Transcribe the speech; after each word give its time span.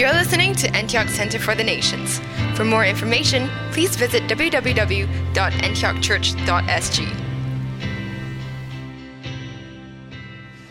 You're 0.00 0.14
listening 0.14 0.54
to 0.54 0.74
Antioch 0.74 1.08
Center 1.08 1.38
for 1.38 1.54
the 1.54 1.62
Nations. 1.62 2.22
For 2.54 2.64
more 2.64 2.86
information, 2.86 3.50
please 3.70 3.96
visit 3.96 4.22
www.antiochchurch.sg. 4.22 7.16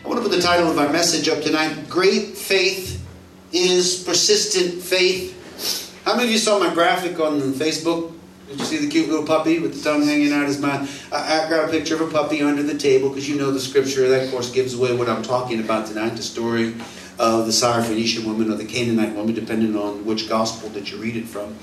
I 0.04 0.08
want 0.08 0.20
to 0.20 0.28
put 0.28 0.34
the 0.34 0.42
title 0.42 0.68
of 0.68 0.78
our 0.78 0.92
message 0.92 1.28
up 1.28 1.44
tonight 1.44 1.88
Great 1.88 2.36
Faith 2.36 3.06
is 3.52 4.02
Persistent 4.02 4.82
Faith. 4.82 5.96
How 6.04 6.16
many 6.16 6.26
of 6.26 6.32
you 6.32 6.38
saw 6.38 6.58
my 6.58 6.74
graphic 6.74 7.20
on 7.20 7.40
Facebook? 7.52 8.12
Did 8.48 8.58
you 8.58 8.64
see 8.64 8.78
the 8.78 8.88
cute 8.88 9.08
little 9.08 9.24
puppy 9.24 9.60
with 9.60 9.80
the 9.80 9.88
tongue 9.88 10.02
hanging 10.02 10.32
out 10.32 10.46
his 10.46 10.58
mouth? 10.58 11.12
I, 11.12 11.44
I 11.44 11.46
grabbed 11.46 11.68
a 11.68 11.70
picture 11.70 11.94
of 11.94 12.00
a 12.00 12.10
puppy 12.10 12.42
under 12.42 12.64
the 12.64 12.76
table 12.76 13.10
because 13.10 13.28
you 13.28 13.38
know 13.38 13.52
the 13.52 13.60
scripture. 13.60 14.08
That, 14.08 14.24
of 14.24 14.32
course, 14.32 14.50
gives 14.50 14.74
away 14.74 14.92
what 14.92 15.08
I'm 15.08 15.22
talking 15.22 15.60
about 15.60 15.86
tonight 15.86 16.16
the 16.16 16.22
story 16.24 16.74
of 17.20 17.44
the 17.44 17.52
Syrophoenician 17.52 18.24
woman 18.24 18.50
or 18.50 18.54
the 18.54 18.64
Canaanite 18.64 19.14
woman, 19.14 19.34
depending 19.34 19.76
on 19.76 20.06
which 20.06 20.26
gospel 20.26 20.70
that 20.70 20.90
you 20.90 20.96
read 20.96 21.16
it 21.16 21.26
from. 21.26 21.54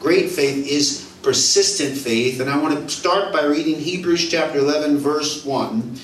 Great 0.00 0.30
faith 0.30 0.66
is 0.66 1.14
persistent 1.22 1.96
faith, 1.96 2.40
and 2.40 2.48
I 2.48 2.56
want 2.56 2.78
to 2.78 2.88
start 2.88 3.30
by 3.30 3.44
reading 3.44 3.78
Hebrews 3.78 4.30
chapter 4.30 4.58
11, 4.58 4.96
verse 4.96 5.44
1 5.44 5.96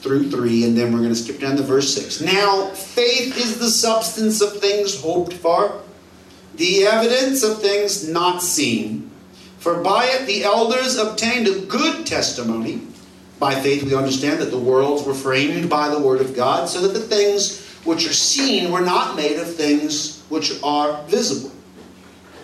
through 0.00 0.30
3, 0.30 0.64
and 0.64 0.78
then 0.78 0.92
we're 0.94 1.00
going 1.00 1.10
to 1.10 1.14
skip 1.14 1.40
down 1.40 1.56
to 1.56 1.62
verse 1.62 1.94
6. 1.94 2.22
Now, 2.22 2.70
faith 2.70 3.36
is 3.36 3.58
the 3.58 3.68
substance 3.68 4.40
of 4.40 4.58
things 4.60 4.98
hoped 4.98 5.34
for, 5.34 5.82
the 6.54 6.86
evidence 6.86 7.42
of 7.42 7.60
things 7.60 8.08
not 8.08 8.42
seen. 8.42 9.10
For 9.58 9.82
by 9.82 10.06
it 10.06 10.26
the 10.26 10.42
elders 10.44 10.96
obtained 10.96 11.48
a 11.48 11.60
good 11.60 12.06
testimony. 12.06 12.80
By 13.38 13.60
faith 13.60 13.82
we 13.82 13.94
understand 13.94 14.40
that 14.40 14.50
the 14.50 14.58
worlds 14.58 15.04
were 15.04 15.14
framed 15.14 15.68
by 15.68 15.90
the 15.90 16.00
word 16.00 16.22
of 16.22 16.34
God, 16.34 16.68
so 16.68 16.80
that 16.80 16.94
the 16.94 17.00
things 17.00 17.63
which 17.84 18.08
are 18.08 18.12
seen 18.12 18.70
were 18.70 18.80
not 18.80 19.16
made 19.16 19.38
of 19.38 19.54
things 19.54 20.22
which 20.28 20.62
are 20.62 21.02
visible. 21.04 21.52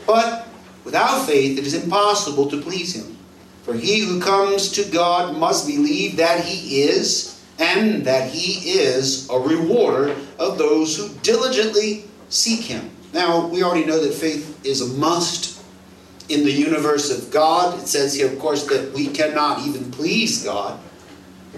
But 0.07 0.47
without 0.85 1.27
faith 1.27 1.59
it 1.59 1.67
is 1.67 1.75
impossible 1.75 2.51
to 2.51 2.61
please 2.61 2.95
him. 2.95 3.17
For 3.63 3.75
he 3.75 4.01
who 4.01 4.21
comes 4.21 4.73
to 4.73 4.85
God 4.91 5.37
must 5.37 5.67
believe 5.67 6.17
that 6.17 6.45
he 6.45 6.83
is, 6.83 7.41
and 7.59 8.05
that 8.07 8.31
he 8.31 8.71
is 8.71 9.29
a 9.29 9.39
rewarder 9.39 10.17
of 10.39 10.57
those 10.57 10.97
who 10.97 11.09
diligently 11.23 12.05
seek 12.31 12.61
him. 12.61 12.91
Now, 13.13 13.47
we 13.49 13.63
already 13.63 13.85
know 13.85 14.01
that 14.01 14.15
faith 14.15 14.65
is 14.65 14.81
a 14.81 14.99
must 14.99 15.63
in 16.31 16.45
the 16.45 16.53
universe 16.53 17.11
of 17.11 17.31
God. 17.31 17.79
It 17.79 17.87
says 17.87 18.15
here, 18.15 18.33
of 18.33 18.39
course, 18.39 18.67
that 18.69 18.93
we 18.95 19.09
cannot 19.09 19.67
even 19.67 19.91
please 19.91 20.43
God 20.43 20.81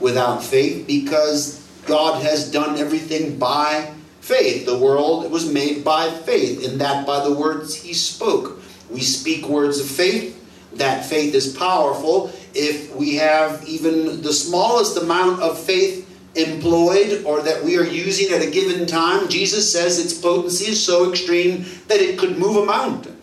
without 0.00 0.42
faith 0.42 0.86
because 0.86 1.61
God 1.86 2.22
has 2.22 2.50
done 2.50 2.78
everything 2.78 3.38
by 3.38 3.92
faith. 4.20 4.66
The 4.66 4.78
world 4.78 5.30
was 5.30 5.50
made 5.52 5.84
by 5.84 6.10
faith, 6.10 6.64
in 6.64 6.78
that 6.78 7.06
by 7.06 7.24
the 7.24 7.32
words 7.32 7.74
He 7.74 7.94
spoke. 7.94 8.62
We 8.90 9.00
speak 9.00 9.48
words 9.48 9.80
of 9.80 9.86
faith. 9.86 10.38
That 10.74 11.04
faith 11.04 11.34
is 11.34 11.54
powerful. 11.54 12.32
If 12.54 12.94
we 12.96 13.16
have 13.16 13.66
even 13.66 14.22
the 14.22 14.32
smallest 14.32 14.96
amount 14.96 15.40
of 15.40 15.58
faith 15.58 16.08
employed 16.34 17.24
or 17.24 17.42
that 17.42 17.62
we 17.62 17.76
are 17.76 17.84
using 17.84 18.32
at 18.34 18.42
a 18.42 18.50
given 18.50 18.86
time, 18.86 19.28
Jesus 19.28 19.70
says 19.70 20.02
its 20.02 20.14
potency 20.14 20.70
is 20.70 20.82
so 20.82 21.10
extreme 21.10 21.64
that 21.88 22.00
it 22.00 22.18
could 22.18 22.38
move 22.38 22.56
a 22.56 22.64
mountain. 22.64 23.18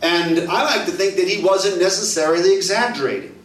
And 0.00 0.40
I 0.50 0.64
like 0.64 0.86
to 0.86 0.92
think 0.92 1.16
that 1.16 1.28
he 1.28 1.44
wasn't 1.44 1.80
necessarily 1.80 2.54
exaggerating. 2.54 3.38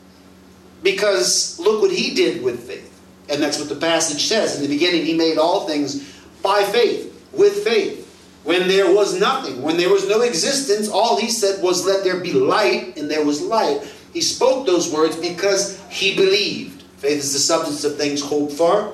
Because 0.84 1.60
look 1.60 1.82
what 1.82 1.92
he 1.92 2.14
did 2.14 2.42
with 2.42 2.68
faith. 2.68 2.87
And 3.30 3.42
that's 3.42 3.60
what 3.60 3.70
the 3.70 3.76
passage 3.76 4.26
says. 4.26 4.56
In 4.56 4.62
the 4.62 4.68
beginning, 4.68 5.06
he 5.06 5.14
made 5.14 5.38
all 5.38 5.68
things 5.68 6.04
by 6.42 6.64
faith, 6.64 7.30
with 7.34 7.64
faith. 7.64 8.06
When 8.44 8.70
there 8.70 8.94
was 8.94 9.20
nothing, 9.20 9.62
when 9.62 9.76
there 9.76 9.90
was 9.90 10.08
no 10.08 10.22
existence, 10.22 10.88
all 10.88 11.20
he 11.20 11.30
said 11.30 11.62
was, 11.62 11.86
Let 11.86 12.06
there 12.06 12.22
be 12.22 12.32
light, 12.32 12.98
and 12.98 13.12
there 13.12 13.26
was 13.26 13.42
light. 13.42 13.82
He 14.14 14.22
spoke 14.22 14.66
those 14.66 14.92
words 14.92 15.18
because 15.18 15.82
he 15.90 16.16
believed. 16.16 16.84
Faith 16.98 17.20
is 17.20 17.34
the 17.34 17.40
substance 17.40 17.84
of 17.84 17.98
things 17.98 18.22
hoped 18.22 18.54
for, 18.54 18.94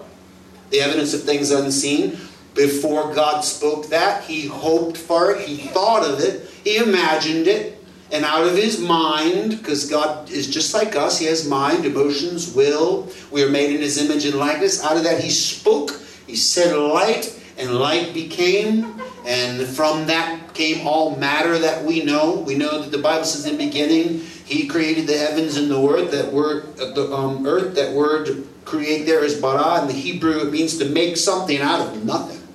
the 0.72 0.82
evidence 0.82 1.14
of 1.14 1.24
things 1.24 1.52
unseen. 1.52 2.18
Before 2.56 3.14
God 3.14 3.42
spoke 3.42 3.90
that, 3.90 4.24
he 4.24 4.48
hoped 4.48 4.98
for 4.98 5.32
it, 5.32 5.48
he 5.48 5.58
thought 5.68 6.04
of 6.04 6.20
it, 6.20 6.50
he 6.64 6.78
imagined 6.78 7.48
it, 7.48 7.83
and 8.14 8.24
out 8.26 8.46
of 8.46 8.56
his 8.56 8.80
mind, 8.80 9.58
because 9.58 9.90
God 9.90 10.30
is 10.30 10.48
just 10.48 10.72
like 10.72 10.96
us, 10.96 11.18
he 11.18 11.26
has 11.26 11.48
mind, 11.48 11.84
emotions, 11.84 12.54
will. 12.54 13.10
We 13.32 13.42
are 13.42 13.50
made 13.50 13.74
in 13.74 13.82
his 13.82 13.98
image 13.98 14.24
and 14.26 14.36
likeness. 14.36 14.84
Out 14.84 14.98
of 14.98 15.04
that, 15.04 15.20
he 15.20 15.32
spoke, 15.32 16.00
he 16.28 16.36
said 16.36 16.78
light, 16.78 17.34
and 17.58 17.74
light 17.74 18.14
became. 18.14 19.02
And 19.26 19.66
from 19.66 20.06
that 20.06 20.54
came 20.54 20.86
all 20.86 21.16
matter 21.16 21.58
that 21.58 21.84
we 21.86 22.04
know. 22.04 22.36
We 22.36 22.54
know 22.54 22.82
that 22.82 22.92
the 22.92 23.00
Bible 23.00 23.26
says 23.26 23.48
in 23.48 23.58
the 23.58 23.66
beginning, 23.66 24.20
he 24.46 24.68
created 24.68 25.08
the 25.08 25.18
heavens 25.18 25.58
and 25.58 25.72
the 25.72 25.82
earth. 25.82 26.12
That 26.12 26.32
word, 26.32 26.80
uh, 26.80 26.92
the 26.92 27.12
um, 27.12 27.48
earth, 27.48 27.74
that 27.74 27.94
word 27.94 28.48
create 28.64 29.08
there 29.08 29.24
is 29.24 29.42
bara. 29.42 29.82
In 29.82 29.88
the 29.88 29.94
Hebrew, 29.94 30.42
it 30.42 30.52
means 30.52 30.78
to 30.78 30.86
make 30.86 31.18
something 31.18 31.60
out 31.60 31.82
of 31.82 32.06
nothing. 32.06 32.48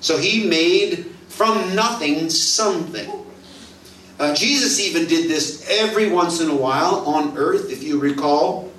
So 0.00 0.16
he 0.16 0.46
made 0.46 1.06
from 1.28 1.74
nothing 1.74 2.30
something. 2.30 3.25
Uh, 4.18 4.34
Jesus 4.34 4.80
even 4.80 5.06
did 5.06 5.28
this 5.28 5.66
every 5.68 6.08
once 6.10 6.40
in 6.40 6.48
a 6.48 6.54
while 6.54 7.04
on 7.06 7.36
earth, 7.36 7.70
if 7.70 7.82
you 7.82 7.98
recall. 7.98 8.72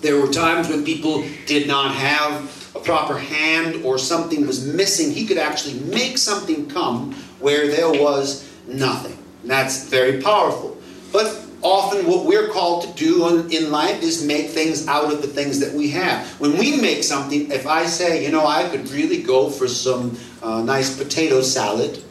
There 0.00 0.20
were 0.20 0.32
times 0.32 0.68
when 0.68 0.84
people 0.84 1.24
did 1.46 1.66
not 1.66 1.94
have 1.94 2.72
a 2.76 2.80
proper 2.80 3.18
hand 3.18 3.84
or 3.84 3.98
something 3.98 4.46
was 4.46 4.64
missing. 4.64 5.10
He 5.10 5.26
could 5.26 5.38
actually 5.38 5.80
make 5.80 6.16
something 6.16 6.68
come 6.68 7.12
where 7.40 7.66
there 7.66 7.90
was 7.90 8.48
nothing. 8.68 9.18
And 9.42 9.50
that's 9.50 9.88
very 9.88 10.22
powerful. 10.22 10.76
But 11.12 11.44
often 11.62 12.06
what 12.06 12.26
we're 12.26 12.48
called 12.48 12.84
to 12.84 12.92
do 12.92 13.48
in 13.48 13.72
life 13.72 14.00
is 14.02 14.24
make 14.24 14.50
things 14.50 14.86
out 14.86 15.12
of 15.12 15.22
the 15.22 15.28
things 15.28 15.58
that 15.58 15.72
we 15.72 15.90
have. 15.90 16.28
When 16.40 16.56
we 16.56 16.80
make 16.80 17.02
something, 17.02 17.50
if 17.50 17.66
I 17.66 17.86
say, 17.86 18.24
you 18.24 18.30
know, 18.30 18.46
I 18.46 18.68
could 18.68 18.88
really 18.90 19.22
go 19.22 19.50
for 19.50 19.66
some 19.66 20.16
uh, 20.40 20.62
nice 20.62 20.96
potato 20.96 21.42
salad, 21.42 22.04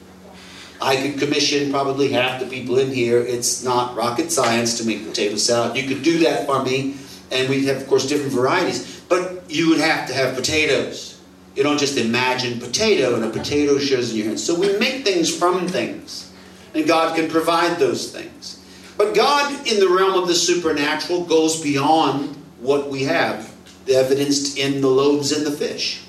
I 0.82 0.96
could 0.98 1.20
commission 1.20 1.72
probably 1.72 2.12
half 2.12 2.40
the 2.40 2.46
people 2.46 2.78
in 2.78 2.92
here. 2.92 3.20
It's 3.20 3.64
not 3.64 3.96
rocket 3.96 4.32
science 4.32 4.78
to 4.78 4.86
make 4.86 5.08
potato 5.08 5.36
salad. 5.36 5.76
You 5.76 5.88
could 5.88 6.04
do 6.04 6.20
that 6.20 6.46
for 6.46 6.64
me, 6.64 6.96
and 7.32 7.50
we'd 7.50 7.66
have, 7.66 7.78
of 7.78 7.88
course, 7.88 8.08
different 8.08 8.34
varieties. 8.34 9.02
But 9.10 9.50
you 9.50 9.70
would 9.70 9.80
have 9.80 10.08
to 10.08 10.14
have 10.14 10.36
potatoes. 10.36 11.20
You 11.56 11.64
don't 11.64 11.80
just 11.80 11.98
imagine 11.98 12.60
potato 12.60 13.16
and 13.16 13.24
a 13.24 13.30
potato 13.30 13.80
shows 13.80 14.12
in 14.12 14.18
your 14.18 14.28
hand. 14.28 14.40
So 14.40 14.54
we 14.60 14.78
make 14.78 15.04
things 15.04 15.36
from 15.36 15.68
things, 15.68 16.32
and 16.76 16.86
God 16.86 17.16
can 17.16 17.30
provide 17.30 17.80
those 17.80 18.12
things. 18.12 18.64
But 18.98 19.16
God, 19.16 19.52
in 19.68 19.80
the 19.80 19.90
realm 19.90 20.22
of 20.22 20.28
the 20.28 20.36
supernatural, 20.36 21.26
goes 21.26 21.62
beyond 21.62 22.36
what 22.60 22.90
we 22.90 23.04
have, 23.04 23.52
the 23.86 23.96
evidenced 23.96 24.58
in 24.58 24.82
the 24.82 24.88
loaves 24.88 25.32
and 25.32 25.46
the 25.46 25.52
fish. 25.52 26.04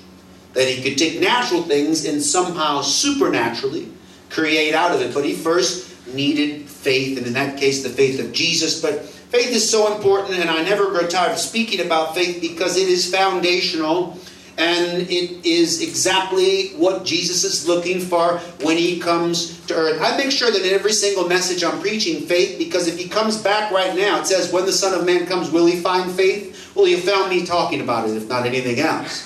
That 0.53 0.67
He 0.67 0.83
could 0.83 0.97
take 0.99 1.19
natural 1.19 1.63
things 1.63 2.05
and 2.05 2.21
somehow 2.21 2.81
supernaturally 2.81 3.91
create 4.29 4.73
out 4.73 4.91
of 4.91 5.01
it. 5.01 5.13
But 5.13 5.25
he 5.25 5.33
first 5.33 5.89
needed 6.07 6.67
faith, 6.67 7.17
and 7.17 7.27
in 7.27 7.33
that 7.33 7.57
case, 7.57 7.83
the 7.83 7.89
faith 7.89 8.19
of 8.19 8.31
Jesus. 8.31 8.81
But 8.81 9.05
faith 9.05 9.49
is 9.49 9.69
so 9.69 9.93
important, 9.95 10.39
and 10.39 10.49
I 10.49 10.63
never 10.63 10.89
grow 10.89 11.07
tired 11.07 11.33
of 11.33 11.37
speaking 11.37 11.85
about 11.85 12.15
faith 12.15 12.41
because 12.41 12.77
it 12.77 12.87
is 12.87 13.13
foundational. 13.13 14.17
And 14.57 15.03
it 15.03 15.45
is 15.45 15.81
exactly 15.81 16.71
what 16.71 17.05
Jesus 17.05 17.45
is 17.45 17.65
looking 17.65 18.01
for 18.01 18.39
when 18.59 18.75
he 18.75 18.99
comes 18.99 19.57
to 19.67 19.73
earth. 19.73 20.01
I 20.01 20.17
make 20.17 20.31
sure 20.31 20.51
that 20.51 20.65
in 20.65 20.73
every 20.73 20.91
single 20.91 21.29
message 21.29 21.63
I'm 21.63 21.79
preaching 21.79 22.25
faith 22.25 22.57
because 22.57 22.89
if 22.89 22.97
he 22.97 23.07
comes 23.07 23.41
back 23.41 23.71
right 23.71 23.95
now, 23.95 24.19
it 24.19 24.27
says, 24.27 24.51
When 24.51 24.65
the 24.65 24.73
Son 24.73 24.99
of 24.99 25.05
Man 25.05 25.25
comes, 25.27 25.49
will 25.49 25.65
he 25.65 25.79
find 25.79 26.11
faith? 26.11 26.75
Well, 26.75 26.89
you 26.89 26.97
found 26.97 27.29
me 27.29 27.45
talking 27.45 27.79
about 27.79 28.09
it, 28.09 28.17
if 28.17 28.27
not 28.27 28.45
anything 28.45 28.81
else. 28.81 29.25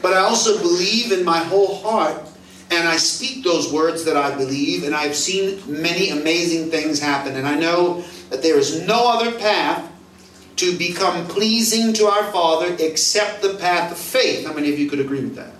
But 0.00 0.14
I 0.14 0.20
also 0.20 0.58
believe 0.58 1.12
in 1.12 1.22
my 1.22 1.40
whole 1.40 1.76
heart 1.82 2.31
and 2.72 2.88
I 2.88 2.96
speak 2.96 3.44
those 3.44 3.70
words 3.70 4.04
that 4.04 4.16
I 4.16 4.34
believe, 4.34 4.84
and 4.84 4.94
I've 4.94 5.14
seen 5.14 5.60
many 5.66 6.08
amazing 6.08 6.70
things 6.70 7.00
happen. 7.00 7.36
And 7.36 7.46
I 7.46 7.54
know 7.54 8.02
that 8.30 8.42
there 8.42 8.58
is 8.58 8.86
no 8.86 9.12
other 9.12 9.38
path 9.38 9.90
to 10.56 10.76
become 10.78 11.26
pleasing 11.26 11.92
to 11.94 12.06
our 12.06 12.24
Father 12.32 12.74
except 12.78 13.42
the 13.42 13.54
path 13.54 13.92
of 13.92 13.98
faith. 13.98 14.46
How 14.46 14.54
many 14.54 14.72
of 14.72 14.78
you 14.78 14.88
could 14.88 15.00
agree 15.00 15.20
with 15.20 15.36
that? 15.36 15.52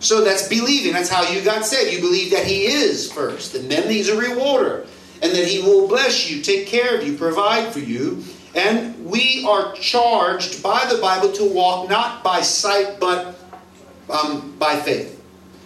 So 0.00 0.22
that's 0.22 0.48
believing. 0.48 0.92
That's 0.92 1.08
how 1.08 1.22
you 1.22 1.40
got 1.42 1.64
saved. 1.64 1.92
You 1.92 2.00
believe 2.00 2.32
that 2.32 2.46
He 2.46 2.66
is 2.66 3.10
first, 3.10 3.54
and 3.54 3.70
then 3.70 3.88
He's 3.88 4.08
a 4.08 4.16
rewarder, 4.16 4.86
and 5.22 5.32
that 5.32 5.46
He 5.46 5.62
will 5.62 5.88
bless 5.88 6.28
you, 6.28 6.42
take 6.42 6.66
care 6.66 6.98
of 6.98 7.06
you, 7.06 7.16
provide 7.16 7.72
for 7.72 7.78
you. 7.78 8.24
And 8.54 9.04
we 9.04 9.44
are 9.48 9.72
charged 9.74 10.62
by 10.62 10.84
the 10.90 10.98
Bible 10.98 11.32
to 11.32 11.44
walk 11.44 11.88
not 11.88 12.22
by 12.22 12.40
sight, 12.42 13.00
but 13.00 13.38
um, 14.10 14.56
by 14.58 14.76
faith. 14.76 15.23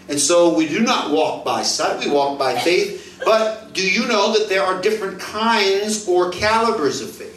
And 0.09 0.19
so 0.19 0.55
we 0.55 0.67
do 0.67 0.81
not 0.81 1.11
walk 1.11 1.45
by 1.45 1.63
sight, 1.63 2.05
we 2.05 2.11
walk 2.11 2.39
by 2.39 2.59
faith. 2.59 3.21
But 3.25 3.73
do 3.73 3.89
you 3.89 4.07
know 4.07 4.39
that 4.39 4.49
there 4.49 4.63
are 4.63 4.81
different 4.81 5.21
kinds 5.21 6.09
or 6.09 6.31
calibers 6.31 7.01
of 7.01 7.11
faith? 7.11 7.35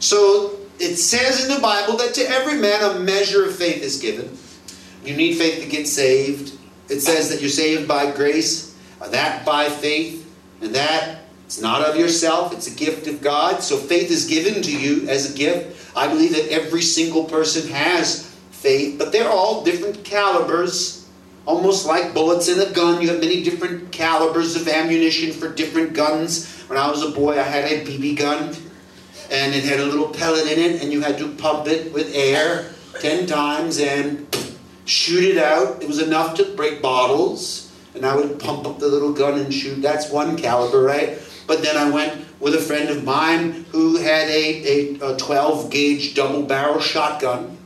So 0.00 0.58
it 0.78 0.96
says 0.96 1.48
in 1.48 1.54
the 1.54 1.60
Bible 1.60 1.96
that 1.96 2.14
to 2.14 2.22
every 2.22 2.58
man 2.60 2.82
a 2.82 3.00
measure 3.00 3.44
of 3.44 3.56
faith 3.56 3.82
is 3.82 3.98
given. 3.98 4.36
You 5.04 5.16
need 5.16 5.34
faith 5.34 5.62
to 5.62 5.68
get 5.68 5.88
saved. 5.88 6.56
It 6.88 7.00
says 7.00 7.30
that 7.30 7.40
you're 7.40 7.50
saved 7.50 7.88
by 7.88 8.10
grace 8.12 8.68
that 9.06 9.44
by 9.44 9.68
faith, 9.68 10.24
and 10.60 10.74
that 10.74 11.20
it's 11.46 11.60
not 11.60 11.82
of 11.82 11.96
yourself, 11.96 12.52
it's 12.52 12.66
a 12.66 12.76
gift 12.76 13.06
of 13.06 13.22
God. 13.22 13.62
So 13.62 13.76
faith 13.76 14.10
is 14.10 14.26
given 14.26 14.62
to 14.62 14.76
you 14.76 15.08
as 15.08 15.32
a 15.32 15.36
gift. 15.36 15.96
I 15.96 16.08
believe 16.08 16.32
that 16.32 16.52
every 16.52 16.82
single 16.82 17.24
person 17.24 17.68
has 17.70 18.26
faith, 18.50 18.98
but 18.98 19.12
they're 19.12 19.30
all 19.30 19.64
different 19.64 20.04
calibers, 20.04 20.97
almost 21.48 21.86
like 21.86 22.12
bullets 22.12 22.46
in 22.48 22.60
a 22.60 22.70
gun. 22.72 23.00
You 23.00 23.08
have 23.08 23.20
many 23.20 23.42
different 23.42 23.90
calibers 23.90 24.54
of 24.54 24.68
ammunition 24.68 25.32
for 25.32 25.48
different 25.48 25.94
guns. 25.94 26.46
When 26.68 26.78
I 26.78 26.90
was 26.90 27.02
a 27.02 27.10
boy, 27.10 27.40
I 27.40 27.42
had 27.42 27.64
a 27.64 27.84
BB 27.86 28.18
gun, 28.18 28.54
and 29.30 29.54
it 29.54 29.64
had 29.64 29.80
a 29.80 29.86
little 29.86 30.10
pellet 30.10 30.46
in 30.46 30.58
it, 30.58 30.82
and 30.82 30.92
you 30.92 31.00
had 31.00 31.16
to 31.18 31.28
pump 31.28 31.66
it 31.66 31.90
with 31.94 32.14
air 32.14 32.70
10 33.00 33.26
times 33.26 33.80
and 33.80 34.26
shoot 34.84 35.24
it 35.24 35.38
out. 35.38 35.82
It 35.82 35.88
was 35.88 36.02
enough 36.02 36.36
to 36.36 36.44
break 36.54 36.82
bottles, 36.82 37.72
and 37.94 38.04
I 38.04 38.14
would 38.14 38.38
pump 38.38 38.66
up 38.66 38.78
the 38.78 38.88
little 38.88 39.14
gun 39.14 39.38
and 39.38 39.52
shoot. 39.52 39.80
That's 39.80 40.10
one 40.10 40.36
caliber, 40.36 40.82
right? 40.82 41.18
But 41.46 41.62
then 41.62 41.78
I 41.78 41.88
went 41.88 42.26
with 42.40 42.54
a 42.54 42.60
friend 42.60 42.90
of 42.90 43.04
mine 43.04 43.64
who 43.70 43.96
had 43.96 44.28
a, 44.28 44.98
a, 45.00 45.14
a 45.14 45.16
12 45.16 45.70
gauge 45.70 46.14
double 46.14 46.42
barrel 46.42 46.78
shotgun, 46.78 47.57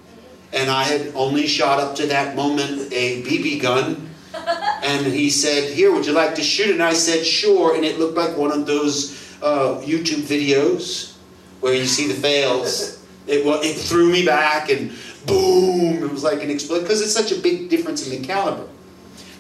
and 0.52 0.70
I 0.70 0.84
had 0.84 1.12
only 1.14 1.46
shot 1.46 1.80
up 1.80 1.96
to 1.96 2.06
that 2.08 2.36
moment 2.36 2.92
a 2.92 3.22
BB 3.22 3.62
gun. 3.62 4.08
And 4.84 5.06
he 5.06 5.30
said, 5.30 5.72
Here, 5.72 5.92
would 5.92 6.06
you 6.06 6.12
like 6.12 6.34
to 6.34 6.42
shoot? 6.42 6.70
And 6.70 6.82
I 6.82 6.92
said, 6.92 7.24
Sure. 7.24 7.76
And 7.76 7.84
it 7.84 8.00
looked 8.00 8.16
like 8.16 8.36
one 8.36 8.50
of 8.50 8.66
those 8.66 9.32
uh, 9.40 9.80
YouTube 9.84 10.22
videos 10.22 11.14
where 11.60 11.72
you 11.72 11.84
see 11.84 12.08
the 12.08 12.14
fails. 12.14 13.00
It, 13.28 13.46
well, 13.46 13.60
it 13.62 13.74
threw 13.74 14.10
me 14.10 14.26
back 14.26 14.70
and 14.70 14.90
boom, 15.24 16.02
it 16.02 16.10
was 16.10 16.24
like 16.24 16.42
an 16.42 16.50
explosion 16.50 16.82
because 16.82 17.00
it's 17.00 17.12
such 17.12 17.30
a 17.30 17.40
big 17.40 17.68
difference 17.68 18.06
in 18.06 18.20
the 18.20 18.26
caliber. 18.26 18.68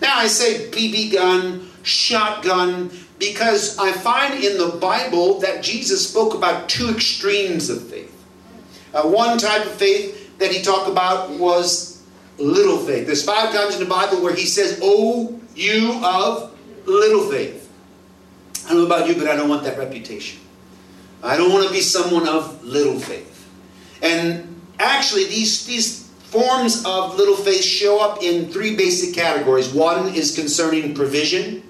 Now 0.00 0.16
I 0.16 0.28
say 0.28 0.70
BB 0.70 1.12
gun, 1.12 1.68
shotgun, 1.82 2.90
because 3.18 3.78
I 3.78 3.92
find 3.92 4.34
in 4.34 4.58
the 4.58 4.78
Bible 4.78 5.40
that 5.40 5.62
Jesus 5.62 6.08
spoke 6.08 6.34
about 6.34 6.68
two 6.68 6.88
extremes 6.88 7.68
of 7.70 7.86
faith. 7.88 8.08
Uh, 8.94 9.02
one 9.08 9.38
type 9.38 9.64
of 9.66 9.72
faith 9.72 10.21
that 10.42 10.52
he 10.52 10.62
talked 10.62 10.88
about 10.88 11.30
was 11.30 12.02
little 12.38 12.78
faith. 12.78 13.06
There's 13.06 13.24
five 13.24 13.52
times 13.52 13.74
in 13.74 13.80
the 13.80 13.88
Bible 13.88 14.22
where 14.22 14.34
he 14.34 14.46
says, 14.46 14.78
Oh, 14.82 15.40
you 15.54 16.00
of 16.04 16.52
little 16.86 17.30
faith. 17.30 17.70
I 18.66 18.68
don't 18.70 18.78
know 18.78 18.86
about 18.86 19.08
you, 19.08 19.14
but 19.14 19.28
I 19.28 19.36
don't 19.36 19.48
want 19.48 19.64
that 19.64 19.78
reputation. 19.78 20.40
I 21.22 21.36
don't 21.36 21.52
want 21.52 21.66
to 21.66 21.72
be 21.72 21.80
someone 21.80 22.28
of 22.28 22.64
little 22.64 22.98
faith. 22.98 23.48
And 24.02 24.60
actually, 24.78 25.24
these, 25.24 25.64
these 25.66 26.08
forms 26.08 26.84
of 26.84 27.16
little 27.16 27.36
faith 27.36 27.62
show 27.62 28.00
up 28.00 28.22
in 28.22 28.46
three 28.46 28.74
basic 28.74 29.14
categories. 29.14 29.72
One 29.72 30.08
is 30.08 30.34
concerning 30.34 30.94
provision. 30.94 31.62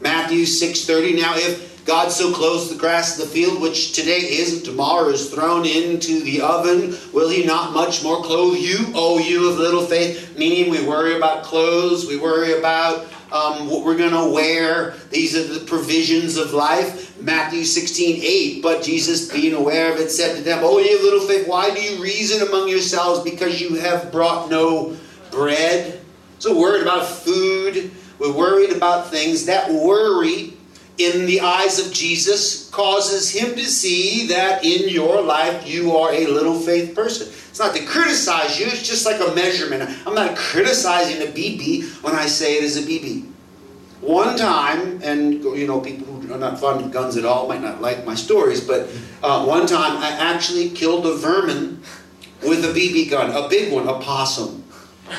Matthew 0.00 0.44
6.30, 0.44 1.20
Now 1.20 1.34
if 1.36 1.71
God 1.84 2.12
so 2.12 2.32
clothes 2.32 2.70
the 2.70 2.76
grass 2.76 3.18
of 3.18 3.26
the 3.26 3.34
field, 3.34 3.60
which 3.60 3.92
today 3.92 4.20
is 4.20 4.54
and 4.54 4.64
tomorrow 4.64 5.08
is 5.08 5.30
thrown 5.30 5.66
into 5.66 6.22
the 6.22 6.40
oven, 6.40 6.96
will 7.12 7.28
he 7.28 7.44
not 7.44 7.72
much 7.72 8.04
more 8.04 8.22
clothe 8.22 8.56
you, 8.56 8.78
O 8.94 9.18
you 9.18 9.50
of 9.50 9.58
little 9.58 9.84
faith? 9.84 10.38
Meaning 10.38 10.70
we 10.70 10.86
worry 10.86 11.16
about 11.16 11.42
clothes, 11.42 12.06
we 12.06 12.16
worry 12.16 12.56
about 12.56 13.06
um, 13.32 13.68
what 13.68 13.84
we're 13.84 13.96
going 13.96 14.12
to 14.12 14.32
wear. 14.32 14.94
These 15.10 15.36
are 15.36 15.42
the 15.42 15.64
provisions 15.64 16.36
of 16.36 16.52
life. 16.52 17.20
Matthew 17.20 17.64
16, 17.64 18.20
8. 18.22 18.62
But 18.62 18.82
Jesus, 18.82 19.32
being 19.32 19.54
aware 19.54 19.92
of 19.92 19.98
it, 19.98 20.10
said 20.10 20.36
to 20.36 20.42
them, 20.42 20.60
Oh, 20.62 20.78
ye 20.78 20.94
little 21.02 21.26
faith, 21.26 21.48
why 21.48 21.74
do 21.74 21.80
you 21.80 22.00
reason 22.00 22.46
among 22.46 22.68
yourselves 22.68 23.28
because 23.28 23.60
you 23.60 23.74
have 23.76 24.12
brought 24.12 24.50
no 24.50 24.96
bread? 25.30 26.00
So, 26.38 26.58
worried 26.58 26.82
about 26.82 27.06
food. 27.06 27.90
We're 28.18 28.32
worried 28.32 28.72
about 28.72 29.10
things. 29.10 29.46
That 29.46 29.70
worry 29.70 30.52
in 30.98 31.26
the 31.26 31.40
eyes 31.40 31.84
of 31.84 31.92
Jesus 31.92 32.68
causes 32.70 33.30
him 33.30 33.54
to 33.54 33.64
see 33.64 34.26
that 34.28 34.64
in 34.64 34.88
your 34.88 35.22
life 35.22 35.66
you 35.66 35.96
are 35.96 36.12
a 36.12 36.26
little 36.26 36.58
faith 36.58 36.94
person. 36.94 37.28
It's 37.28 37.58
not 37.58 37.74
to 37.74 37.84
criticize 37.84 38.58
you, 38.58 38.66
it's 38.66 38.86
just 38.86 39.06
like 39.06 39.20
a 39.20 39.34
measurement. 39.34 39.88
I'm 40.06 40.14
not 40.14 40.36
criticizing 40.36 41.22
a 41.22 41.30
BB 41.30 42.02
when 42.02 42.14
I 42.14 42.26
say 42.26 42.56
it 42.56 42.64
is 42.64 42.76
a 42.76 42.88
BB. 42.88 43.28
One 44.00 44.36
time, 44.36 45.00
and 45.02 45.42
you 45.44 45.66
know, 45.66 45.80
people 45.80 46.06
who 46.06 46.34
are 46.34 46.38
not 46.38 46.58
fond 46.58 46.84
of 46.84 46.90
guns 46.90 47.16
at 47.16 47.24
all 47.24 47.48
might 47.48 47.62
not 47.62 47.80
like 47.80 48.04
my 48.04 48.16
stories, 48.16 48.60
but 48.60 48.88
uh, 49.22 49.44
one 49.44 49.66
time 49.66 49.96
I 49.98 50.10
actually 50.10 50.70
killed 50.70 51.06
a 51.06 51.14
vermin 51.14 51.80
with 52.42 52.64
a 52.64 52.68
BB 52.68 53.10
gun, 53.10 53.30
a 53.30 53.48
big 53.48 53.72
one, 53.72 53.86
a 53.86 54.00
possum, 54.00 54.64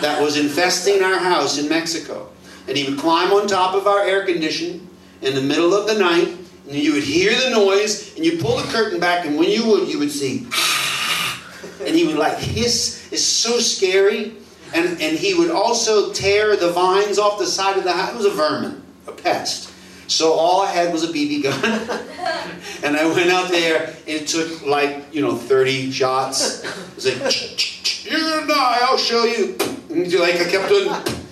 that 0.02 0.22
was 0.22 0.38
infesting 0.38 1.02
our 1.02 1.18
house 1.18 1.58
in 1.58 1.70
Mexico. 1.70 2.30
And 2.68 2.78
he 2.78 2.90
would 2.90 3.00
climb 3.00 3.32
on 3.32 3.48
top 3.48 3.74
of 3.74 3.88
our 3.88 4.02
air 4.02 4.26
condition 4.26 4.90
in 5.24 5.36
the 5.36 5.42
middle 5.42 5.74
of 5.74 5.88
the 5.88 5.98
night, 5.98 6.28
and 6.68 6.76
you 6.76 6.94
would 6.94 7.04
hear 7.04 7.34
the 7.36 7.50
noise, 7.50 8.16
and 8.16 8.26
you 8.26 8.38
pull 8.38 8.58
the 8.58 8.64
curtain 8.72 9.00
back, 9.00 9.26
and 9.26 9.38
when 9.38 9.50
you 9.50 9.66
would, 9.68 9.88
you 9.88 10.00
would 10.00 10.12
see 10.12 10.48
and 11.86 11.96
he 11.96 12.06
would 12.06 12.18
like 12.18 12.38
hiss. 12.38 13.12
It's 13.12 13.24
so 13.24 13.60
scary. 13.60 14.34
And, 14.74 15.00
and 15.00 15.18
he 15.18 15.36
would 15.36 15.52
also 15.52 16.12
tear 16.14 16.56
the 16.56 16.72
vines 16.72 17.20
off 17.20 17.38
the 17.38 17.46
side 17.46 17.78
of 17.78 17.84
the 17.84 17.92
house. 17.92 18.14
It 18.14 18.18
was 18.18 18.26
a 18.26 18.32
vermin, 18.32 18.82
a 19.08 19.12
pest. 19.12 19.72
So 20.08 20.34
all 20.34 20.64
I 20.64 20.72
had 20.72 20.92
was 20.92 21.04
a 21.04 21.14
BB 21.14 21.44
gun. 21.44 21.64
and 22.84 22.98
I 22.98 23.06
went 23.06 23.30
out 23.30 23.50
there. 23.50 23.86
And 23.86 24.08
it 24.08 24.28
took 24.28 24.66
like, 24.66 25.14
you 25.14 25.22
know, 25.22 25.36
30 25.36 25.92
shots. 25.92 26.64
It 26.64 26.96
was 26.96 27.06
like, 27.22 28.06
you're 28.12 28.48
die. 28.48 28.78
I'll 28.82 28.98
show 28.98 29.26
you. 29.26 29.56
And 29.92 30.12
like 30.14 30.42
I 30.42 30.50
kept 30.50 30.70
doing. 30.70 31.23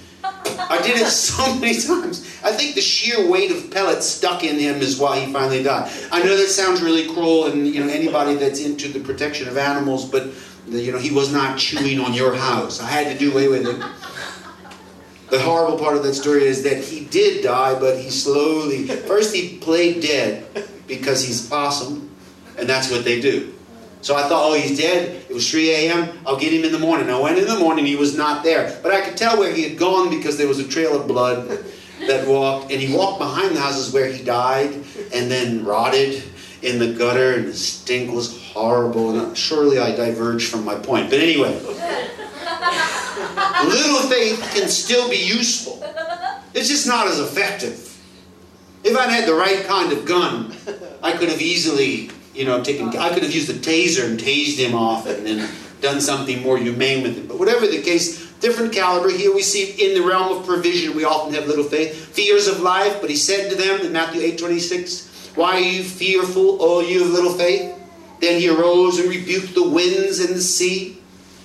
I 0.71 0.81
did 0.81 0.95
it 1.01 1.07
so 1.07 1.53
many 1.59 1.79
times. 1.79 2.25
I 2.44 2.53
think 2.53 2.75
the 2.75 2.81
sheer 2.81 3.29
weight 3.29 3.51
of 3.51 3.69
pellets 3.71 4.07
stuck 4.07 4.44
in 4.44 4.57
him 4.57 4.81
is 4.81 4.97
why 4.97 5.19
he 5.19 5.33
finally 5.33 5.62
died. 5.62 5.91
I 6.12 6.23
know 6.23 6.38
that 6.38 6.47
sounds 6.47 6.81
really 6.81 7.13
cruel, 7.13 7.47
and 7.47 7.68
you 7.68 7.83
know 7.83 7.91
anybody 7.91 8.35
that's 8.35 8.62
into 8.62 8.88
the 8.88 9.01
protection 9.01 9.50
of 9.50 9.57
animals, 9.57 10.09
but 10.09 10.29
you 10.68 10.94
know 10.94 10.97
he 10.97 11.12
was 11.12 11.31
not 11.33 11.59
chewing 11.59 12.00
on 12.00 12.13
your 12.13 12.33
house. 12.33 12.81
I 12.81 12.88
had 12.88 13.12
to 13.12 13.19
do 13.19 13.33
away 13.33 13.50
with 13.50 13.68
it. 13.68 13.77
The 15.29 15.39
horrible 15.39 15.77
part 15.77 15.97
of 15.97 16.03
that 16.03 16.13
story 16.13 16.45
is 16.45 16.63
that 16.63 16.83
he 16.83 17.06
did 17.06 17.44
die, 17.44 17.77
but 17.77 17.97
he 17.97 18.09
slowly. 18.09 18.88
First, 18.88 19.35
he 19.35 19.57
played 19.57 20.01
dead 20.01 20.45
because 20.88 21.25
he's 21.25 21.51
awesome, 21.51 22.09
and 22.57 22.68
that's 22.68 22.89
what 22.89 23.03
they 23.03 23.19
do. 23.19 23.53
So 24.01 24.15
I 24.15 24.24
thought, 24.24 24.50
oh, 24.50 24.53
he's 24.56 24.77
dead. 24.80 25.25
It 25.30 25.33
was 25.33 25.50
3 25.50 25.69
a.m. 25.71 26.09
I'll 26.25 26.37
get 26.37 26.52
him 26.52 26.64
in 26.64 26.71
the 26.71 26.80
morning. 26.80 27.09
I 27.09 27.19
went 27.19 27.37
in 27.37 27.45
the 27.45 27.59
morning. 27.59 27.85
He 27.85 27.95
was 27.95 28.18
not 28.18 28.44
there. 28.44 28.78
But 28.81 28.92
I 28.92 29.02
could 29.02 29.16
tell 29.16 29.37
where 29.37 29.54
he 29.54 29.61
had 29.64 29.78
gone 29.78 30.09
because 30.09 30.37
there 30.37 30.47
was 30.47 30.59
a 30.59 30.68
trail 30.68 30.99
of 30.99 31.07
blood 31.07 31.47
that 32.07 32.28
walked. 32.28 32.71
And 32.71 32.81
he 32.81 32.95
walked 32.95 33.19
behind 33.19 33.56
the 33.56 33.59
houses 33.59 33.94
where 33.94 34.11
he 34.11 34.23
died 34.23 34.73
and 35.14 35.30
then 35.30 35.64
rotted 35.64 36.23
in 36.64 36.80
the 36.80 36.94
gutter. 36.94 37.35
And 37.35 37.47
the 37.47 37.54
stink 37.54 38.11
was 38.11 38.42
horrible. 38.47 39.19
And 39.19 39.37
surely 39.37 39.78
I 39.78 39.95
diverged 39.95 40.49
from 40.49 40.66
my 40.66 40.75
point. 40.75 41.11
But 41.11 41.19
anyway, 41.19 41.54
little 43.64 44.02
faith 44.09 44.42
can 44.56 44.68
still 44.68 45.07
be 45.09 45.18
useful. 45.18 45.78
It's 46.56 46.68
just 46.68 46.87
not 46.87 47.06
as 47.07 47.19
effective. 47.19 47.87
If 48.83 48.97
I'd 48.97 49.11
had 49.11 49.28
the 49.28 49.35
right 49.35 49.64
kind 49.66 49.94
of 49.94 50.06
gun, 50.06 50.56
I 51.04 51.11
could 51.11 51.30
have 51.30 51.40
easily 51.40 52.09
you 52.33 52.45
know, 52.45 52.64
taken, 52.64 52.90
I 52.90 53.09
could 53.14 53.23
have 53.23 53.33
used 53.33 53.50
a 53.50 53.54
taser 53.54 54.06
and 54.06 54.19
tased 54.19 54.57
him 54.57 54.76
off 54.76 55.06
and 55.07 55.26
then 55.26 55.50
done 55.81 56.00
something 56.00 56.42
more 56.42 56.57
humane 56.57 57.04
with 57.04 57.18
him. 57.18 57.28
But 57.28 57.40
whatever 57.40 57.68
the 57.68 57.81
case, 57.81 58.31
different 58.42 58.73
caliber. 58.73 59.09
Here 59.09 59.33
we 59.33 59.42
see 59.42 59.71
in 59.71 59.94
the 60.00 60.06
realm 60.06 60.38
of 60.38 60.45
provision, 60.45 60.95
we 60.95 61.06
often 61.06 61.33
have 61.33 61.47
little 61.47 61.64
faith. 61.64 62.09
Fears 62.14 62.47
of 62.47 62.59
life, 62.59 63.00
but 63.00 63.09
he 63.09 63.16
said 63.16 63.50
to 63.50 63.56
them 63.56 63.81
in 63.81 63.94
Matthew 63.94 64.21
8 64.21 64.38
26, 64.38 65.31
Why 65.35 65.56
are 65.56 65.59
you 65.59 65.83
fearful, 65.83 66.57
O 66.61 66.81
you 66.81 67.04
of 67.04 67.11
little 67.11 67.33
faith? 67.33 67.78
Then 68.19 68.40
he 68.40 68.50
arose 68.50 69.00
and 69.00 69.09
rebuked 69.09 69.56
the 69.56 69.68
winds 69.68 70.19
and 70.19 70.35
the 70.35 70.42
sea, 70.42 71.00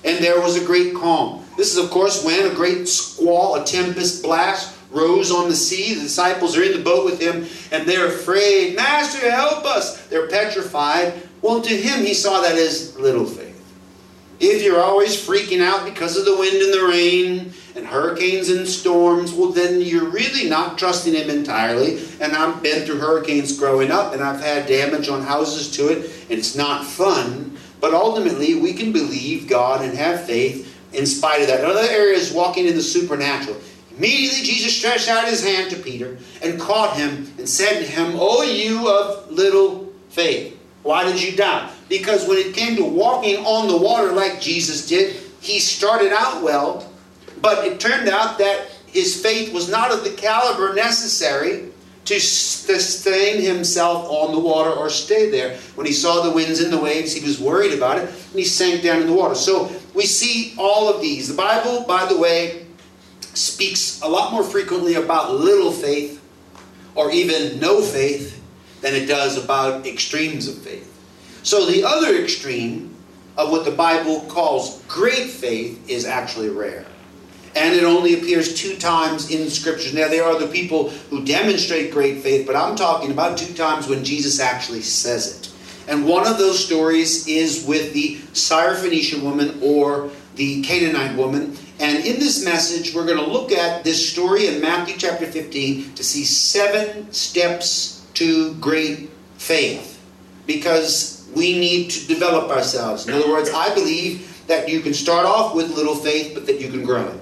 and 0.05 0.23
there 0.23 0.40
was 0.40 0.61
a 0.61 0.64
great 0.64 0.95
calm. 0.95 1.45
This 1.57 1.73
is, 1.73 1.83
of 1.83 1.90
course, 1.90 2.23
when 2.23 2.50
a 2.50 2.55
great 2.55 2.87
squall, 2.87 3.55
a 3.55 3.64
tempest 3.64 4.23
blast, 4.23 4.75
rose 4.90 5.31
on 5.31 5.49
the 5.49 5.57
sea. 5.57 5.95
The 5.95 6.02
disciples 6.02 6.57
are 6.57 6.62
in 6.62 6.73
the 6.73 6.83
boat 6.83 7.05
with 7.05 7.21
him 7.21 7.47
and 7.73 7.88
they're 7.88 8.09
afraid. 8.09 8.76
Master, 8.76 9.31
help 9.31 9.64
us! 9.64 10.07
They're 10.07 10.28
petrified. 10.28 11.14
Well, 11.43 11.61
to 11.62 11.76
him, 11.76 12.05
he 12.05 12.14
saw 12.14 12.40
that 12.43 12.57
as 12.57 12.99
little 12.99 13.26
faith. 13.26 13.47
If 14.38 14.62
you're 14.62 14.83
always 14.83 15.16
freaking 15.16 15.62
out 15.62 15.87
because 15.87 16.16
of 16.19 16.26
the 16.26 16.37
wind 16.37 16.61
and 16.61 16.75
the 16.75 16.87
rain 16.87 17.55
and 17.75 17.87
hurricanes 17.87 18.50
and 18.50 18.69
storms, 18.69 19.33
well, 19.33 19.50
then 19.50 19.81
you're 19.81 20.11
really 20.11 20.49
not 20.49 20.76
trusting 20.76 21.14
Him 21.14 21.31
entirely. 21.31 22.02
And 22.21 22.35
I've 22.35 22.62
been 22.62 22.85
through 22.85 22.99
hurricanes 22.99 23.59
growing 23.59 23.90
up 23.90 24.12
and 24.12 24.23
I've 24.23 24.40
had 24.40 24.66
damage 24.66 25.09
on 25.09 25.23
houses 25.23 25.71
to 25.76 25.88
it, 25.88 26.11
and 26.28 26.38
it's 26.38 26.55
not 26.55 26.85
fun. 26.85 27.57
But 27.81 27.95
ultimately, 27.95 28.55
we 28.55 28.75
can 28.75 28.93
believe 28.93 29.49
God 29.49 29.83
and 29.83 29.97
have 29.97 30.26
faith 30.26 30.75
in 30.93 31.07
spite 31.07 31.40
of 31.40 31.49
that. 31.49 31.61
Another 31.61 31.88
area 31.88 32.16
is 32.16 32.33
walking 32.33 32.66
in 32.66 32.75
the 32.75 32.83
supernatural. 32.83 33.57
Immediately 33.97 34.43
Jesus 34.43 34.76
stretched 34.76 35.09
out 35.09 35.26
his 35.26 35.43
hand 35.43 35.71
to 35.71 35.76
Peter 35.76 36.19
and 36.43 36.61
caught 36.61 36.97
him 36.97 37.33
and 37.38 37.49
said 37.49 37.81
to 37.81 37.91
him, 37.91 38.12
O 38.17 38.43
you 38.43 38.88
of 38.91 39.31
little 39.31 39.93
faith, 40.11 40.59
why 40.83 41.05
did 41.05 41.23
you 41.23 41.37
doubt? 41.37 41.71
Because 41.88 42.29
when 42.29 42.38
it 42.38 42.55
came 42.55 42.76
to 42.76 42.85
walking 42.85 43.37
on 43.45 43.69
the 43.69 43.76
water 43.76 44.12
like 44.12 44.41
Jesus 44.41 44.87
did, 44.87 45.17
he 45.41 45.59
started 45.59 46.12
out 46.12 46.43
well, 46.43 46.91
but 47.41 47.67
it 47.67 47.81
turned 47.81 48.09
out 48.09 48.38
that 48.38 48.69
his 48.87 49.21
faith 49.21 49.53
was 49.53 49.71
not 49.71 49.93
of 49.93 50.05
the 50.05 50.11
caliber 50.11 50.75
necessary 50.75 51.71
to 52.05 52.21
sustain 52.21 53.43
himself 53.43 54.07
on 54.09 54.33
the 54.33 54.38
water 54.38 54.71
or 54.71 54.88
stay 54.88 55.29
there. 55.31 55.57
When 55.75 55.87
he 55.87 55.93
saw 55.93 56.23
the 56.23 56.31
winds 56.31 56.61
and 56.61 56.73
the 56.73 56.79
waves, 56.79 57.12
he 57.12 57.25
was 57.25 57.41
worried 57.41 57.73
about 57.73 57.99
it 57.99 58.05
and 58.09 58.38
he 58.38 58.45
sank 58.45 58.83
down 58.83 59.00
in 59.00 59.07
the 59.07 59.12
water. 59.12 59.35
So 59.35 59.71
we 59.93 60.07
see 60.07 60.55
all 60.57 60.88
of 60.88 61.00
these. 61.00 61.29
The 61.29 61.35
Bible, 61.35 61.85
by 61.87 62.07
the 62.07 62.17
way, 62.17 62.65
speaks 63.37 64.00
a 64.02 64.09
lot 64.09 64.33
more 64.33 64.43
frequently 64.43 64.95
about 64.95 65.35
little 65.35 65.73
faith 65.73 66.23
or 66.95 67.11
even 67.11 67.61
no 67.61 67.83
faith 67.83 68.43
than 68.81 68.95
it 68.95 69.07
does 69.07 69.43
about 69.43 69.87
extremes 69.87 70.49
of 70.49 70.59
faith. 70.59 70.93
So 71.43 71.66
the 71.66 71.85
other 71.85 72.16
extreme 72.16 72.95
of 73.37 73.50
what 73.50 73.64
the 73.64 73.71
Bible 73.71 74.21
calls 74.28 74.83
great 74.88 75.28
faith 75.28 75.88
is 75.88 76.05
actually 76.05 76.49
rare 76.49 76.87
and 77.57 77.75
it 77.75 77.85
only 77.85 78.14
appears 78.14 78.55
two 78.55 78.76
times 78.76 79.31
in 79.31 79.43
the 79.43 79.50
scriptures. 79.50 79.95
Now, 79.95 80.09
there 80.09 80.25
are 80.25 80.38
the 80.38 80.47
people 80.47 80.90
who 80.90 81.25
demonstrate 81.25 81.90
great 81.90 82.19
faith, 82.19 82.47
but 82.47 82.55
I'm 82.55 82.76
talking 82.76 83.11
about 83.11 83.38
two 83.38 83.55
times 83.55 83.88
when 83.88 84.05
Jesus 84.05 84.38
actually 84.38 84.83
says 84.83 85.40
it. 85.40 85.52
And 85.88 86.07
one 86.07 86.26
of 86.26 86.37
those 86.37 86.62
stories 86.62 87.26
is 87.26 87.64
with 87.66 87.95
the 87.95 88.16
Syrophoenician 88.35 89.23
woman 89.23 89.59
or 89.62 90.11
the 90.35 90.62
Canaanite 90.62 91.16
woman. 91.16 91.57
And 91.78 92.04
in 92.04 92.18
this 92.18 92.45
message, 92.45 92.95
we're 92.95 93.06
going 93.06 93.18
to 93.18 93.30
look 93.30 93.52
at 93.52 93.85
this 93.85 94.11
story 94.11 94.47
in 94.47 94.61
Matthew 94.61 94.97
chapter 94.97 95.26
15 95.26 95.95
to 95.95 96.04
see 96.04 96.25
seven 96.25 97.12
steps 97.12 98.06
to 98.14 98.54
great 98.54 99.11
faith. 99.37 100.00
Because 100.47 101.28
we 101.35 101.59
need 101.59 101.90
to 101.90 102.06
develop 102.06 102.50
ourselves. 102.50 103.06
In 103.06 103.14
other 103.14 103.28
words, 103.28 103.50
I 103.50 103.75
believe 103.75 104.47
that 104.47 104.68
you 104.68 104.80
can 104.80 104.95
start 104.95 105.26
off 105.26 105.54
with 105.54 105.76
little 105.76 105.97
faith, 105.97 106.33
but 106.35 106.47
that 106.47 106.61
you 106.61 106.71
can 106.71 106.85
grow 106.85 107.06
it 107.09 107.21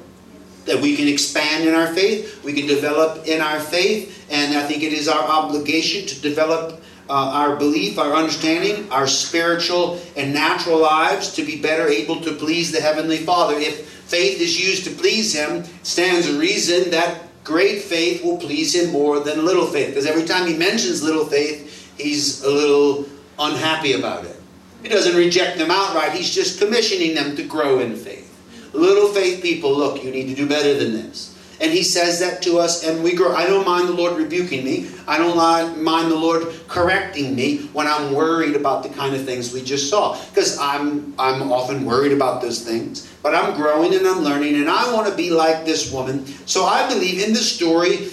that 0.64 0.80
we 0.80 0.96
can 0.96 1.08
expand 1.08 1.68
in 1.68 1.75
our 1.75 1.88
faith, 1.88 2.42
we 2.44 2.52
can 2.52 2.66
develop 2.66 3.26
in 3.26 3.40
our 3.40 3.61
faith, 3.61 4.26
and 4.30 4.56
I 4.56 4.66
think 4.66 4.82
it 4.82 4.92
is 4.92 5.08
our 5.08 5.23
obligation 5.23 6.06
to 6.06 6.20
develop 6.20 6.82
uh, 7.08 7.12
our 7.12 7.56
belief, 7.56 7.99
our 7.99 8.14
understanding, 8.14 8.90
our 8.90 9.06
spiritual 9.06 10.00
and 10.16 10.32
natural 10.32 10.80
lives 10.80 11.34
to 11.34 11.44
be 11.44 11.61
better 11.61 11.88
able 11.88 12.20
to 12.23 12.32
please 12.32 12.73
the 12.73 12.80
Heavenly 12.80 13.18
Father. 13.18 13.54
If 13.58 13.88
faith 13.88 14.40
is 14.40 14.58
used 14.58 14.84
to 14.84 14.90
please 14.90 15.34
Him, 15.34 15.64
stands 15.82 16.28
a 16.28 16.38
reason 16.38 16.90
that 16.90 17.23
great 17.44 17.82
faith 17.82 18.25
will 18.25 18.38
please 18.38 18.75
Him 18.75 18.90
more 18.90 19.20
than 19.20 19.44
little 19.44 19.66
faith. 19.66 19.88
Because 19.88 20.06
every 20.06 20.25
time 20.25 20.46
He 20.46 20.56
mentions 20.56 21.02
little 21.02 21.26
faith, 21.26 21.92
He's 21.99 22.42
a 22.42 22.50
little 22.50 23.06
unhappy 23.38 23.92
about 23.92 24.25
it. 24.25 24.37
He 24.82 24.88
doesn't 24.88 25.16
reject 25.16 25.58
them 25.58 25.70
outright, 25.70 26.12
He's 26.12 26.34
just 26.34 26.58
commissioning 26.58 27.14
them 27.14 27.37
to 27.37 27.44
grow 27.44 27.80
in 27.80 27.96
faith. 27.96 28.23
Little 28.73 29.08
faith 29.08 29.42
people, 29.42 29.76
look, 29.76 30.02
you 30.02 30.11
need 30.11 30.28
to 30.28 30.34
do 30.34 30.49
better 30.49 30.75
than 30.75 30.92
this. 30.92 31.33
And 31.61 31.73
he 31.73 31.82
says 31.82 32.20
that 32.20 32.42
to 32.42 32.58
us, 32.58 32.84
and 32.84 33.02
we 33.04 33.14
grow. 33.14 33.34
I 33.34 33.46
don't 33.46 33.64
mind 33.64 33.88
the 33.88 33.92
Lord 33.92 34.16
rebuking 34.16 34.64
me. 34.64 34.90
I 35.06 35.18
don't 35.18 35.37
mind 35.82 36.11
the 36.11 36.16
Lord 36.16 36.52
correcting 36.68 37.34
me 37.34 37.66
when 37.73 37.87
I'm 37.87 38.12
worried 38.12 38.56
about 38.56 38.82
the 38.82 38.88
kind 38.88 39.14
of 39.14 39.25
things 39.25 39.52
we 39.52 39.62
just 39.62 39.88
saw. 39.88 40.18
Because 40.30 40.58
I'm, 40.58 41.14
I'm 41.18 41.52
often 41.52 41.84
worried 41.84 42.12
about 42.12 42.42
those 42.42 42.64
things. 42.64 43.11
But 43.23 43.34
I'm 43.34 43.54
growing 43.54 43.94
and 43.94 44.06
I'm 44.06 44.23
learning, 44.23 44.56
and 44.56 44.68
I 44.68 44.92
want 44.92 45.08
to 45.08 45.14
be 45.14 45.30
like 45.30 45.64
this 45.64 45.92
woman. 45.92 46.26
So 46.46 46.64
I 46.64 46.88
believe 46.88 47.23
in 47.23 47.32
the 47.32 47.38
story 47.38 48.08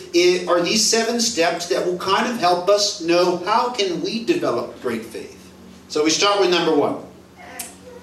are 0.48 0.62
these 0.62 0.86
seven 0.86 1.20
steps 1.20 1.68
that 1.70 1.86
will 1.86 1.98
kind 1.98 2.32
of 2.32 2.40
help 2.40 2.70
us 2.70 3.02
know 3.02 3.38
how 3.38 3.72
can 3.72 4.02
we 4.02 4.24
develop 4.24 4.82
great 4.82 5.04
faith. 5.04 5.38
So 5.88 6.04
we 6.04 6.10
start 6.10 6.40
with 6.40 6.52
number 6.52 6.74
one, 6.74 7.04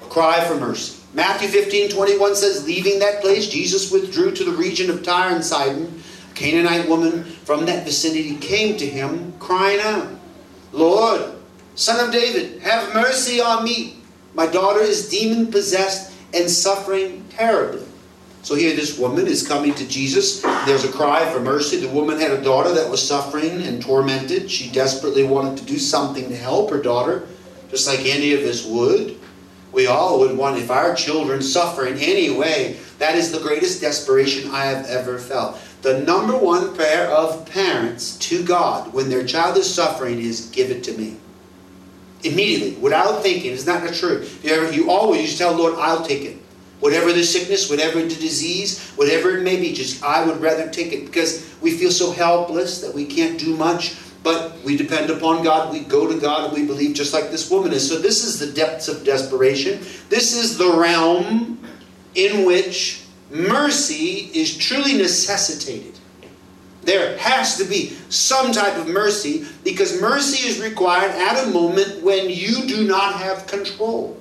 a 0.02 0.06
cry 0.06 0.44
for 0.44 0.56
mercy. 0.56 0.97
Matthew 1.18 1.48
15, 1.48 1.90
21 1.90 2.36
says, 2.36 2.64
Leaving 2.64 3.00
that 3.00 3.20
place, 3.20 3.48
Jesus 3.48 3.90
withdrew 3.90 4.30
to 4.36 4.44
the 4.44 4.52
region 4.52 4.88
of 4.88 5.02
Tyre 5.02 5.34
and 5.34 5.44
Sidon. 5.44 6.00
A 6.30 6.34
Canaanite 6.34 6.88
woman 6.88 7.24
from 7.24 7.66
that 7.66 7.84
vicinity 7.84 8.36
came 8.36 8.76
to 8.76 8.86
him, 8.86 9.32
crying 9.40 9.80
out, 9.80 10.06
Lord, 10.70 11.32
son 11.74 12.06
of 12.06 12.12
David, 12.12 12.62
have 12.62 12.94
mercy 12.94 13.40
on 13.40 13.64
me. 13.64 13.96
My 14.34 14.46
daughter 14.46 14.78
is 14.78 15.08
demon 15.08 15.50
possessed 15.50 16.14
and 16.32 16.48
suffering 16.48 17.24
terribly. 17.30 17.84
So 18.42 18.54
here 18.54 18.76
this 18.76 18.96
woman 18.96 19.26
is 19.26 19.44
coming 19.44 19.74
to 19.74 19.88
Jesus. 19.88 20.40
There's 20.66 20.84
a 20.84 20.92
cry 20.92 21.28
for 21.32 21.40
mercy. 21.40 21.78
The 21.78 21.88
woman 21.88 22.20
had 22.20 22.30
a 22.30 22.44
daughter 22.44 22.72
that 22.74 22.88
was 22.88 23.04
suffering 23.04 23.62
and 23.62 23.82
tormented. 23.82 24.48
She 24.48 24.70
desperately 24.70 25.24
wanted 25.24 25.58
to 25.58 25.64
do 25.64 25.80
something 25.80 26.28
to 26.28 26.36
help 26.36 26.70
her 26.70 26.80
daughter, 26.80 27.26
just 27.70 27.88
like 27.88 28.06
any 28.06 28.34
of 28.34 28.42
us 28.42 28.64
would. 28.64 29.17
We 29.72 29.86
all 29.86 30.20
would 30.20 30.36
want, 30.36 30.58
if 30.58 30.70
our 30.70 30.94
children 30.94 31.42
suffer 31.42 31.86
in 31.86 31.98
any 31.98 32.30
way, 32.30 32.78
that 32.98 33.16
is 33.16 33.30
the 33.30 33.40
greatest 33.40 33.80
desperation 33.80 34.50
I 34.50 34.64
have 34.64 34.86
ever 34.86 35.18
felt. 35.18 35.58
The 35.82 36.00
number 36.00 36.36
one 36.36 36.74
prayer 36.74 37.06
of 37.08 37.46
parents 37.50 38.16
to 38.18 38.44
God 38.44 38.92
when 38.92 39.08
their 39.08 39.24
child 39.24 39.56
is 39.56 39.72
suffering 39.72 40.20
is, 40.20 40.50
Give 40.50 40.70
it 40.70 40.82
to 40.84 40.92
me. 40.96 41.16
Immediately, 42.24 42.80
without 42.80 43.22
thinking. 43.22 43.52
Is 43.52 43.66
not 43.66 43.86
true? 43.94 44.26
You, 44.42 44.50
ever, 44.52 44.72
you 44.72 44.90
always 44.90 45.30
you 45.30 45.38
tell 45.38 45.54
Lord, 45.54 45.74
I'll 45.76 46.04
take 46.04 46.22
it. 46.22 46.36
Whatever 46.80 47.12
the 47.12 47.22
sickness, 47.22 47.70
whatever 47.70 48.00
the 48.00 48.08
disease, 48.08 48.90
whatever 48.92 49.36
it 49.36 49.42
may 49.42 49.56
be, 49.56 49.72
just 49.72 50.02
I 50.02 50.24
would 50.24 50.40
rather 50.40 50.68
take 50.68 50.92
it 50.92 51.06
because 51.06 51.48
we 51.60 51.76
feel 51.76 51.90
so 51.90 52.12
helpless 52.12 52.80
that 52.80 52.94
we 52.94 53.04
can't 53.04 53.38
do 53.38 53.56
much. 53.56 53.96
But 54.28 54.62
we 54.62 54.76
depend 54.76 55.08
upon 55.08 55.42
God, 55.42 55.72
we 55.72 55.80
go 55.80 56.06
to 56.06 56.20
God, 56.20 56.44
and 56.44 56.52
we 56.52 56.66
believe 56.66 56.94
just 56.94 57.14
like 57.14 57.30
this 57.30 57.50
woman 57.50 57.72
is. 57.72 57.88
So, 57.88 57.98
this 57.98 58.24
is 58.24 58.38
the 58.38 58.52
depths 58.52 58.86
of 58.86 59.02
desperation. 59.02 59.80
This 60.10 60.36
is 60.36 60.58
the 60.58 60.70
realm 60.70 61.58
in 62.14 62.44
which 62.44 63.04
mercy 63.30 64.30
is 64.34 64.54
truly 64.54 64.98
necessitated. 64.98 65.98
There 66.82 67.16
has 67.16 67.56
to 67.56 67.64
be 67.64 67.96
some 68.10 68.52
type 68.52 68.76
of 68.76 68.86
mercy 68.86 69.46
because 69.64 69.98
mercy 69.98 70.46
is 70.46 70.60
required 70.60 71.12
at 71.12 71.44
a 71.44 71.50
moment 71.50 72.02
when 72.02 72.28
you 72.28 72.66
do 72.66 72.86
not 72.86 73.14
have 73.14 73.46
control, 73.46 74.17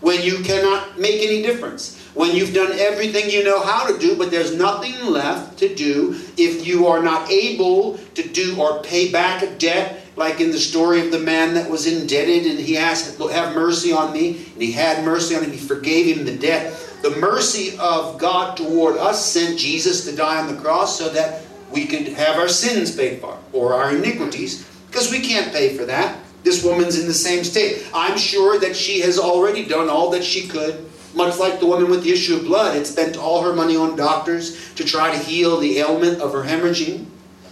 when 0.00 0.22
you 0.22 0.42
cannot 0.44 0.98
make 0.98 1.22
any 1.22 1.42
difference 1.42 2.00
when 2.14 2.34
you've 2.34 2.54
done 2.54 2.70
everything 2.72 3.28
you 3.28 3.42
know 3.42 3.60
how 3.60 3.86
to 3.86 3.98
do, 3.98 4.16
but 4.16 4.30
there's 4.30 4.56
nothing 4.56 4.94
left 5.06 5.58
to 5.58 5.74
do 5.74 6.16
if 6.36 6.64
you 6.64 6.86
are 6.86 7.02
not 7.02 7.28
able 7.28 7.98
to 8.14 8.26
do 8.28 8.60
or 8.60 8.82
pay 8.82 9.10
back 9.10 9.42
a 9.42 9.52
debt, 9.58 10.06
like 10.16 10.40
in 10.40 10.52
the 10.52 10.58
story 10.58 11.04
of 11.04 11.10
the 11.10 11.18
man 11.18 11.54
that 11.54 11.68
was 11.68 11.88
indebted 11.88 12.46
and 12.46 12.58
he 12.58 12.78
asked, 12.78 13.18
Have 13.18 13.54
mercy 13.56 13.92
on 13.92 14.12
me. 14.12 14.46
And 14.52 14.62
he 14.62 14.70
had 14.70 15.04
mercy 15.04 15.34
on 15.34 15.42
him, 15.42 15.50
he 15.50 15.58
forgave 15.58 16.16
him 16.16 16.24
the 16.24 16.36
debt. 16.36 16.72
The 17.02 17.16
mercy 17.16 17.76
of 17.78 18.16
God 18.18 18.56
toward 18.56 18.96
us 18.96 19.26
sent 19.26 19.58
Jesus 19.58 20.04
to 20.04 20.14
die 20.14 20.40
on 20.40 20.54
the 20.54 20.60
cross 20.60 20.96
so 20.96 21.08
that 21.10 21.42
we 21.72 21.86
could 21.86 22.06
have 22.08 22.36
our 22.36 22.48
sins 22.48 22.94
paid 22.94 23.20
for 23.20 23.36
or 23.52 23.74
our 23.74 23.94
iniquities, 23.94 24.64
because 24.86 25.10
we 25.10 25.18
can't 25.18 25.52
pay 25.52 25.76
for 25.76 25.84
that. 25.84 26.16
This 26.44 26.62
woman's 26.62 27.00
in 27.00 27.06
the 27.06 27.14
same 27.14 27.42
state. 27.42 27.86
I'm 27.92 28.16
sure 28.16 28.60
that 28.60 28.76
she 28.76 29.00
has 29.00 29.18
already 29.18 29.64
done 29.64 29.88
all 29.88 30.10
that 30.10 30.22
she 30.22 30.46
could 30.46 30.86
much 31.14 31.38
like 31.38 31.60
the 31.60 31.66
woman 31.66 31.90
with 31.90 32.02
the 32.02 32.12
issue 32.12 32.36
of 32.36 32.44
blood, 32.44 32.74
had 32.74 32.86
spent 32.86 33.16
all 33.16 33.42
her 33.42 33.52
money 33.52 33.76
on 33.76 33.96
doctors 33.96 34.74
to 34.74 34.84
try 34.84 35.10
to 35.12 35.18
heal 35.18 35.58
the 35.58 35.78
ailment 35.78 36.20
of 36.20 36.32
her 36.32 36.42
hemorrhaging, 36.42 37.06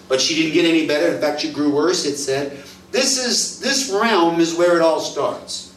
but 0.08 0.20
she 0.20 0.34
didn't 0.34 0.52
get 0.52 0.64
any 0.64 0.86
better. 0.86 1.14
In 1.14 1.20
fact, 1.20 1.40
she 1.40 1.52
grew 1.52 1.72
worse, 1.72 2.04
it 2.04 2.16
said. 2.16 2.62
This 2.90 3.18
is 3.18 3.60
this 3.60 3.90
realm 3.90 4.40
is 4.40 4.54
where 4.54 4.76
it 4.76 4.82
all 4.82 5.00
starts. 5.00 5.74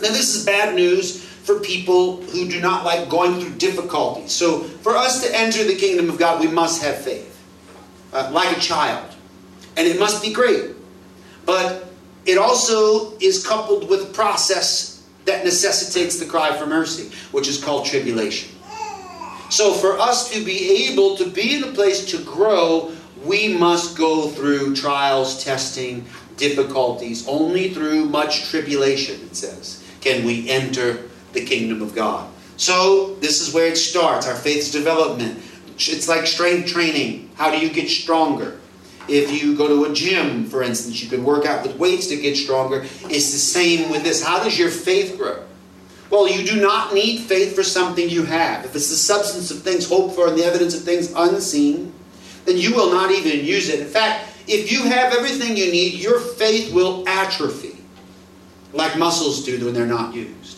Now 0.00 0.08
this 0.08 0.34
is 0.34 0.46
bad 0.46 0.74
news 0.74 1.22
for 1.22 1.60
people 1.60 2.22
who 2.22 2.48
do 2.48 2.60
not 2.60 2.84
like 2.84 3.08
going 3.08 3.40
through 3.40 3.56
difficulties. 3.56 4.32
So 4.32 4.60
for 4.60 4.96
us 4.96 5.22
to 5.22 5.38
enter 5.38 5.64
the 5.64 5.74
kingdom 5.74 6.08
of 6.08 6.18
God, 6.18 6.40
we 6.40 6.46
must 6.46 6.82
have 6.82 6.98
faith. 6.98 7.26
Uh, 8.12 8.30
like 8.32 8.56
a 8.56 8.60
child. 8.60 9.04
And 9.76 9.86
it 9.86 9.98
must 9.98 10.22
be 10.22 10.32
great. 10.32 10.70
But 11.44 11.87
it 12.28 12.36
also 12.36 13.16
is 13.18 13.44
coupled 13.44 13.88
with 13.88 14.02
a 14.02 14.12
process 14.12 15.02
that 15.24 15.44
necessitates 15.44 16.18
the 16.18 16.26
cry 16.26 16.54
for 16.56 16.66
mercy, 16.66 17.10
which 17.32 17.48
is 17.48 17.62
called 17.62 17.86
tribulation. 17.86 18.54
So, 19.50 19.72
for 19.72 19.98
us 19.98 20.30
to 20.32 20.44
be 20.44 20.90
able 20.90 21.16
to 21.16 21.26
be 21.26 21.56
in 21.56 21.64
a 21.64 21.72
place 21.72 22.04
to 22.10 22.22
grow, 22.22 22.92
we 23.24 23.48
must 23.48 23.96
go 23.96 24.28
through 24.28 24.76
trials, 24.76 25.42
testing, 25.42 26.04
difficulties. 26.36 27.26
Only 27.26 27.72
through 27.72 28.04
much 28.04 28.50
tribulation, 28.50 29.22
it 29.22 29.34
says, 29.34 29.82
can 30.02 30.26
we 30.26 30.50
enter 30.50 31.08
the 31.32 31.44
kingdom 31.44 31.80
of 31.80 31.94
God. 31.94 32.30
So, 32.58 33.14
this 33.20 33.40
is 33.40 33.54
where 33.54 33.66
it 33.66 33.78
starts 33.78 34.26
our 34.26 34.34
faith's 34.34 34.70
development. 34.70 35.42
It's 35.76 36.08
like 36.08 36.26
strength 36.26 36.70
training. 36.70 37.30
How 37.36 37.50
do 37.50 37.58
you 37.58 37.70
get 37.72 37.88
stronger? 37.88 38.58
If 39.08 39.42
you 39.42 39.56
go 39.56 39.68
to 39.68 39.90
a 39.90 39.94
gym, 39.94 40.44
for 40.44 40.62
instance, 40.62 41.02
you 41.02 41.08
can 41.08 41.24
work 41.24 41.46
out 41.46 41.66
with 41.66 41.76
weights 41.78 42.08
to 42.08 42.16
get 42.16 42.36
stronger. 42.36 42.82
It's 43.04 43.32
the 43.32 43.38
same 43.38 43.90
with 43.90 44.02
this. 44.02 44.22
How 44.22 44.42
does 44.42 44.58
your 44.58 44.70
faith 44.70 45.16
grow? 45.16 45.44
Well, 46.10 46.28
you 46.28 46.46
do 46.46 46.60
not 46.60 46.94
need 46.94 47.20
faith 47.20 47.54
for 47.54 47.62
something 47.62 48.08
you 48.08 48.24
have. 48.24 48.64
If 48.64 48.74
it's 48.74 48.88
the 48.88 48.96
substance 48.96 49.50
of 49.50 49.62
things 49.62 49.88
hoped 49.88 50.14
for 50.14 50.28
and 50.28 50.38
the 50.38 50.44
evidence 50.44 50.74
of 50.74 50.82
things 50.82 51.12
unseen, 51.14 51.92
then 52.44 52.56
you 52.56 52.74
will 52.74 52.90
not 52.90 53.10
even 53.10 53.44
use 53.44 53.68
it. 53.68 53.80
In 53.80 53.86
fact, 53.86 54.26
if 54.46 54.72
you 54.72 54.84
have 54.84 55.12
everything 55.12 55.56
you 55.56 55.70
need, 55.70 55.94
your 55.94 56.18
faith 56.18 56.72
will 56.72 57.06
atrophy, 57.06 57.76
like 58.72 58.96
muscles 58.96 59.44
do 59.44 59.62
when 59.62 59.74
they're 59.74 59.86
not 59.86 60.14
used. 60.14 60.57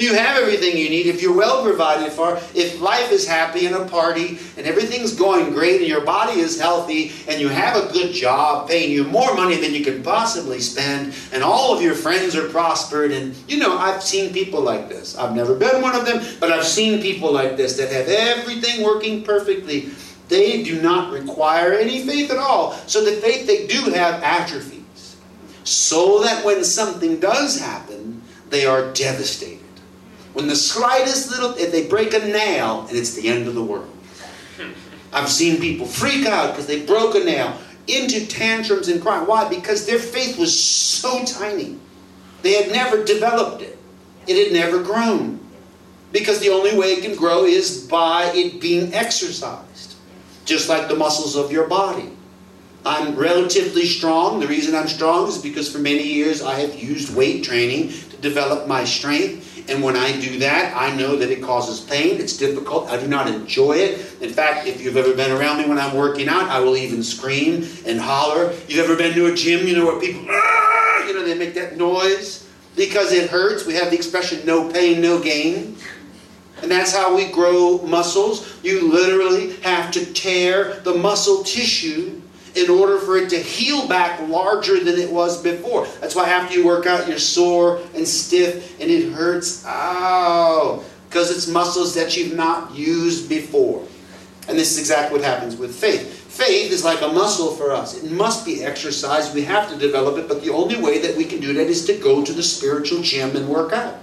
You 0.00 0.14
have 0.14 0.38
everything 0.38 0.78
you 0.78 0.88
need 0.88 1.06
if 1.06 1.20
you're 1.20 1.36
well 1.36 1.62
provided 1.62 2.10
for, 2.10 2.38
if 2.54 2.80
life 2.80 3.12
is 3.12 3.26
happy 3.26 3.66
and 3.66 3.74
a 3.74 3.84
party 3.84 4.38
and 4.56 4.66
everything's 4.66 5.14
going 5.14 5.52
great 5.52 5.80
and 5.80 5.88
your 5.88 6.00
body 6.00 6.40
is 6.40 6.58
healthy 6.58 7.12
and 7.28 7.38
you 7.38 7.48
have 7.48 7.76
a 7.76 7.92
good 7.92 8.14
job 8.14 8.66
paying 8.66 8.90
you 8.90 9.04
more 9.04 9.34
money 9.34 9.56
than 9.56 9.74
you 9.74 9.84
could 9.84 10.02
possibly 10.02 10.58
spend 10.58 11.14
and 11.32 11.42
all 11.42 11.76
of 11.76 11.82
your 11.82 11.94
friends 11.94 12.34
are 12.34 12.48
prospered 12.48 13.12
and 13.12 13.36
you 13.46 13.58
know 13.58 13.76
I've 13.76 14.02
seen 14.02 14.32
people 14.32 14.62
like 14.62 14.88
this. 14.88 15.18
I've 15.18 15.36
never 15.36 15.54
been 15.54 15.82
one 15.82 15.94
of 15.94 16.06
them, 16.06 16.24
but 16.40 16.50
I've 16.50 16.64
seen 16.66 17.02
people 17.02 17.30
like 17.30 17.58
this 17.58 17.76
that 17.76 17.92
have 17.92 18.08
everything 18.08 18.82
working 18.82 19.22
perfectly. 19.22 19.90
They 20.28 20.62
do 20.62 20.80
not 20.80 21.12
require 21.12 21.74
any 21.74 22.06
faith 22.06 22.30
at 22.30 22.38
all. 22.38 22.72
So 22.86 23.04
the 23.04 23.20
faith 23.20 23.46
they 23.46 23.66
do 23.66 23.90
have 23.90 24.22
atrophies. 24.22 25.16
So 25.64 26.22
that 26.22 26.42
when 26.42 26.64
something 26.64 27.20
does 27.20 27.60
happen, 27.60 28.22
they 28.48 28.64
are 28.64 28.92
devastated. 28.92 29.59
When 30.32 30.46
the 30.46 30.56
slightest 30.56 31.30
little, 31.30 31.54
if 31.54 31.72
they 31.72 31.86
break 31.86 32.14
a 32.14 32.20
nail, 32.20 32.86
and 32.88 32.96
it's 32.96 33.14
the 33.14 33.28
end 33.28 33.48
of 33.48 33.54
the 33.54 33.62
world. 33.62 33.90
I've 35.12 35.28
seen 35.28 35.60
people 35.60 35.86
freak 35.86 36.26
out 36.26 36.50
because 36.50 36.66
they 36.66 36.84
broke 36.86 37.14
a 37.16 37.24
nail, 37.24 37.56
into 37.88 38.26
tantrums 38.26 38.88
and 38.88 39.02
crying. 39.02 39.26
Why? 39.26 39.48
Because 39.48 39.86
their 39.86 39.98
faith 39.98 40.38
was 40.38 40.58
so 40.58 41.24
tiny. 41.24 41.78
They 42.42 42.52
had 42.52 42.72
never 42.72 43.04
developed 43.04 43.62
it. 43.62 43.78
It 44.26 44.44
had 44.44 44.52
never 44.52 44.82
grown. 44.82 45.40
Because 46.12 46.40
the 46.40 46.50
only 46.50 46.76
way 46.76 46.92
it 46.92 47.02
can 47.02 47.16
grow 47.16 47.44
is 47.44 47.86
by 47.86 48.30
it 48.34 48.60
being 48.60 48.94
exercised. 48.94 49.96
Just 50.44 50.68
like 50.68 50.88
the 50.88 50.96
muscles 50.96 51.36
of 51.36 51.52
your 51.52 51.68
body. 51.68 52.10
I'm 52.84 53.14
relatively 53.14 53.84
strong. 53.84 54.40
The 54.40 54.46
reason 54.46 54.74
I'm 54.74 54.88
strong 54.88 55.28
is 55.28 55.38
because 55.38 55.70
for 55.70 55.78
many 55.78 56.02
years 56.02 56.42
I 56.42 56.60
have 56.60 56.74
used 56.74 57.14
weight 57.14 57.44
training 57.44 57.88
to 57.88 58.16
develop 58.16 58.66
my 58.66 58.84
strength. 58.84 59.49
And 59.68 59.82
when 59.82 59.96
I 59.96 60.18
do 60.20 60.38
that, 60.40 60.76
I 60.76 60.94
know 60.96 61.16
that 61.16 61.30
it 61.30 61.42
causes 61.42 61.80
pain. 61.80 62.20
It's 62.20 62.36
difficult. 62.36 62.88
I 62.88 62.98
do 62.98 63.06
not 63.06 63.28
enjoy 63.28 63.72
it. 63.72 64.20
In 64.20 64.30
fact, 64.30 64.66
if 64.66 64.80
you've 64.80 64.96
ever 64.96 65.14
been 65.14 65.30
around 65.30 65.58
me 65.58 65.68
when 65.68 65.78
I'm 65.78 65.96
working 65.96 66.28
out, 66.28 66.44
I 66.44 66.60
will 66.60 66.76
even 66.76 67.02
scream 67.02 67.68
and 67.86 68.00
holler. 68.00 68.52
You've 68.68 68.84
ever 68.84 68.96
been 68.96 69.14
to 69.14 69.32
a 69.32 69.34
gym, 69.34 69.66
you 69.66 69.76
know, 69.76 69.86
where 69.86 70.00
people, 70.00 70.26
ah! 70.28 71.06
you 71.06 71.14
know, 71.14 71.24
they 71.24 71.36
make 71.36 71.54
that 71.54 71.76
noise 71.76 72.48
because 72.76 73.12
it 73.12 73.30
hurts. 73.30 73.66
We 73.66 73.74
have 73.74 73.90
the 73.90 73.96
expression 73.96 74.44
no 74.46 74.70
pain, 74.70 75.00
no 75.00 75.20
gain. 75.20 75.76
And 76.62 76.70
that's 76.70 76.94
how 76.94 77.16
we 77.16 77.30
grow 77.30 77.78
muscles. 77.78 78.58
You 78.62 78.92
literally 78.92 79.54
have 79.60 79.90
to 79.92 80.12
tear 80.12 80.80
the 80.80 80.94
muscle 80.94 81.42
tissue 81.42 82.19
in 82.54 82.70
order 82.70 82.98
for 82.98 83.16
it 83.16 83.30
to 83.30 83.38
heal 83.38 83.86
back 83.86 84.20
larger 84.28 84.82
than 84.82 84.98
it 84.98 85.10
was 85.10 85.42
before. 85.42 85.86
That's 86.00 86.14
why 86.14 86.28
after 86.28 86.54
you 86.54 86.66
work 86.66 86.86
out, 86.86 87.08
you're 87.08 87.18
sore 87.18 87.80
and 87.94 88.06
stiff 88.06 88.80
and 88.80 88.90
it 88.90 89.12
hurts. 89.12 89.64
Oh, 89.66 89.70
Ow! 89.70 90.84
Because 91.08 91.30
it's 91.30 91.48
muscles 91.48 91.94
that 91.94 92.16
you've 92.16 92.36
not 92.36 92.74
used 92.74 93.28
before. 93.28 93.86
And 94.48 94.58
this 94.58 94.72
is 94.72 94.78
exactly 94.78 95.18
what 95.18 95.26
happens 95.26 95.56
with 95.56 95.74
faith. 95.74 96.18
Faith 96.30 96.72
is 96.72 96.84
like 96.84 97.02
a 97.02 97.08
muscle 97.08 97.52
for 97.52 97.72
us. 97.72 98.02
It 98.02 98.10
must 98.10 98.46
be 98.46 98.64
exercised. 98.64 99.34
We 99.34 99.42
have 99.42 99.68
to 99.70 99.76
develop 99.76 100.16
it, 100.18 100.28
but 100.28 100.42
the 100.42 100.50
only 100.50 100.80
way 100.80 100.98
that 100.98 101.16
we 101.16 101.24
can 101.24 101.40
do 101.40 101.52
that 101.54 101.66
is 101.66 101.84
to 101.86 101.94
go 101.94 102.24
to 102.24 102.32
the 102.32 102.42
spiritual 102.42 103.02
gym 103.02 103.36
and 103.36 103.48
work 103.48 103.72
out. 103.72 103.96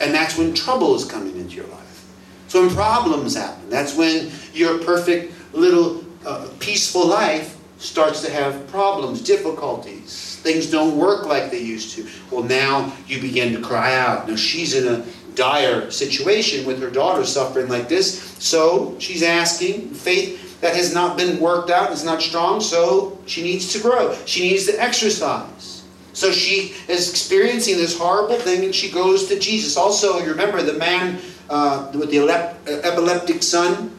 And 0.00 0.14
that's 0.14 0.38
when 0.38 0.54
trouble 0.54 0.94
is 0.94 1.04
coming 1.04 1.36
into 1.36 1.56
your 1.56 1.66
life. 1.66 2.06
So 2.48 2.66
when 2.66 2.74
problems 2.74 3.36
happen, 3.36 3.68
that's 3.68 3.94
when 3.94 4.30
your 4.54 4.78
perfect 4.78 5.34
little 5.54 5.99
uh, 6.26 6.48
peaceful 6.58 7.06
life 7.06 7.56
starts 7.78 8.22
to 8.22 8.30
have 8.30 8.66
problems, 8.68 9.22
difficulties. 9.22 10.38
Things 10.42 10.70
don't 10.70 10.96
work 10.96 11.26
like 11.26 11.50
they 11.50 11.60
used 11.60 11.94
to. 11.96 12.06
Well, 12.30 12.44
now 12.44 12.92
you 13.06 13.20
begin 13.20 13.54
to 13.54 13.60
cry 13.60 13.96
out. 13.96 14.28
Now 14.28 14.36
she's 14.36 14.74
in 14.74 14.86
a 14.86 15.04
dire 15.34 15.90
situation 15.90 16.66
with 16.66 16.80
her 16.82 16.90
daughter 16.90 17.24
suffering 17.24 17.68
like 17.68 17.88
this. 17.88 18.20
So 18.38 18.96
she's 18.98 19.22
asking 19.22 19.90
faith 19.90 20.60
that 20.60 20.76
has 20.76 20.92
not 20.92 21.16
been 21.16 21.40
worked 21.40 21.70
out, 21.70 21.90
is 21.92 22.04
not 22.04 22.20
strong, 22.20 22.60
so 22.60 23.18
she 23.26 23.42
needs 23.42 23.72
to 23.72 23.80
grow. 23.80 24.14
She 24.26 24.42
needs 24.42 24.66
to 24.66 24.80
exercise. 24.80 25.84
So 26.12 26.32
she 26.32 26.74
is 26.88 27.08
experiencing 27.08 27.76
this 27.76 27.98
horrible 27.98 28.36
thing 28.36 28.64
and 28.64 28.74
she 28.74 28.90
goes 28.90 29.26
to 29.28 29.38
Jesus. 29.38 29.76
Also, 29.76 30.18
you 30.18 30.30
remember 30.30 30.60
the 30.60 30.74
man 30.74 31.18
uh, 31.48 31.90
with 31.94 32.10
the 32.10 32.18
epileptic 32.66 33.42
son? 33.42 33.96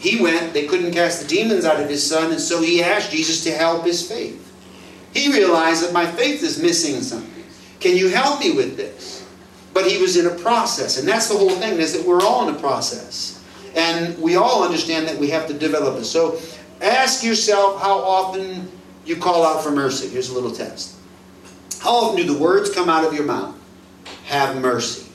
He 0.00 0.20
went, 0.20 0.54
they 0.54 0.66
couldn't 0.66 0.92
cast 0.92 1.20
the 1.20 1.28
demons 1.28 1.66
out 1.66 1.78
of 1.78 1.88
his 1.88 2.04
son, 2.04 2.32
and 2.32 2.40
so 2.40 2.62
he 2.62 2.82
asked 2.82 3.10
Jesus 3.10 3.44
to 3.44 3.50
help 3.52 3.84
his 3.84 4.08
faith. 4.08 4.50
He 5.12 5.30
realized 5.30 5.84
that 5.84 5.92
my 5.92 6.06
faith 6.06 6.42
is 6.42 6.60
missing 6.60 7.02
something. 7.02 7.44
Can 7.80 7.96
you 7.96 8.08
help 8.08 8.40
me 8.40 8.52
with 8.52 8.78
this? 8.78 9.26
But 9.74 9.86
he 9.86 9.98
was 9.98 10.16
in 10.16 10.26
a 10.26 10.34
process, 10.42 10.98
and 10.98 11.06
that's 11.06 11.28
the 11.28 11.36
whole 11.36 11.50
thing, 11.50 11.78
is 11.78 11.92
that 11.92 12.06
we're 12.06 12.22
all 12.22 12.48
in 12.48 12.54
a 12.54 12.58
process. 12.58 13.44
And 13.76 14.18
we 14.18 14.36
all 14.36 14.64
understand 14.64 15.06
that 15.06 15.18
we 15.18 15.28
have 15.30 15.46
to 15.48 15.52
develop 15.52 16.00
it. 16.00 16.04
So 16.04 16.40
ask 16.80 17.22
yourself 17.22 17.80
how 17.82 17.98
often 17.98 18.70
you 19.04 19.16
call 19.16 19.44
out 19.44 19.62
for 19.62 19.70
mercy. 19.70 20.08
Here's 20.08 20.30
a 20.30 20.34
little 20.34 20.50
test. 20.50 20.96
How 21.80 21.90
often 21.90 22.16
do 22.16 22.32
the 22.32 22.38
words 22.38 22.70
come 22.70 22.88
out 22.88 23.04
of 23.04 23.12
your 23.12 23.24
mouth? 23.24 23.54
Have 24.24 24.60
mercy. 24.60 25.10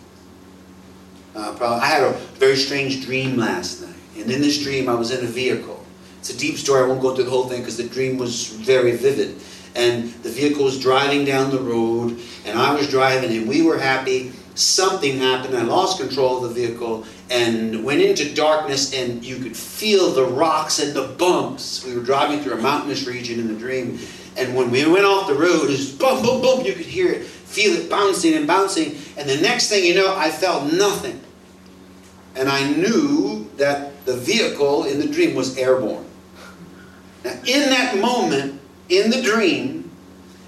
Uh, 1.35 1.55
I 1.81 1.85
had 1.85 2.03
a 2.03 2.13
very 2.37 2.55
strange 2.55 3.03
dream 3.05 3.35
last 3.35 3.81
night. 3.81 3.94
And 4.15 4.32
in 4.32 4.41
this 4.41 4.63
dream, 4.63 4.89
I 4.89 4.95
was 4.95 5.12
in 5.12 5.23
a 5.25 5.28
vehicle. 5.28 5.84
It's 6.19 6.30
a 6.34 6.38
deep 6.38 6.58
story. 6.58 6.84
I 6.84 6.88
won't 6.88 7.01
go 7.01 7.13
through 7.13 7.25
the 7.25 7.30
whole 7.30 7.47
thing 7.47 7.62
because 7.62 7.78
the 7.78 7.88
dream 7.88 8.17
was 8.17 8.47
very 8.47 8.95
vivid. 8.95 9.39
And 9.75 10.12
the 10.23 10.30
vehicle 10.30 10.63
was 10.63 10.80
driving 10.80 11.25
down 11.25 11.51
the 11.51 11.60
road, 11.60 12.19
and 12.45 12.58
I 12.58 12.73
was 12.73 12.89
driving, 12.89 13.36
and 13.36 13.47
we 13.47 13.62
were 13.62 13.78
happy. 13.78 14.32
Something 14.56 15.19
happened. 15.19 15.58
I 15.58 15.63
lost 15.63 15.99
control 15.99 16.38
of 16.38 16.56
the 16.56 16.65
vehicle 16.67 17.06
and 17.30 17.84
went 17.84 18.01
into 18.01 18.34
darkness, 18.34 18.93
and 18.93 19.23
you 19.23 19.38
could 19.38 19.56
feel 19.56 20.12
the 20.12 20.23
rocks 20.23 20.80
and 20.80 20.93
the 20.93 21.10
bumps. 21.10 21.84
We 21.86 21.93
were 21.93 22.04
driving 22.04 22.39
through 22.39 22.54
a 22.54 22.62
mountainous 22.62 23.06
region 23.06 23.39
in 23.39 23.47
the 23.49 23.60
dream, 23.60 23.99
and 24.38 24.56
when 24.56 24.71
we 24.71 24.86
went 24.89 25.06
off 25.06 25.28
the 25.28 25.34
road, 25.34 25.65
it 25.65 25.71
was 25.71 25.91
boom, 25.91 26.21
boom, 26.21 26.41
boom. 26.41 26.65
You 26.65 26.73
could 26.73 26.86
hear 26.86 27.12
it, 27.12 27.23
feel 27.23 27.73
it 27.73 27.89
bouncing 27.89 28.34
and 28.34 28.45
bouncing. 28.45 28.97
And 29.17 29.30
the 29.30 29.38
next 29.38 29.69
thing 29.69 29.84
you 29.84 29.95
know, 29.95 30.15
I 30.15 30.30
felt 30.30 30.71
nothing. 30.71 31.21
And 32.36 32.49
I 32.49 32.69
knew 32.69 33.49
that 33.58 33.93
the 34.05 34.15
vehicle 34.15 34.85
in 34.85 34.99
the 34.99 35.07
dream 35.07 35.35
was 35.35 35.57
airborne. 35.57 36.05
Now, 37.23 37.33
in 37.45 37.69
that 37.69 37.97
moment, 37.99 38.61
in 38.89 39.09
the 39.09 39.21
dream, 39.21 39.91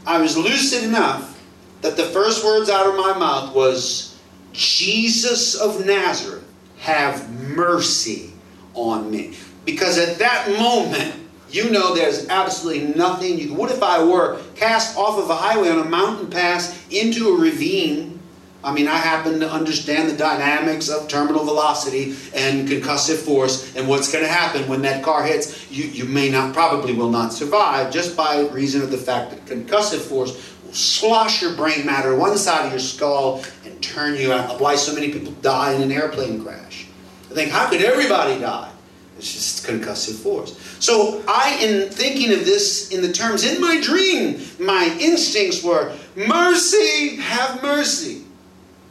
I 0.05 0.21
was 0.21 0.37
lucid 0.37 0.83
enough 0.83 1.41
that 1.81 1.97
the 1.97 2.05
first 2.05 2.45
words 2.45 2.69
out 2.69 2.87
of 2.87 2.95
my 2.95 3.17
mouth 3.17 3.53
was, 3.55 4.19
Jesus 4.53 5.55
of 5.55 5.85
Nazareth, 5.85 6.43
have 6.79 7.29
mercy 7.31 8.31
on 8.73 9.09
me. 9.09 9.35
Because 9.65 9.97
at 9.97 10.19
that 10.19 10.49
moment, 10.57 11.15
you 11.49 11.69
know 11.69 11.95
there's 11.95 12.27
absolutely 12.27 12.93
nothing 12.93 13.37
you 13.37 13.53
What 13.53 13.71
if 13.71 13.81
I 13.81 14.03
were 14.03 14.41
cast 14.55 14.97
off 14.97 15.17
of 15.17 15.29
a 15.29 15.35
highway 15.35 15.69
on 15.69 15.79
a 15.79 15.89
mountain 15.89 16.29
pass 16.29 16.85
into 16.91 17.29
a 17.29 17.39
ravine 17.39 18.16
I 18.63 18.73
mean, 18.73 18.87
I 18.87 18.97
happen 18.97 19.39
to 19.39 19.49
understand 19.49 20.09
the 20.09 20.17
dynamics 20.17 20.89
of 20.89 21.07
terminal 21.07 21.45
velocity 21.45 22.15
and 22.33 22.67
concussive 22.67 23.17
force 23.17 23.75
and 23.75 23.87
what's 23.87 24.11
going 24.11 24.25
to 24.25 24.31
happen 24.31 24.67
when 24.67 24.81
that 24.81 25.03
car 25.03 25.23
hits. 25.23 25.71
You, 25.71 25.85
you 25.85 26.05
may 26.05 26.29
not, 26.29 26.53
probably 26.53 26.93
will 26.93 27.11
not 27.11 27.33
survive 27.33 27.93
just 27.93 28.17
by 28.17 28.41
reason 28.49 28.81
of 28.81 28.91
the 28.91 28.97
fact 28.97 29.31
that 29.31 29.45
concussive 29.45 29.99
force 29.99 30.55
will 30.65 30.73
slosh 30.73 31.41
your 31.41 31.53
brain 31.53 31.85
matter 31.85 32.15
one 32.15 32.37
side 32.37 32.65
of 32.65 32.71
your 32.71 32.79
skull 32.79 33.43
and 33.63 33.81
turn 33.81 34.15
you 34.15 34.33
out. 34.33 34.59
Why 34.59 34.75
so 34.75 34.93
many 34.93 35.11
people 35.11 35.31
die 35.41 35.73
in 35.73 35.81
an 35.81 35.91
airplane 35.91 36.43
crash? 36.43 36.87
I 37.29 37.33
think, 37.33 37.51
how 37.51 37.69
could 37.69 37.81
everybody 37.81 38.39
die? 38.39 38.71
It's 39.17 39.33
just 39.33 39.65
concussive 39.65 40.15
force. 40.15 40.59
So 40.79 41.23
I, 41.27 41.57
in 41.61 41.89
thinking 41.89 42.31
of 42.33 42.45
this 42.45 42.91
in 42.91 43.01
the 43.01 43.11
terms 43.11 43.43
in 43.43 43.59
my 43.61 43.81
dream, 43.81 44.41
my 44.59 44.95
instincts 44.99 45.63
were 45.63 45.95
mercy, 46.15 47.15
have 47.17 47.61
mercy. 47.63 48.23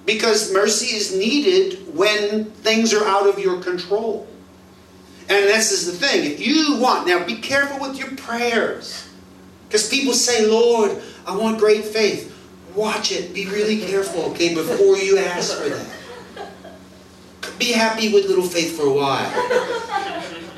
Because 0.07 0.53
mercy 0.53 0.97
is 0.97 1.15
needed 1.15 1.95
when 1.95 2.45
things 2.47 2.95
are 2.95 3.05
out 3.05 3.29
of 3.29 3.39
your 3.39 3.61
control. 3.61 4.27
And 5.29 5.45
this 5.45 5.73
is 5.73 5.87
the 5.87 6.07
thing. 6.07 6.25
If 6.25 6.41
you 6.41 6.79
want, 6.79 7.09
now 7.09 7.25
be 7.25 7.37
careful 7.37 7.81
with 7.81 7.99
your 7.99 8.13
prayers. 8.17 9.09
Because 9.67 9.89
people 9.91 10.15
say, 10.15 10.47
Lord, 10.47 11.03
I 11.27 11.37
want 11.37 11.59
great 11.59 11.85
faith. 11.85 12.33
Watch 12.77 13.11
it. 13.11 13.35
Be 13.35 13.47
really 13.47 13.81
careful, 13.81 14.23
okay, 14.31 14.55
before 14.55 14.97
you 14.97 15.19
ask 15.19 15.59
for 15.59 15.69
that. 15.69 15.87
Be 17.59 17.73
happy 17.73 18.13
with 18.13 18.27
little 18.27 18.45
faith 18.45 18.77
for 18.77 18.87
a 18.87 18.93
while. 18.93 19.31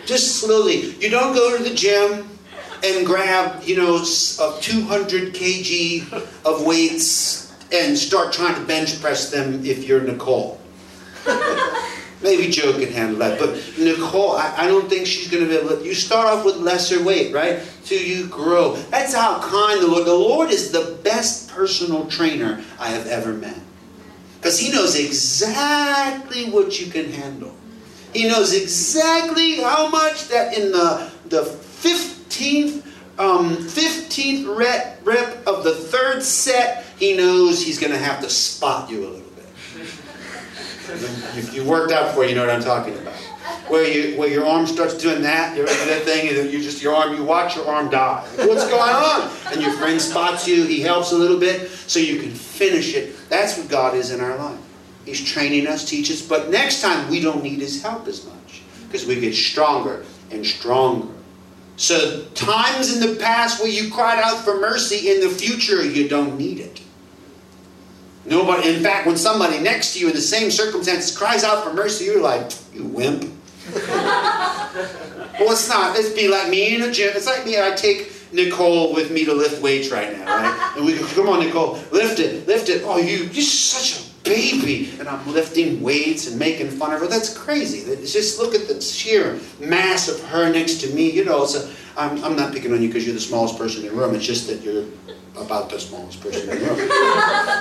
Just 0.04 0.36
slowly. 0.36 0.94
You 0.96 1.08
don't 1.08 1.34
go 1.34 1.56
to 1.56 1.62
the 1.62 1.74
gym 1.74 2.28
and 2.84 3.06
grab, 3.06 3.62
you 3.62 3.76
know, 3.76 3.98
200 3.98 5.32
kg 5.32 6.12
of 6.44 6.66
weights 6.66 7.47
and 7.72 7.98
start 7.98 8.32
trying 8.32 8.54
to 8.54 8.60
bench 8.62 9.00
press 9.00 9.30
them 9.30 9.64
if 9.64 9.84
you're 9.84 10.00
Nicole. 10.00 10.60
Maybe 12.22 12.48
Joe 12.50 12.72
can 12.72 12.90
handle 12.92 13.18
that, 13.20 13.38
but 13.38 13.50
Nicole, 13.78 14.32
I, 14.32 14.64
I 14.64 14.66
don't 14.66 14.88
think 14.88 15.06
she's 15.06 15.30
going 15.30 15.44
to 15.44 15.48
be 15.48 15.56
able 15.56 15.76
to. 15.76 15.84
You 15.84 15.94
start 15.94 16.26
off 16.26 16.44
with 16.44 16.56
lesser 16.56 17.02
weight, 17.02 17.32
right? 17.32 17.60
Till 17.84 18.02
you 18.02 18.26
grow. 18.26 18.74
That's 18.90 19.14
how 19.14 19.40
kind 19.40 19.80
the 19.80 19.86
Lord. 19.86 20.04
The 20.04 20.14
Lord 20.14 20.50
is 20.50 20.72
the 20.72 20.98
best 21.04 21.48
personal 21.50 22.06
trainer 22.06 22.60
I 22.80 22.88
have 22.88 23.06
ever 23.06 23.32
met. 23.32 23.58
Because 24.36 24.58
He 24.58 24.72
knows 24.72 24.98
exactly 24.98 26.50
what 26.50 26.80
you 26.80 26.90
can 26.90 27.12
handle. 27.12 27.54
He 28.12 28.26
knows 28.26 28.52
exactly 28.52 29.56
how 29.56 29.88
much 29.88 30.28
that 30.28 30.56
in 30.56 30.72
the, 30.72 31.10
the 31.26 31.42
15th, 31.42 32.82
um, 33.18 33.56
15th 33.56 34.56
rep, 34.56 35.00
rep 35.04 35.46
of 35.46 35.64
the 35.64 35.74
third 35.74 36.22
set, 36.22 36.84
He 36.98 37.16
knows 37.16 37.64
He's 37.64 37.78
going 37.78 37.92
to 37.92 37.98
have 37.98 38.20
to 38.20 38.30
spot 38.30 38.90
you 38.90 39.00
a 39.00 39.08
little 39.08 39.30
bit. 39.36 39.46
if 41.36 41.54
you 41.54 41.64
worked 41.64 41.92
out 41.92 42.08
before, 42.08 42.24
you 42.24 42.34
know 42.34 42.46
what 42.46 42.54
I'm 42.54 42.62
talking 42.62 42.94
about 42.94 43.14
where 43.68 43.86
you 43.86 44.18
where 44.18 44.28
your 44.28 44.46
arm 44.46 44.66
starts 44.66 44.94
doing 44.94 45.22
that, 45.22 45.56
you're 45.56 45.66
that 45.66 46.02
thing, 46.02 46.28
and 46.28 46.50
you 46.50 46.62
just 46.62 46.82
your 46.82 46.94
arm, 46.94 47.14
you 47.14 47.24
watch 47.24 47.56
your 47.56 47.66
arm 47.68 47.90
die. 47.90 48.26
What's 48.36 48.68
going 48.68 48.94
on? 48.94 49.30
And 49.52 49.60
your 49.60 49.72
friend 49.72 50.00
spots 50.00 50.46
you, 50.46 50.64
he 50.64 50.80
helps 50.80 51.12
a 51.12 51.16
little 51.16 51.38
bit, 51.38 51.68
so 51.70 51.98
you 51.98 52.20
can 52.20 52.30
finish 52.30 52.94
it. 52.94 53.16
That's 53.28 53.58
what 53.58 53.68
God 53.68 53.94
is 53.94 54.10
in 54.10 54.20
our 54.20 54.36
life. 54.36 54.58
He's 55.04 55.24
training 55.24 55.66
us, 55.66 55.88
teaches, 55.88 56.20
but 56.22 56.50
next 56.50 56.82
time 56.82 57.10
we 57.10 57.20
don't 57.20 57.42
need 57.42 57.60
his 57.60 57.82
help 57.82 58.06
as 58.06 58.24
much 58.26 58.62
because 58.86 59.06
we 59.06 59.20
get 59.20 59.34
stronger 59.34 60.04
and 60.30 60.44
stronger. 60.44 61.12
So 61.78 62.24
times 62.34 62.94
in 62.94 63.08
the 63.08 63.16
past 63.20 63.62
where 63.62 63.70
you 63.70 63.90
cried 63.90 64.18
out 64.18 64.44
for 64.44 64.60
mercy, 64.60 65.10
in 65.10 65.20
the 65.20 65.30
future 65.30 65.82
you 65.82 66.08
don't 66.08 66.36
need 66.36 66.58
it. 66.58 66.82
Nobody, 68.26 68.74
in 68.74 68.82
fact, 68.82 69.06
when 69.06 69.16
somebody 69.16 69.58
next 69.58 69.94
to 69.94 70.00
you 70.00 70.08
in 70.08 70.14
the 70.14 70.20
same 70.20 70.50
circumstances 70.50 71.16
cries 71.16 71.44
out 71.44 71.64
for 71.64 71.72
mercy, 71.72 72.04
you're 72.04 72.20
like, 72.20 72.52
you 72.74 72.84
wimp 72.84 73.24
well, 73.74 75.52
it's 75.52 75.68
not. 75.68 75.96
It'd 75.96 76.16
be 76.16 76.26
like 76.26 76.48
me 76.48 76.74
in 76.74 76.82
a 76.82 76.90
gym. 76.90 77.12
It's 77.14 77.26
like 77.26 77.44
me. 77.44 77.60
I 77.60 77.72
take 77.72 78.10
Nicole 78.32 78.94
with 78.94 79.10
me 79.10 79.26
to 79.26 79.34
lift 79.34 79.60
weights 79.62 79.90
right 79.90 80.10
now, 80.16 80.24
right? 80.24 80.72
And 80.76 80.86
we 80.86 80.96
go, 80.96 81.06
come 81.08 81.28
on, 81.28 81.40
Nicole, 81.40 81.74
lift 81.90 82.18
it, 82.18 82.46
lift 82.46 82.70
it. 82.70 82.82
Oh, 82.84 82.96
you, 82.96 83.24
you're 83.24 83.42
such 83.42 84.00
a 84.00 84.07
baby. 84.28 84.92
And 84.98 85.08
I'm 85.08 85.26
lifting 85.32 85.80
weights 85.82 86.28
and 86.28 86.38
making 86.38 86.70
fun 86.70 86.92
of 86.92 87.00
her. 87.00 87.06
That's 87.06 87.36
crazy. 87.36 87.84
Just 88.06 88.38
look 88.38 88.54
at 88.54 88.68
the 88.68 88.80
sheer 88.80 89.38
mass 89.58 90.08
of 90.08 90.22
her 90.28 90.52
next 90.52 90.80
to 90.82 90.88
me. 90.94 91.10
You 91.10 91.24
know, 91.24 91.46
so 91.46 91.70
I'm, 91.96 92.22
I'm 92.22 92.36
not 92.36 92.52
picking 92.52 92.72
on 92.72 92.82
you 92.82 92.88
because 92.88 93.04
you're 93.04 93.14
the 93.14 93.20
smallest 93.20 93.58
person 93.58 93.84
in 93.84 93.88
the 93.88 94.00
room. 94.00 94.14
It's 94.14 94.26
just 94.26 94.46
that 94.48 94.62
you're 94.62 94.84
about 95.36 95.70
the 95.70 95.80
smallest 95.80 96.20
person 96.20 96.48
in 96.50 96.58
the 96.58 96.66
room. 96.66 96.88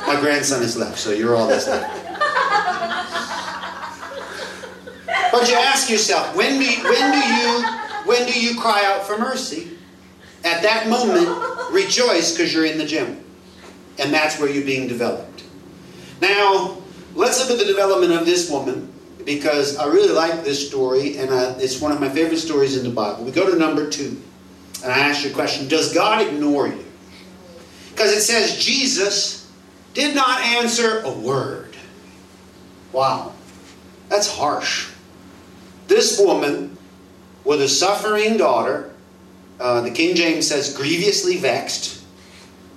My 0.08 0.18
grandson 0.20 0.62
is 0.62 0.78
left, 0.78 0.98
so 0.98 1.12
you're 1.12 1.36
all 1.36 1.48
that's 1.48 1.68
left. 1.68 2.06
But 5.32 5.50
you 5.50 5.56
ask 5.56 5.90
yourself, 5.90 6.36
when 6.36 6.60
do 6.60 6.66
you, 6.66 6.84
when 6.84 7.12
do 7.12 7.28
you 7.28 7.64
when 8.08 8.26
do 8.26 8.40
you 8.40 8.60
cry 8.60 8.84
out 8.86 9.06
for 9.06 9.18
mercy? 9.18 9.78
At 10.46 10.62
that 10.64 10.88
moment, 10.88 11.28
rejoice 11.72 12.32
because 12.32 12.54
you're 12.54 12.66
in 12.66 12.78
the 12.78 12.86
gym. 12.86 13.24
And 14.00 14.14
that's 14.14 14.40
where 14.40 14.50
you're 14.50 14.66
being 14.66 14.88
developed. 14.88 15.37
Now, 16.22 16.78
let's 17.16 17.40
look 17.40 17.52
at 17.52 17.60
the 17.60 17.72
development 17.72 18.14
of 18.14 18.26
this 18.26 18.50
woman 18.50 18.94
because 19.26 19.78
I 19.78 19.88
really 19.88 20.14
like 20.14 20.44
this 20.44 20.68
story 20.68 21.18
and 21.18 21.30
I, 21.32 21.52
it's 21.60 21.82
one 21.82 21.92
of 21.92 22.00
my 22.00 22.10
favorite 22.10 22.38
stories 22.38 22.78
in 22.78 22.84
the 22.84 22.90
Bible. 22.90 23.24
We 23.24 23.32
go 23.32 23.50
to 23.52 23.58
number 23.58 23.90
two. 23.90 24.22
And 24.84 24.92
I 24.92 25.00
ask 25.00 25.24
you 25.24 25.32
a 25.32 25.34
question 25.34 25.68
Does 25.68 25.94
God 25.94 26.26
ignore 26.26 26.68
you? 26.68 26.86
Because 27.92 28.12
it 28.12 28.22
says 28.22 28.64
Jesus 28.64 29.52
did 29.94 30.16
not 30.16 30.40
answer 30.42 31.02
a 31.02 31.12
word. 31.12 31.76
Wow. 32.92 33.34
That's 34.10 34.32
harsh. 34.32 34.92
This 35.88 36.20
woman, 36.20 36.78
with 37.44 37.62
a 37.62 37.68
suffering 37.68 38.38
daughter, 38.38 38.94
uh, 39.60 39.82
the 39.82 39.92
King 39.92 40.16
James 40.16 40.48
says, 40.48 40.76
grievously 40.76 41.38
vexed 41.38 42.04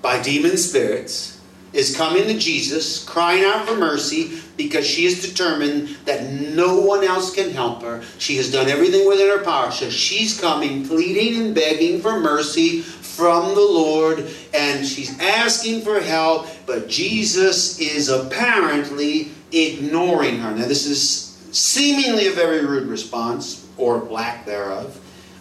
by 0.00 0.20
demon 0.22 0.57
spirits, 0.57 1.39
is 1.72 1.96
coming 1.96 2.24
to 2.24 2.38
Jesus, 2.38 3.04
crying 3.04 3.44
out 3.44 3.68
for 3.68 3.76
mercy 3.76 4.40
because 4.56 4.87
she 4.87 5.04
is 5.04 5.26
determined 5.28 5.88
that 6.04 6.30
no 6.30 6.80
one 6.80 7.04
else 7.04 7.35
can 7.35 7.50
help 7.50 7.83
her. 7.83 8.02
She 8.18 8.37
has 8.37 8.50
done 8.50 8.68
everything 8.68 9.06
within 9.09 9.28
her 9.28 9.44
power. 9.44 9.70
So 9.70 9.88
she's 9.88 10.40
coming, 10.40 10.87
pleading 10.87 11.40
and 11.40 11.54
begging 11.54 12.00
for 12.00 12.18
mercy 12.18 12.83
from 12.83 13.54
the 13.54 13.61
Lord, 13.61 14.30
and 14.54 14.87
she's 14.87 15.18
asking 15.20 15.83
for 15.83 16.00
help, 16.00 16.46
but 16.64 16.88
Jesus 16.88 17.78
is 17.78 18.09
apparently 18.09 19.30
ignoring 19.52 20.38
her. 20.38 20.52
Now, 20.52 20.66
this 20.66 20.87
is 20.87 21.37
seemingly 21.52 22.28
a 22.28 22.33
very 22.33 22.64
rude 22.64 22.88
response, 22.88 23.66
or 23.76 23.98
lack 23.98 24.46
thereof, 24.46 24.98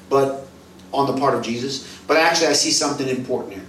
but 0.10 0.48
on 0.92 1.08
the 1.08 1.20
part 1.20 1.36
of 1.36 1.44
Jesus. 1.44 2.00
But 2.08 2.18
actually, 2.18 2.48
I 2.48 2.54
see 2.54 2.72
something 2.72 3.08
important 3.08 3.54
here. 3.54 3.66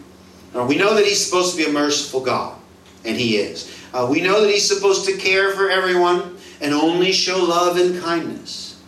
Now, 0.55 0.67
we 0.67 0.77
know 0.77 0.95
that 0.95 1.05
He's 1.05 1.25
supposed 1.25 1.57
to 1.57 1.63
be 1.63 1.69
a 1.69 1.73
merciful 1.73 2.21
God, 2.21 2.59
and 3.05 3.17
He 3.17 3.37
is. 3.37 3.75
Uh, 3.93 4.09
we 4.11 4.21
know 4.21 4.41
that 4.41 4.51
He's 4.51 4.69
supposed 4.69 5.07
to 5.07 5.17
care 5.17 5.53
for 5.53 5.71
everyone 5.71 6.37
and 6.61 6.75
only 6.75 7.13
show 7.13 7.39
love 7.39 7.79
and 7.79 8.01
kindness. 8.03 8.81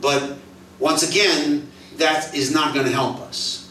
But 0.00 0.38
once 0.78 1.08
again, 1.08 1.70
that 1.96 2.34
is 2.34 2.52
not 2.52 2.74
going 2.74 2.86
to 2.86 2.92
help 2.92 3.20
us. 3.20 3.70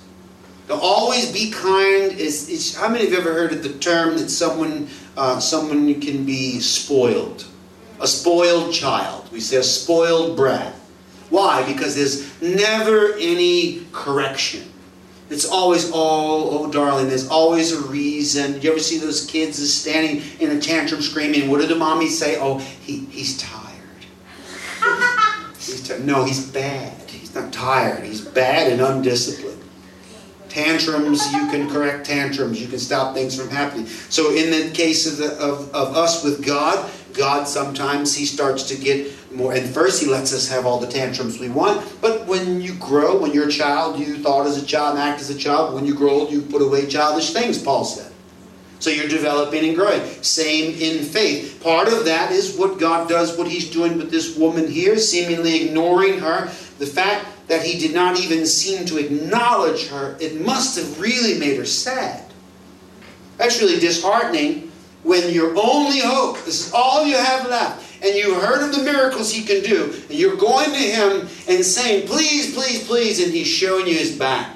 To 0.67 0.75
always 0.75 1.31
be 1.31 1.49
kind 1.49 2.11
is, 2.11 2.47
is 2.47 2.75
how 2.75 2.89
many 2.89 3.05
of 3.05 3.11
you 3.11 3.17
ever 3.17 3.33
heard 3.33 3.53
of 3.53 3.63
the 3.63 3.73
term 3.73 4.17
that 4.17 4.29
someone 4.29 4.87
uh, 5.17 5.39
someone 5.39 5.99
can 5.99 6.25
be 6.25 6.59
spoiled? 6.59 7.45
a 7.99 8.07
spoiled 8.07 8.73
child. 8.73 9.31
We 9.31 9.39
say 9.39 9.57
a 9.57 9.63
spoiled 9.63 10.37
brat. 10.37 10.73
Why? 11.29 11.65
Because 11.71 11.95
there's 11.95 12.41
never 12.41 13.13
any 13.13 13.85
correction. 13.91 14.68
It's 15.29 15.45
always, 15.45 15.91
oh, 15.91 15.93
oh, 15.93 16.71
darling, 16.71 17.07
there's 17.07 17.27
always 17.27 17.71
a 17.71 17.81
reason. 17.87 18.61
You 18.61 18.71
ever 18.71 18.79
see 18.79 18.97
those 18.97 19.25
kids 19.27 19.57
standing 19.71 20.23
in 20.39 20.57
a 20.57 20.59
tantrum 20.59 21.01
screaming? 21.01 21.49
What 21.51 21.61
did 21.61 21.69
the 21.69 21.75
mommy 21.75 22.09
say? 22.09 22.37
Oh, 22.39 22.57
he, 22.57 23.05
he's 23.05 23.37
tired. 23.37 23.75
he's 25.55 25.87
t- 25.87 25.99
no, 25.99 26.23
he's 26.23 26.49
bad. 26.49 26.93
He's 27.09 27.35
not 27.35 27.53
tired. 27.53 28.03
He's 28.03 28.21
bad 28.21 28.71
and 28.71 28.81
undisciplined. 28.81 29.61
Tantrums, 30.49 31.31
you 31.31 31.47
can 31.49 31.69
correct 31.69 32.07
tantrums. 32.07 32.59
You 32.59 32.67
can 32.67 32.79
stop 32.79 33.13
things 33.13 33.39
from 33.39 33.49
happening. 33.49 33.85
So 33.85 34.35
in 34.35 34.49
the 34.49 34.71
case 34.71 35.05
of, 35.05 35.17
the, 35.17 35.33
of, 35.39 35.73
of 35.75 35.95
us 35.95 36.23
with 36.23 36.43
God, 36.43 36.89
God 37.13 37.47
sometimes 37.47 38.15
he 38.15 38.25
starts 38.25 38.63
to 38.69 38.75
get 38.75 39.11
more. 39.31 39.53
And 39.53 39.67
first 39.69 40.01
he 40.01 40.09
lets 40.09 40.33
us 40.33 40.49
have 40.49 40.65
all 40.65 40.79
the 40.79 40.87
tantrums 40.87 41.39
we 41.39 41.49
want. 41.49 41.87
But 42.01 42.25
when 42.25 42.61
you 42.61 42.73
grow 42.75 43.19
when 43.19 43.31
you're 43.31 43.47
a 43.47 43.51
child 43.51 43.99
you 43.99 44.17
thought 44.17 44.45
as 44.45 44.61
a 44.61 44.65
child 44.65 44.97
and 44.97 44.99
act 44.99 45.21
as 45.21 45.29
a 45.29 45.37
child. 45.37 45.73
When 45.73 45.85
you 45.85 45.93
grow 45.93 46.11
old 46.11 46.31
you 46.31 46.41
put 46.41 46.61
away 46.61 46.87
childish 46.87 47.31
things 47.31 47.61
paul 47.61 47.85
said. 47.85 48.11
So 48.79 48.89
you're 48.89 49.09
developing 49.09 49.65
and 49.67 49.75
growing. 49.75 50.01
Same 50.21 50.73
in 50.79 51.03
faith. 51.03 51.61
Part 51.61 51.89
of 51.89 52.05
that 52.05 52.31
is 52.31 52.57
what 52.57 52.79
god 52.79 53.09
does 53.09 53.37
what 53.37 53.47
he's 53.47 53.69
doing 53.69 53.97
with 53.97 54.11
this 54.11 54.37
woman 54.37 54.67
here 54.67 54.97
seemingly 54.97 55.65
ignoring 55.65 56.19
her. 56.19 56.45
The 56.79 56.85
fact 56.85 57.25
that 57.47 57.63
he 57.63 57.79
did 57.79 57.93
not 57.93 58.19
even 58.19 58.45
seem 58.45 58.85
to 58.85 58.97
acknowledge 58.97 59.87
her 59.87 60.17
it 60.19 60.39
must 60.41 60.77
have 60.77 60.99
really 61.01 61.39
made 61.39 61.57
her 61.57 61.65
sad. 61.65 62.25
That's 63.37 63.61
really 63.61 63.79
disheartening 63.79 64.69
when 65.03 65.33
your 65.33 65.57
only 65.57 65.99
hope, 65.99 66.43
this 66.43 66.67
is 66.67 66.73
all 66.73 67.05
you 67.05 67.15
have 67.15 67.47
left, 67.47 67.88
and 68.01 68.15
you've 68.15 68.41
heard 68.41 68.63
of 68.63 68.75
the 68.75 68.83
miracles 68.83 69.31
he 69.31 69.43
can 69.43 69.63
do, 69.63 69.93
and 70.09 70.17
you're 70.17 70.37
going 70.37 70.71
to 70.71 70.77
him 70.77 71.27
and 71.47 71.65
saying, 71.65 72.07
please, 72.07 72.53
please, 72.53 72.85
please, 72.87 73.23
and 73.23 73.33
he's 73.33 73.47
showing 73.47 73.87
you 73.87 73.95
his 73.95 74.17
back. 74.17 74.55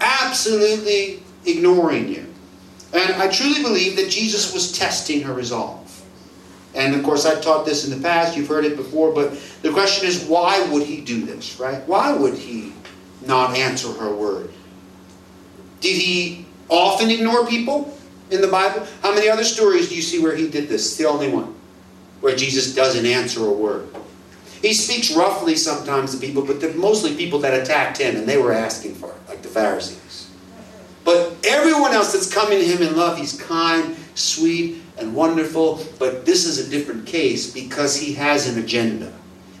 Absolutely 0.00 1.22
ignoring 1.44 2.08
you. 2.08 2.26
And 2.92 3.14
I 3.14 3.28
truly 3.28 3.62
believe 3.62 3.96
that 3.96 4.10
Jesus 4.10 4.54
was 4.54 4.72
testing 4.72 5.22
her 5.22 5.34
resolve. 5.34 5.82
And 6.74 6.94
of 6.94 7.02
course, 7.02 7.26
I've 7.26 7.42
taught 7.42 7.64
this 7.64 7.90
in 7.90 7.96
the 7.96 8.02
past, 8.02 8.36
you've 8.36 8.48
heard 8.48 8.64
it 8.64 8.76
before, 8.76 9.12
but 9.12 9.38
the 9.62 9.72
question 9.72 10.06
is, 10.06 10.24
why 10.24 10.66
would 10.70 10.82
he 10.82 11.00
do 11.00 11.24
this, 11.24 11.58
right? 11.58 11.86
Why 11.86 12.12
would 12.12 12.34
he 12.34 12.72
not 13.26 13.56
answer 13.56 13.92
her 13.92 14.14
word? 14.14 14.50
Did 15.80 16.00
he 16.00 16.46
often 16.68 17.10
ignore 17.10 17.46
people? 17.46 17.96
in 18.30 18.40
the 18.40 18.48
Bible? 18.48 18.86
How 19.02 19.14
many 19.14 19.28
other 19.28 19.44
stories 19.44 19.88
do 19.88 19.94
you 19.94 20.02
see 20.02 20.18
where 20.18 20.34
he 20.34 20.48
did 20.48 20.68
this? 20.68 20.96
The 20.96 21.06
only 21.06 21.30
one 21.30 21.54
where 22.20 22.36
Jesus 22.36 22.74
doesn't 22.74 23.06
answer 23.06 23.44
a 23.44 23.52
word. 23.52 23.88
He 24.62 24.72
speaks 24.72 25.14
roughly 25.14 25.54
sometimes 25.54 26.14
to 26.14 26.20
people, 26.20 26.44
but 26.44 26.60
they're 26.60 26.74
mostly 26.74 27.14
people 27.14 27.38
that 27.40 27.60
attacked 27.60 27.98
him 27.98 28.16
and 28.16 28.26
they 28.26 28.38
were 28.38 28.52
asking 28.52 28.94
for 28.94 29.10
it, 29.10 29.28
like 29.28 29.42
the 29.42 29.48
Pharisees. 29.48 30.30
But 31.04 31.36
everyone 31.44 31.92
else 31.92 32.12
that's 32.12 32.32
coming 32.32 32.58
to 32.58 32.64
him 32.64 32.82
in 32.82 32.96
love, 32.96 33.16
he's 33.16 33.40
kind, 33.40 33.96
sweet, 34.16 34.82
and 34.98 35.14
wonderful. 35.14 35.84
But 35.98 36.26
this 36.26 36.46
is 36.46 36.66
a 36.66 36.68
different 36.68 37.06
case 37.06 37.52
because 37.52 37.96
he 37.96 38.14
has 38.14 38.48
an 38.48 38.62
agenda. 38.62 39.12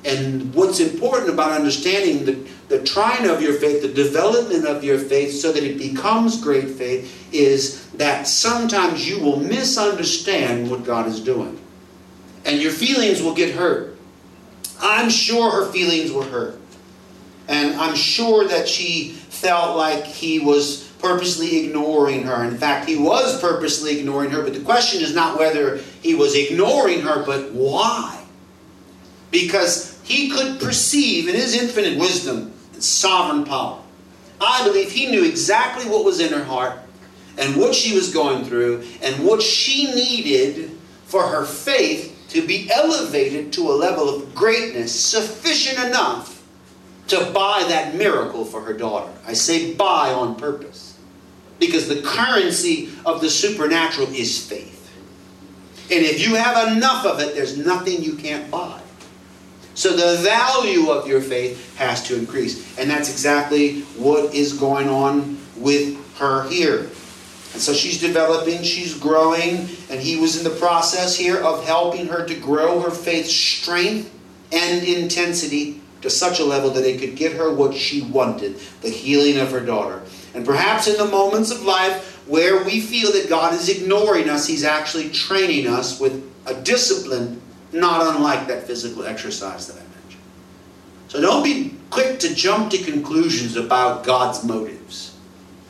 And 0.04 0.54
what's 0.54 0.80
important 0.80 1.30
about 1.30 1.52
understanding 1.52 2.24
the, 2.24 2.48
the 2.68 2.84
trying 2.84 3.28
of 3.28 3.42
your 3.42 3.54
faith, 3.54 3.82
the 3.82 3.88
development 3.88 4.66
of 4.66 4.82
your 4.82 4.98
faith 4.98 5.32
so 5.32 5.52
that 5.52 5.62
it 5.62 5.78
becomes 5.78 6.40
great 6.40 6.70
faith, 6.70 7.32
is 7.32 7.90
that 7.92 8.26
sometimes 8.26 9.08
you 9.08 9.20
will 9.20 9.38
misunderstand 9.38 10.70
what 10.70 10.84
God 10.84 11.06
is 11.06 11.20
doing. 11.20 11.60
And 12.46 12.62
your 12.62 12.70
feelings 12.70 13.20
will 13.20 13.34
get 13.34 13.54
hurt. 13.54 13.96
I'm 14.80 15.10
sure 15.10 15.50
her 15.50 15.70
feelings 15.72 16.12
were 16.12 16.24
hurt. 16.24 16.58
And 17.48 17.74
I'm 17.76 17.94
sure 17.94 18.46
that 18.46 18.68
she 18.68 19.10
felt 19.10 19.76
like 19.76 20.04
he 20.04 20.38
was 20.38 20.84
purposely 20.98 21.64
ignoring 21.64 22.22
her. 22.22 22.44
In 22.44 22.56
fact, 22.56 22.88
he 22.88 22.96
was 22.96 23.40
purposely 23.40 23.98
ignoring 23.98 24.30
her, 24.30 24.42
but 24.42 24.54
the 24.54 24.60
question 24.60 25.02
is 25.02 25.14
not 25.14 25.38
whether 25.38 25.78
he 26.02 26.14
was 26.14 26.34
ignoring 26.34 27.02
her, 27.02 27.24
but 27.24 27.52
why. 27.52 28.24
Because 29.30 30.00
he 30.04 30.30
could 30.30 30.60
perceive 30.60 31.28
in 31.28 31.34
his 31.34 31.54
infinite 31.54 31.98
wisdom 31.98 32.52
and 32.72 32.82
sovereign 32.82 33.44
power. 33.44 33.82
I 34.40 34.64
believe 34.64 34.90
he 34.90 35.10
knew 35.10 35.24
exactly 35.24 35.88
what 35.90 36.04
was 36.04 36.20
in 36.20 36.32
her 36.32 36.44
heart 36.44 36.78
and 37.38 37.56
what 37.56 37.74
she 37.74 37.94
was 37.94 38.12
going 38.12 38.44
through 38.44 38.84
and 39.02 39.24
what 39.24 39.42
she 39.42 39.92
needed 39.94 40.70
for 41.04 41.26
her 41.26 41.44
faith 41.44 42.15
to 42.28 42.46
be 42.46 42.70
elevated 42.70 43.52
to 43.54 43.70
a 43.70 43.72
level 43.72 44.08
of 44.08 44.34
greatness 44.34 44.98
sufficient 44.98 45.78
enough 45.86 46.42
to 47.08 47.30
buy 47.32 47.64
that 47.68 47.94
miracle 47.94 48.44
for 48.44 48.60
her 48.62 48.72
daughter. 48.72 49.12
I 49.26 49.32
say 49.32 49.74
buy 49.74 50.12
on 50.12 50.34
purpose 50.34 50.98
because 51.58 51.88
the 51.88 52.02
currency 52.02 52.90
of 53.04 53.20
the 53.20 53.30
supernatural 53.30 54.08
is 54.08 54.44
faith. 54.44 54.72
And 55.90 56.04
if 56.04 56.26
you 56.26 56.34
have 56.34 56.72
enough 56.72 57.06
of 57.06 57.20
it, 57.20 57.34
there's 57.34 57.56
nothing 57.56 58.02
you 58.02 58.16
can't 58.16 58.50
buy. 58.50 58.80
So 59.74 59.94
the 59.94 60.20
value 60.22 60.90
of 60.90 61.06
your 61.06 61.20
faith 61.20 61.76
has 61.76 62.02
to 62.08 62.16
increase. 62.16 62.76
And 62.78 62.90
that's 62.90 63.10
exactly 63.10 63.82
what 63.98 64.34
is 64.34 64.54
going 64.54 64.88
on 64.88 65.38
with 65.56 65.96
her 66.16 66.48
here. 66.48 66.90
And 67.56 67.62
so 67.62 67.72
she's 67.72 67.98
developing, 67.98 68.62
she's 68.62 68.92
growing, 68.92 69.66
and 69.88 69.98
he 69.98 70.20
was 70.20 70.36
in 70.36 70.44
the 70.44 70.58
process 70.58 71.16
here 71.16 71.38
of 71.38 71.64
helping 71.64 72.06
her 72.08 72.22
to 72.26 72.34
grow 72.34 72.80
her 72.80 72.90
faith 72.90 73.24
strength 73.24 74.14
and 74.52 74.86
intensity 74.86 75.80
to 76.02 76.10
such 76.10 76.38
a 76.38 76.44
level 76.44 76.68
that 76.68 76.84
it 76.84 77.00
could 77.00 77.16
get 77.16 77.32
her 77.32 77.50
what 77.50 77.74
she 77.74 78.02
wanted 78.02 78.58
the 78.82 78.90
healing 78.90 79.38
of 79.38 79.52
her 79.52 79.60
daughter. 79.60 80.02
And 80.34 80.44
perhaps 80.44 80.86
in 80.86 80.98
the 80.98 81.06
moments 81.06 81.50
of 81.50 81.62
life 81.62 82.28
where 82.28 82.62
we 82.62 82.78
feel 82.78 83.10
that 83.12 83.30
God 83.30 83.54
is 83.54 83.70
ignoring 83.70 84.28
us, 84.28 84.46
He's 84.46 84.62
actually 84.62 85.08
training 85.08 85.66
us 85.66 85.98
with 85.98 86.30
a 86.44 86.52
discipline 86.52 87.40
not 87.72 88.14
unlike 88.14 88.48
that 88.48 88.64
physical 88.64 89.06
exercise 89.06 89.66
that 89.68 89.78
I 89.78 90.02
mentioned. 90.02 90.22
So 91.08 91.22
don't 91.22 91.42
be 91.42 91.74
quick 91.88 92.18
to 92.18 92.34
jump 92.34 92.70
to 92.72 92.78
conclusions 92.84 93.56
about 93.56 94.04
God's 94.04 94.44
motives. 94.44 95.15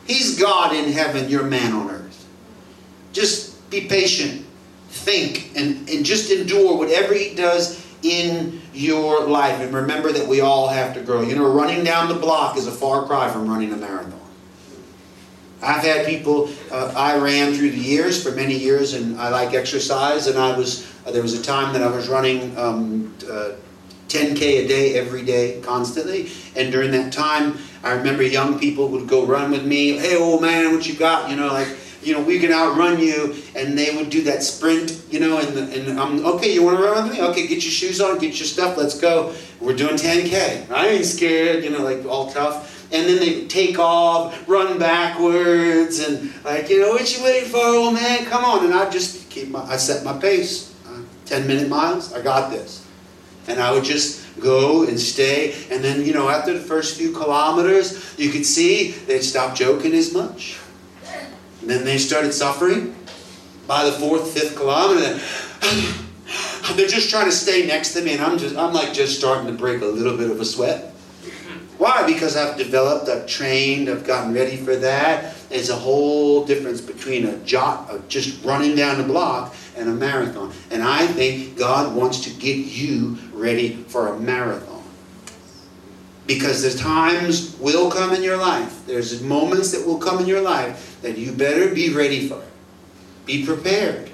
He's 0.07 0.39
God 0.39 0.73
in 0.73 0.91
heaven, 0.91 1.29
you're 1.29 1.43
man 1.43 1.73
on 1.73 1.89
earth. 1.89 2.27
Just 3.11 3.69
be 3.69 3.81
patient, 3.81 4.45
think, 4.89 5.51
and, 5.55 5.89
and 5.89 6.05
just 6.05 6.31
endure 6.31 6.77
whatever 6.77 7.13
He 7.13 7.35
does 7.35 7.85
in 8.03 8.61
your 8.73 9.25
life. 9.27 9.59
And 9.59 9.73
remember 9.73 10.11
that 10.11 10.27
we 10.27 10.39
all 10.39 10.69
have 10.69 10.93
to 10.93 11.01
grow. 11.01 11.21
You 11.21 11.35
know, 11.35 11.51
running 11.51 11.83
down 11.83 12.07
the 12.07 12.15
block 12.15 12.57
is 12.57 12.67
a 12.67 12.71
far 12.71 13.05
cry 13.05 13.29
from 13.29 13.49
running 13.49 13.73
a 13.73 13.77
marathon. 13.77 14.13
I've 15.61 15.83
had 15.83 16.05
people, 16.05 16.49
uh, 16.71 16.93
I 16.95 17.17
ran 17.17 17.53
through 17.53 17.71
the 17.71 17.79
years 17.79 18.21
for 18.21 18.31
many 18.31 18.55
years, 18.55 18.93
and 18.93 19.19
I 19.19 19.29
like 19.29 19.53
exercise, 19.53 20.27
and 20.27 20.37
I 20.37 20.55
was, 20.55 20.87
uh, 21.05 21.11
there 21.11 21.23
was 21.23 21.33
a 21.33 21.41
time 21.41 21.73
that 21.73 21.81
I 21.81 21.87
was 21.87 22.07
running 22.07 22.55
um, 22.57 23.13
uh, 23.29 23.53
10K 24.07 24.41
a 24.41 24.67
day 24.67 24.93
every 24.95 25.23
day, 25.23 25.59
constantly, 25.61 26.29
and 26.55 26.71
during 26.71 26.91
that 26.91 27.11
time, 27.11 27.57
I 27.87 27.93
remember 27.93 28.21
young 28.21 28.59
people 28.59 28.89
would 28.89 29.07
go 29.07 29.25
run 29.25 29.51
with 29.51 29.65
me. 29.65 29.97
Hey, 29.97 30.17
old 30.17 30.41
man, 30.41 30.73
what 30.73 30.85
you 30.85 30.95
got? 30.95 31.29
You 31.29 31.37
know, 31.37 31.47
like 31.47 31.69
you 32.03 32.13
know, 32.13 32.21
we 32.21 32.37
can 32.37 32.51
outrun 32.51 32.99
you, 32.99 33.33
and 33.55 33.77
they 33.77 33.95
would 33.95 34.09
do 34.09 34.23
that 34.23 34.43
sprint. 34.43 35.01
You 35.09 35.21
know, 35.21 35.37
and 35.39 35.57
and 35.57 35.97
I'm 35.97 36.25
okay. 36.25 36.53
You 36.53 36.63
want 36.63 36.79
to 36.79 36.83
run 36.83 37.07
with 37.07 37.17
me? 37.17 37.23
Okay, 37.27 37.47
get 37.47 37.63
your 37.63 37.71
shoes 37.71 38.01
on, 38.01 38.17
get 38.17 38.37
your 38.39 38.45
stuff. 38.45 38.75
Let's 38.77 38.99
go. 38.99 39.33
We're 39.61 39.73
doing 39.73 39.95
10k. 39.95 40.69
I 40.69 40.87
ain't 40.87 41.05
scared. 41.05 41.63
You 41.63 41.69
know, 41.69 41.81
like 41.81 42.05
all 42.05 42.29
tough. 42.29 42.73
And 42.91 43.07
then 43.07 43.19
they 43.19 43.47
take 43.47 43.79
off, 43.79 44.47
run 44.49 44.77
backwards, 44.77 45.99
and 45.99 46.33
like 46.43 46.69
you 46.69 46.81
know, 46.81 46.89
what 46.91 47.17
you 47.17 47.23
waiting 47.23 47.49
for, 47.49 47.57
old 47.57 47.93
man? 47.93 48.25
Come 48.25 48.43
on! 48.43 48.65
And 48.65 48.73
I 48.73 48.89
just 48.89 49.29
keep 49.29 49.47
my, 49.47 49.61
I 49.63 49.77
set 49.77 50.03
my 50.03 50.17
pace. 50.17 50.75
Uh, 50.85 51.03
10 51.25 51.47
minute 51.47 51.69
miles. 51.69 52.11
I 52.13 52.21
got 52.21 52.51
this. 52.51 52.85
And 53.47 53.61
I 53.61 53.71
would 53.71 53.85
just 53.85 54.26
go 54.39 54.83
and 54.83 54.99
stay. 54.99 55.55
And 55.69 55.83
then, 55.83 56.05
you 56.05 56.13
know, 56.13 56.29
after 56.29 56.53
the 56.53 56.59
first 56.59 56.97
few 56.97 57.11
kilometers, 57.11 58.17
you 58.17 58.29
could 58.29 58.45
see 58.45 58.91
they'd 58.91 59.23
stop 59.23 59.55
joking 59.55 59.93
as 59.93 60.13
much. 60.13 60.57
And 61.61 61.69
then 61.69 61.85
they 61.85 61.97
started 61.97 62.33
suffering. 62.33 62.95
By 63.67 63.83
the 63.83 63.91
fourth, 63.91 64.31
fifth 64.31 64.55
kilometer, 64.55 65.19
they're 66.75 66.87
just 66.87 67.09
trying 67.09 67.25
to 67.25 67.33
stay 67.33 67.67
next 67.67 67.93
to 67.93 68.01
me, 68.01 68.13
and 68.13 68.21
I'm 68.21 68.37
just, 68.37 68.55
I'm 68.55 68.73
like 68.73 68.93
just 68.93 69.17
starting 69.17 69.47
to 69.47 69.53
break 69.53 69.81
a 69.81 69.85
little 69.85 70.15
bit 70.15 70.31
of 70.31 70.39
a 70.39 70.45
sweat. 70.45 70.93
Why? 71.77 72.07
Because 72.07 72.35
I've 72.35 72.57
developed, 72.57 73.07
I've 73.07 73.27
trained, 73.27 73.87
I've 73.87 74.05
gotten 74.05 74.33
ready 74.33 74.57
for 74.57 74.75
that. 74.77 75.35
There's 75.49 75.69
a 75.69 75.75
whole 75.75 76.43
difference 76.43 76.81
between 76.81 77.25
a 77.25 77.37
jot 77.39 77.89
of 77.89 78.07
just 78.07 78.43
running 78.43 78.75
down 78.75 78.97
the 78.97 79.03
block 79.03 79.53
and 79.75 79.87
a 79.87 79.93
marathon. 79.93 80.51
And 80.71 80.81
I 80.81 81.05
think 81.05 81.55
God 81.55 81.95
wants 81.95 82.21
to 82.21 82.31
get 82.31 82.57
you 82.57 83.17
ready 83.37 83.83
for 83.87 84.07
a 84.07 84.19
marathon. 84.19 84.83
Because 86.25 86.61
the 86.61 86.77
times 86.77 87.55
will 87.59 87.89
come 87.89 88.13
in 88.13 88.21
your 88.21 88.37
life. 88.37 88.85
There's 88.85 89.21
moments 89.21 89.71
that 89.71 89.85
will 89.87 89.97
come 89.97 90.19
in 90.19 90.25
your 90.25 90.41
life 90.41 90.97
that 91.01 91.17
you 91.17 91.31
better 91.31 91.73
be 91.73 91.93
ready 91.93 92.27
for. 92.27 92.43
Be 93.25 93.45
prepared. 93.45 94.11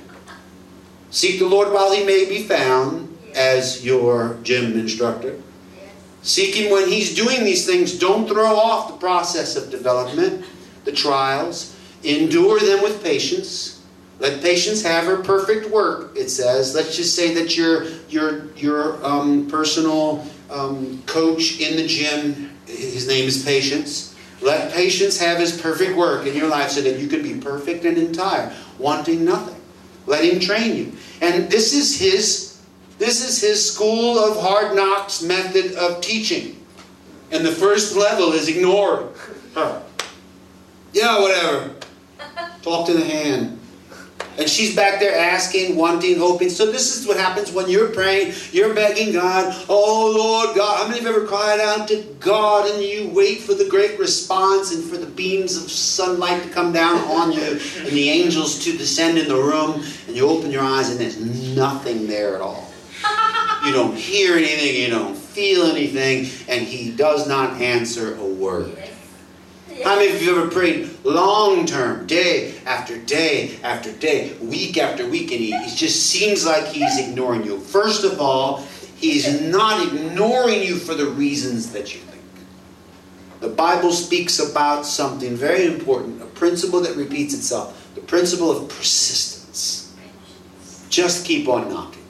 Seek 1.10 1.40
the 1.40 1.48
Lord 1.48 1.72
while 1.72 1.92
he 1.94 2.04
may 2.04 2.26
be 2.26 2.44
found 2.44 3.18
as 3.36 3.84
your 3.84 4.38
gym 4.44 4.78
instructor. 4.78 5.40
Seek 6.22 6.56
him 6.56 6.72
when 6.72 6.88
he's 6.88 7.16
doing 7.16 7.44
these 7.44 7.66
things. 7.66 7.98
Don't 7.98 8.28
throw 8.28 8.56
off 8.56 8.92
the 8.92 8.98
process 8.98 9.56
of 9.56 9.70
development, 9.70 10.46
the 10.86 10.92
trials. 10.92 11.76
Endure 12.04 12.60
them 12.60 12.82
with 12.82 13.04
patience. 13.04 13.83
Let 14.20 14.42
patience 14.42 14.82
have 14.84 15.06
her 15.06 15.18
perfect 15.18 15.70
work, 15.70 16.16
it 16.16 16.30
says. 16.30 16.76
Let's 16.76 16.96
just 16.96 17.16
say 17.16 17.34
that 17.34 17.58
your, 17.58 17.86
your, 18.10 18.52
your 18.54 19.06
um, 19.06 19.48
personal 19.48 20.26
um, 20.50 21.02
coach 21.06 21.60
in 21.60 21.76
the 21.76 21.88
gym, 21.88 22.52
his 22.66 23.08
name 23.08 23.28
is 23.28 23.44
Patience. 23.44 24.14
Let 24.42 24.74
patience 24.74 25.18
have 25.20 25.40
his 25.40 25.60
perfect 25.60 25.96
work 25.96 26.28
in 26.28 26.36
your 26.36 26.50
life 26.50 26.72
so 26.72 26.82
that 26.82 27.00
you 27.00 27.08
can 27.08 27.24
be 27.24 27.36
perfect 27.36 27.86
and 27.86 27.98
entire, 27.98 28.54
wanting 28.78 29.24
nothing. 29.24 29.60
Let 30.06 30.26
him 30.26 30.40
train 30.40 30.76
you. 30.76 30.92
And 31.22 31.50
this 31.50 31.74
is 31.74 31.98
his 31.98 32.54
this 32.98 33.28
is 33.28 33.42
his 33.42 33.74
school 33.74 34.20
of 34.20 34.40
hard 34.40 34.76
knocks 34.76 35.22
method 35.22 35.74
of 35.76 36.02
teaching. 36.02 36.64
And 37.32 37.46
the 37.46 37.52
first 37.52 37.96
level 37.96 38.34
is 38.34 38.48
ignore 38.48 39.10
her. 39.56 39.84
Yeah, 40.94 41.20
whatever. 41.20 41.76
Talk 42.62 42.86
to 42.88 42.94
the 42.94 43.04
hand. 43.04 43.60
And 44.38 44.50
she's 44.50 44.76
back 44.76 45.00
there 45.00 45.18
asking, 45.18 45.76
wanting, 45.76 46.18
hoping. 46.18 46.50
So 46.50 46.72
this 46.72 46.98
is 46.98 47.08
what 47.08 47.18
happens 47.18 47.52
when 47.52 47.70
you're 47.70 47.90
praying, 47.90 48.34
you're 48.52 48.74
begging 48.74 49.14
God, 49.14 49.56
oh 49.70 50.12
Lord 50.16 50.56
God. 50.56 50.78
How 50.78 50.88
many 50.88 51.00
of 51.00 51.06
you 51.06 51.16
ever 51.16 51.28
cried 51.28 51.60
out 51.60 51.88
to 51.90 52.02
God 52.20 52.70
and 52.70 52.82
you 52.84 53.10
wait 53.10 53.42
for 53.42 53.54
the 53.54 53.68
great 53.70 54.00
response 54.00 54.74
and 54.74 54.84
for 54.84 54.98
the 54.98 55.06
beams 55.06 55.56
of 55.56 55.70
sunlight 55.70 56.42
to 56.44 56.50
come 56.50 56.72
down 56.72 56.98
on 57.10 57.32
you 57.32 57.44
and 57.44 57.90
the 57.90 58.10
angels 58.10 58.64
to 58.64 58.76
descend 58.76 59.18
in 59.18 59.28
the 59.28 59.36
room 59.36 59.84
and 60.08 60.16
you 60.16 60.28
open 60.28 60.52
your 60.52 60.64
eyes 60.64 60.90
and 60.90 61.00
there's 61.00 61.20
nothing 61.56 62.08
there 62.08 62.36
at 62.36 62.42
all. 62.42 62.68
You 63.66 63.72
don't 63.72 63.96
hear 63.96 64.36
anything, 64.36 64.82
you 64.82 64.90
don't 64.90 65.16
feel 65.16 65.64
anything, 65.64 66.30
and 66.50 66.66
he 66.66 66.92
does 66.92 67.28
not 67.28 67.62
answer 67.62 68.16
a 68.16 68.26
word. 68.26 68.78
How 69.82 69.96
many 69.96 70.14
of 70.14 70.22
you 70.22 70.38
ever 70.38 70.50
prayed 70.50 70.90
long 71.04 71.66
term, 71.66 72.06
day 72.06 72.54
after 72.66 72.98
day 73.00 73.58
after 73.64 73.92
day, 73.92 74.34
week 74.42 74.78
after 74.78 75.08
week, 75.08 75.32
and 75.32 75.40
he, 75.40 75.52
he 75.52 75.76
just 75.76 76.06
seems 76.06 76.46
like 76.46 76.68
he's 76.68 77.00
ignoring 77.00 77.44
you? 77.44 77.60
First 77.60 78.04
of 78.04 78.22
all, 78.22 78.64
he's 78.96 79.42
not 79.42 79.86
ignoring 79.88 80.62
you 80.62 80.76
for 80.76 80.94
the 80.94 81.08
reasons 81.08 81.72
that 81.72 81.94
you 81.94 82.02
think. 82.02 82.22
The 83.40 83.50
Bible 83.50 83.92
speaks 83.92 84.40
about 84.40 84.86
something 84.86 85.36
very 85.36 85.66
important, 85.66 86.22
a 86.22 86.26
principle 86.26 86.80
that 86.82 86.96
repeats 86.96 87.34
itself 87.34 87.80
the 87.96 88.02
principle 88.02 88.52
of 88.52 88.70
persistence. 88.70 89.96
Just 90.90 91.26
keep 91.26 91.48
on 91.48 91.70
knocking. 91.70 92.04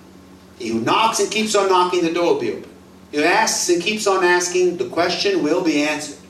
He 0.59 0.69
who 0.69 0.81
knocks 0.81 1.19
and 1.19 1.31
keeps 1.31 1.55
on 1.55 1.69
knocking, 1.69 2.03
the 2.03 2.13
door 2.13 2.33
will 2.33 2.39
be 2.39 2.51
open. 2.51 2.69
He 3.11 3.17
who 3.17 3.23
asks 3.23 3.69
and 3.69 3.81
keeps 3.81 4.07
on 4.07 4.23
asking, 4.23 4.77
the 4.77 4.89
question 4.89 5.43
will 5.43 5.63
be 5.63 5.83
answered. 5.83 6.22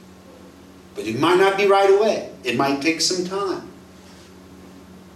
But 0.95 1.05
it 1.05 1.19
might 1.19 1.37
not 1.37 1.57
be 1.57 1.67
right 1.67 1.89
away. 1.89 2.31
It 2.43 2.55
might 2.55 2.81
take 2.81 3.01
some 3.01 3.25
time. 3.25 3.69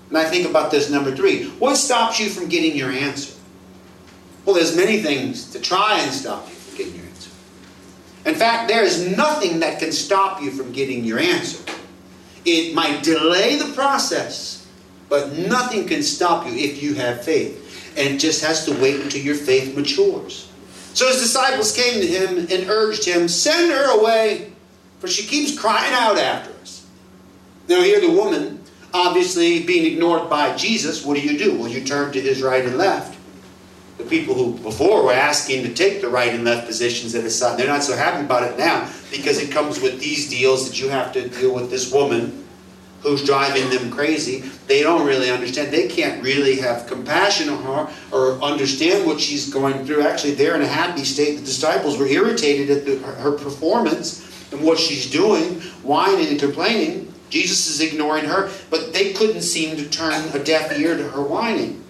And 0.09 0.17
I 0.17 0.25
think 0.25 0.47
about 0.47 0.71
this 0.71 0.89
number 0.89 1.15
three. 1.15 1.49
What 1.59 1.75
stops 1.75 2.19
you 2.19 2.29
from 2.29 2.47
getting 2.47 2.75
your 2.75 2.89
answer? 2.89 3.33
Well, 4.45 4.55
there's 4.55 4.75
many 4.75 5.01
things 5.01 5.51
to 5.51 5.59
try 5.59 5.99
and 5.99 6.11
stop 6.11 6.47
you 6.47 6.55
from 6.55 6.77
getting 6.77 6.95
your 6.95 7.05
answer. 7.05 7.31
In 8.25 8.35
fact, 8.35 8.69
there 8.69 8.83
is 8.83 9.15
nothing 9.15 9.59
that 9.59 9.79
can 9.79 9.91
stop 9.91 10.41
you 10.41 10.51
from 10.51 10.71
getting 10.71 11.03
your 11.03 11.19
answer. 11.19 11.63
It 12.45 12.73
might 12.73 13.03
delay 13.03 13.57
the 13.57 13.73
process, 13.73 14.65
but 15.09 15.33
nothing 15.33 15.85
can 15.85 16.01
stop 16.01 16.47
you 16.47 16.53
if 16.53 16.81
you 16.81 16.93
have 16.95 17.23
faith. 17.23 17.65
And 17.97 18.15
it 18.15 18.17
just 18.19 18.43
has 18.43 18.63
to 18.65 18.71
wait 18.79 19.01
until 19.01 19.21
your 19.21 19.35
faith 19.35 19.75
matures. 19.75 20.49
So 20.93 21.07
his 21.07 21.19
disciples 21.19 21.75
came 21.75 21.99
to 21.99 22.07
him 22.07 22.37
and 22.49 22.69
urged 22.69 23.03
him, 23.03 23.27
Send 23.27 23.71
her 23.71 23.99
away 23.99 24.53
for 24.99 25.07
she 25.07 25.25
keeps 25.25 25.57
crying 25.57 25.93
out 25.93 26.17
after 26.17 26.51
us. 26.61 26.85
Now, 27.67 27.81
here 27.81 27.99
the 27.99 28.11
woman, 28.11 28.61
obviously 28.93 29.63
being 29.63 29.91
ignored 29.91 30.29
by 30.29 30.55
Jesus, 30.55 31.05
what 31.05 31.15
do 31.15 31.21
you 31.21 31.37
do? 31.37 31.57
Well, 31.57 31.67
you 31.67 31.83
turn 31.83 32.11
to 32.13 32.21
his 32.21 32.41
right 32.41 32.65
and 32.65 32.77
left. 32.77 33.17
The 33.97 34.03
people 34.03 34.35
who 34.35 34.57
before 34.59 35.03
were 35.03 35.13
asking 35.13 35.63
to 35.63 35.73
take 35.73 36.01
the 36.01 36.07
right 36.07 36.33
and 36.33 36.43
left 36.43 36.67
positions 36.67 37.15
at 37.15 37.23
his 37.23 37.37
side, 37.37 37.57
they're 37.57 37.67
not 37.67 37.83
so 37.83 37.95
happy 37.95 38.23
about 38.23 38.43
it 38.43 38.57
now 38.57 38.89
because 39.11 39.39
it 39.39 39.51
comes 39.51 39.81
with 39.81 39.99
these 39.99 40.29
deals 40.29 40.67
that 40.67 40.79
you 40.79 40.89
have 40.89 41.11
to 41.13 41.27
deal 41.29 41.53
with 41.53 41.69
this 41.71 41.91
woman 41.91 42.43
who's 43.01 43.23
driving 43.23 43.69
them 43.69 43.91
crazy. 43.91 44.39
They 44.67 44.83
don't 44.83 45.05
really 45.05 45.31
understand. 45.31 45.71
They 45.71 45.87
can't 45.87 46.23
really 46.23 46.57
have 46.57 46.87
compassion 46.87 47.49
on 47.49 47.63
her 47.63 47.93
or 48.11 48.41
understand 48.41 49.05
what 49.05 49.19
she's 49.19 49.51
going 49.51 49.85
through. 49.85 50.01
Actually, 50.01 50.33
they're 50.33 50.55
in 50.55 50.61
a 50.61 50.67
happy 50.67 51.03
state. 51.03 51.35
The 51.37 51.45
disciples 51.45 51.97
were 51.97 52.07
irritated 52.07 52.69
at 52.69 52.85
the, 52.85 52.97
her 52.97 53.31
performance 53.31 54.26
and 54.51 54.61
what 54.61 54.79
she's 54.79 55.09
doing, 55.09 55.61
whining 55.83 56.27
and 56.27 56.39
complaining. 56.39 57.13
Jesus 57.29 57.67
is 57.67 57.81
ignoring 57.81 58.25
her, 58.25 58.49
but 58.69 58.93
they 58.93 59.13
couldn't 59.13 59.41
seem 59.41 59.75
to 59.77 59.89
turn 59.89 60.13
a 60.33 60.43
deaf 60.43 60.77
ear 60.77 60.95
to 60.95 61.03
her 61.09 61.21
whining. 61.21 61.83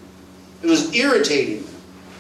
It 0.64 0.68
was 0.68 0.94
irritating 0.96 1.64
them 1.64 1.76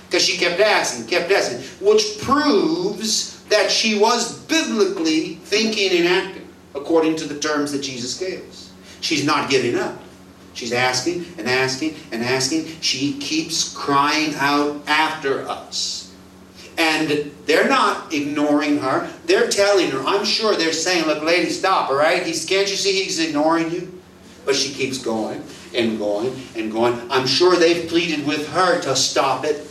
because 0.05 0.23
she 0.23 0.37
kept 0.37 0.59
asking, 0.59 1.07
kept 1.07 1.31
asking, 1.31 1.59
which 1.85 2.19
proves 2.21 3.41
that 3.49 3.71
she 3.71 3.97
was 3.97 4.37
biblically 4.45 5.35
thinking 5.35 5.97
and 5.99 6.07
acting 6.07 6.47
according 6.75 7.15
to 7.17 7.25
the 7.25 7.39
terms 7.39 7.71
that 7.71 7.81
Jesus 7.81 8.17
gave 8.17 8.47
us. 8.47 8.71
She's 9.01 9.25
not 9.25 9.49
giving 9.49 9.75
up. 9.75 9.99
She's 10.53 10.73
asking 10.73 11.25
and 11.37 11.47
asking 11.47 11.95
and 12.11 12.23
asking. 12.23 12.65
She 12.81 13.17
keeps 13.19 13.73
crying 13.75 14.33
out 14.35 14.81
after 14.87 15.47
us. 15.47 16.06
And 16.77 17.31
they're 17.45 17.67
not 17.67 18.13
ignoring 18.13 18.77
her. 18.79 19.11
They're 19.25 19.49
telling 19.49 19.89
her, 19.91 20.03
I'm 20.05 20.23
sure 20.23 20.55
they're 20.55 20.73
saying, 20.73 21.05
look, 21.05 21.23
lady, 21.23 21.49
stop, 21.49 21.89
all 21.89 21.95
right? 21.95 22.25
He's, 22.25 22.45
can't 22.45 22.69
you 22.69 22.75
see 22.75 23.03
he's 23.03 23.19
ignoring 23.19 23.71
you? 23.71 23.99
But 24.45 24.55
she 24.55 24.73
keeps 24.73 24.97
going 24.97 25.43
and 25.73 25.97
going 25.97 26.39
and 26.55 26.71
going. 26.71 26.99
I'm 27.09 27.27
sure 27.27 27.55
they've 27.55 27.89
pleaded 27.89 28.25
with 28.27 28.47
her 28.49 28.79
to 28.81 28.95
stop 28.95 29.43
it. 29.43 29.67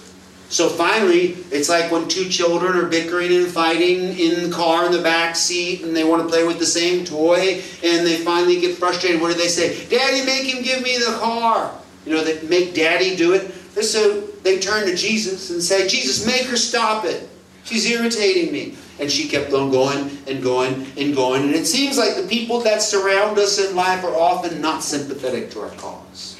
So 0.48 0.68
finally, 0.68 1.36
it's 1.50 1.68
like 1.68 1.90
when 1.90 2.06
two 2.06 2.28
children 2.28 2.76
are 2.76 2.86
bickering 2.86 3.34
and 3.34 3.48
fighting 3.48 4.16
in 4.18 4.48
the 4.48 4.50
car 4.54 4.86
in 4.86 4.92
the 4.92 5.02
back 5.02 5.34
seat 5.34 5.82
and 5.82 5.94
they 5.94 6.04
want 6.04 6.22
to 6.22 6.28
play 6.28 6.44
with 6.44 6.58
the 6.58 6.66
same 6.66 7.04
toy 7.04 7.62
and 7.82 8.06
they 8.06 8.18
finally 8.18 8.60
get 8.60 8.76
frustrated. 8.76 9.20
What 9.20 9.32
do 9.32 9.40
they 9.40 9.48
say? 9.48 9.86
Daddy, 9.88 10.24
make 10.24 10.44
him 10.44 10.62
give 10.62 10.82
me 10.82 10.98
the 10.98 11.16
car. 11.18 11.76
You 12.04 12.14
know, 12.14 12.22
they 12.22 12.40
make 12.46 12.74
daddy 12.74 13.16
do 13.16 13.32
it. 13.32 13.52
So 13.82 14.28
they 14.46 14.60
turn 14.60 14.86
to 14.86 14.94
Jesus 14.94 15.50
and 15.50 15.60
say, 15.60 15.88
Jesus, 15.88 16.24
make 16.24 16.46
her 16.46 16.56
stop 16.56 17.04
it. 17.04 17.28
She's 17.64 17.90
irritating 17.90 18.52
me. 18.52 18.76
And 18.98 19.10
she 19.10 19.28
kept 19.28 19.52
on 19.52 19.70
going 19.70 20.16
and 20.26 20.42
going 20.42 20.86
and 20.96 21.14
going. 21.14 21.42
And 21.42 21.54
it 21.54 21.66
seems 21.66 21.98
like 21.98 22.16
the 22.16 22.26
people 22.28 22.60
that 22.60 22.80
surround 22.80 23.38
us 23.38 23.58
in 23.58 23.76
life 23.76 24.04
are 24.04 24.14
often 24.14 24.60
not 24.60 24.82
sympathetic 24.82 25.50
to 25.50 25.60
our 25.60 25.70
cause. 25.70 26.38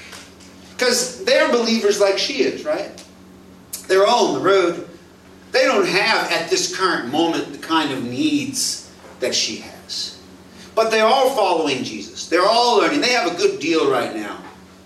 Because 0.73 1.25
they're 1.25 1.51
believers 1.51 2.01
like 2.01 2.17
she 2.17 2.43
is, 2.43 2.65
right? 2.65 3.05
They're 3.89 4.07
all 4.07 4.29
on 4.29 4.35
the 4.35 4.41
road. 4.41 4.89
They 5.53 5.65
don't 5.65 5.87
have, 5.87 6.31
at 6.31 6.49
this 6.49 6.75
current 6.77 7.11
moment, 7.11 7.53
the 7.53 7.59
kind 7.59 7.93
of 7.93 8.05
needs 8.05 8.91
that 9.21 9.35
she 9.35 9.57
has. 9.57 10.21
But 10.75 10.91
they're 10.91 11.07
all 11.07 11.31
following 11.31 11.83
Jesus. 11.83 12.29
They're 12.29 12.47
all 12.47 12.79
learning. 12.79 13.01
They 13.01 13.13
have 13.13 13.33
a 13.33 13.37
good 13.37 13.59
deal 13.59 13.91
right 13.91 14.15
now. 14.15 14.39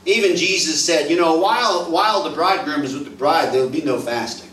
Even 0.06 0.36
Jesus 0.36 0.84
said, 0.84 1.10
you 1.10 1.16
know, 1.16 1.36
while, 1.36 1.90
while 1.90 2.22
the 2.22 2.30
bridegroom 2.30 2.82
is 2.82 2.94
with 2.94 3.04
the 3.04 3.10
bride, 3.10 3.52
there 3.52 3.62
will 3.62 3.70
be 3.70 3.82
no 3.82 4.00
fasting. 4.00 4.50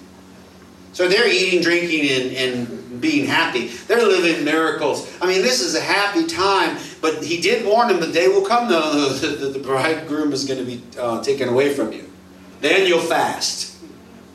So 0.93 1.07
they're 1.07 1.31
eating, 1.31 1.61
drinking, 1.61 2.09
and, 2.09 2.35
and 2.35 3.01
being 3.01 3.25
happy. 3.25 3.67
They're 3.67 4.05
living 4.05 4.43
miracles. 4.43 5.09
I 5.21 5.27
mean, 5.27 5.41
this 5.41 5.61
is 5.61 5.75
a 5.75 5.79
happy 5.79 6.25
time. 6.25 6.77
But 7.01 7.23
he 7.23 7.39
did 7.39 7.65
warn 7.65 7.87
them 7.87 7.99
the 7.99 8.11
day 8.11 8.27
will 8.27 8.45
come, 8.45 8.67
though, 8.67 9.09
that 9.13 9.53
the 9.53 9.59
bridegroom 9.59 10.33
is 10.33 10.45
going 10.45 10.59
to 10.59 10.65
be 10.65 10.81
uh, 10.99 11.21
taken 11.21 11.49
away 11.49 11.73
from 11.73 11.93
you. 11.93 12.09
Then 12.61 12.87
you'll 12.87 12.99
fast 12.99 13.76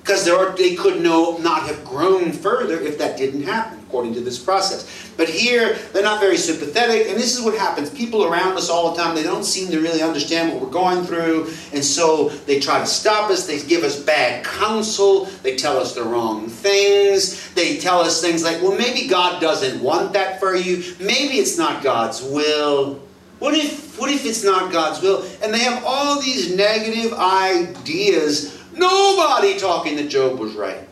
because 0.03 0.25
they 0.57 0.75
could 0.75 1.01
no, 1.01 1.37
not 1.39 1.63
have 1.63 1.85
grown 1.85 2.33
further 2.33 2.81
if 2.81 2.99
that 2.99 3.17
didn't 3.17 3.45
happen, 3.45 3.79
according 3.87 4.13
to 4.15 4.21
this 4.21 4.37
process. 4.37 5.13
But 5.17 5.29
here, 5.29 5.79
they're 5.93 6.03
not 6.03 6.21
very 6.21 6.37
sympathetic, 6.37 7.09
and 7.09 7.17
this 7.17 7.39
is 7.39 7.45
what 7.45 7.57
happens. 7.57 7.89
People 7.89 8.25
around 8.25 8.57
us 8.57 8.69
all 8.69 8.93
the 8.93 9.01
time, 9.01 9.15
they 9.15 9.23
don't 9.23 9.45
seem 9.45 9.71
to 9.71 9.81
really 9.81 10.03
understand 10.03 10.53
what 10.53 10.61
we're 10.61 10.71
going 10.71 11.05
through, 11.05 11.53
and 11.73 11.85
so 11.85 12.31
they 12.47 12.59
try 12.59 12.81
to 12.81 12.87
stop 12.87 13.31
us. 13.31 13.47
They 13.47 13.63
give 13.63 13.85
us 13.85 14.03
bad 14.03 14.45
counsel. 14.45 15.27
They 15.45 15.57
tell 15.57 15.77
us 15.77 15.95
the 15.95 16.03
wrong 16.03 16.49
things. 16.49 17.53
They 17.53 17.77
tell 17.77 18.01
us 18.01 18.21
things 18.21 18.43
like, 18.43 18.61
well, 18.61 18.77
maybe 18.77 19.07
God 19.07 19.41
doesn't 19.41 19.81
want 19.81 20.15
that 20.15 20.41
for 20.41 20.57
you. 20.57 20.83
Maybe 20.99 21.35
it's 21.35 21.57
not 21.57 21.85
God's 21.85 22.23
will. 22.23 23.01
What 23.39 23.55
if, 23.55 23.99
what 24.01 24.11
if 24.11 24.25
it's 24.25 24.45
not 24.45 24.73
God's 24.73 25.01
will? 25.03 25.25
And 25.43 25.53
they 25.53 25.61
have 25.61 25.83
all 25.85 26.21
these 26.21 26.57
negative 26.57 27.13
ideas 27.13 28.62
Nobody 28.75 29.59
talking 29.59 29.97
that 29.97 30.09
Job 30.09 30.39
was 30.39 30.55
right. 30.55 30.89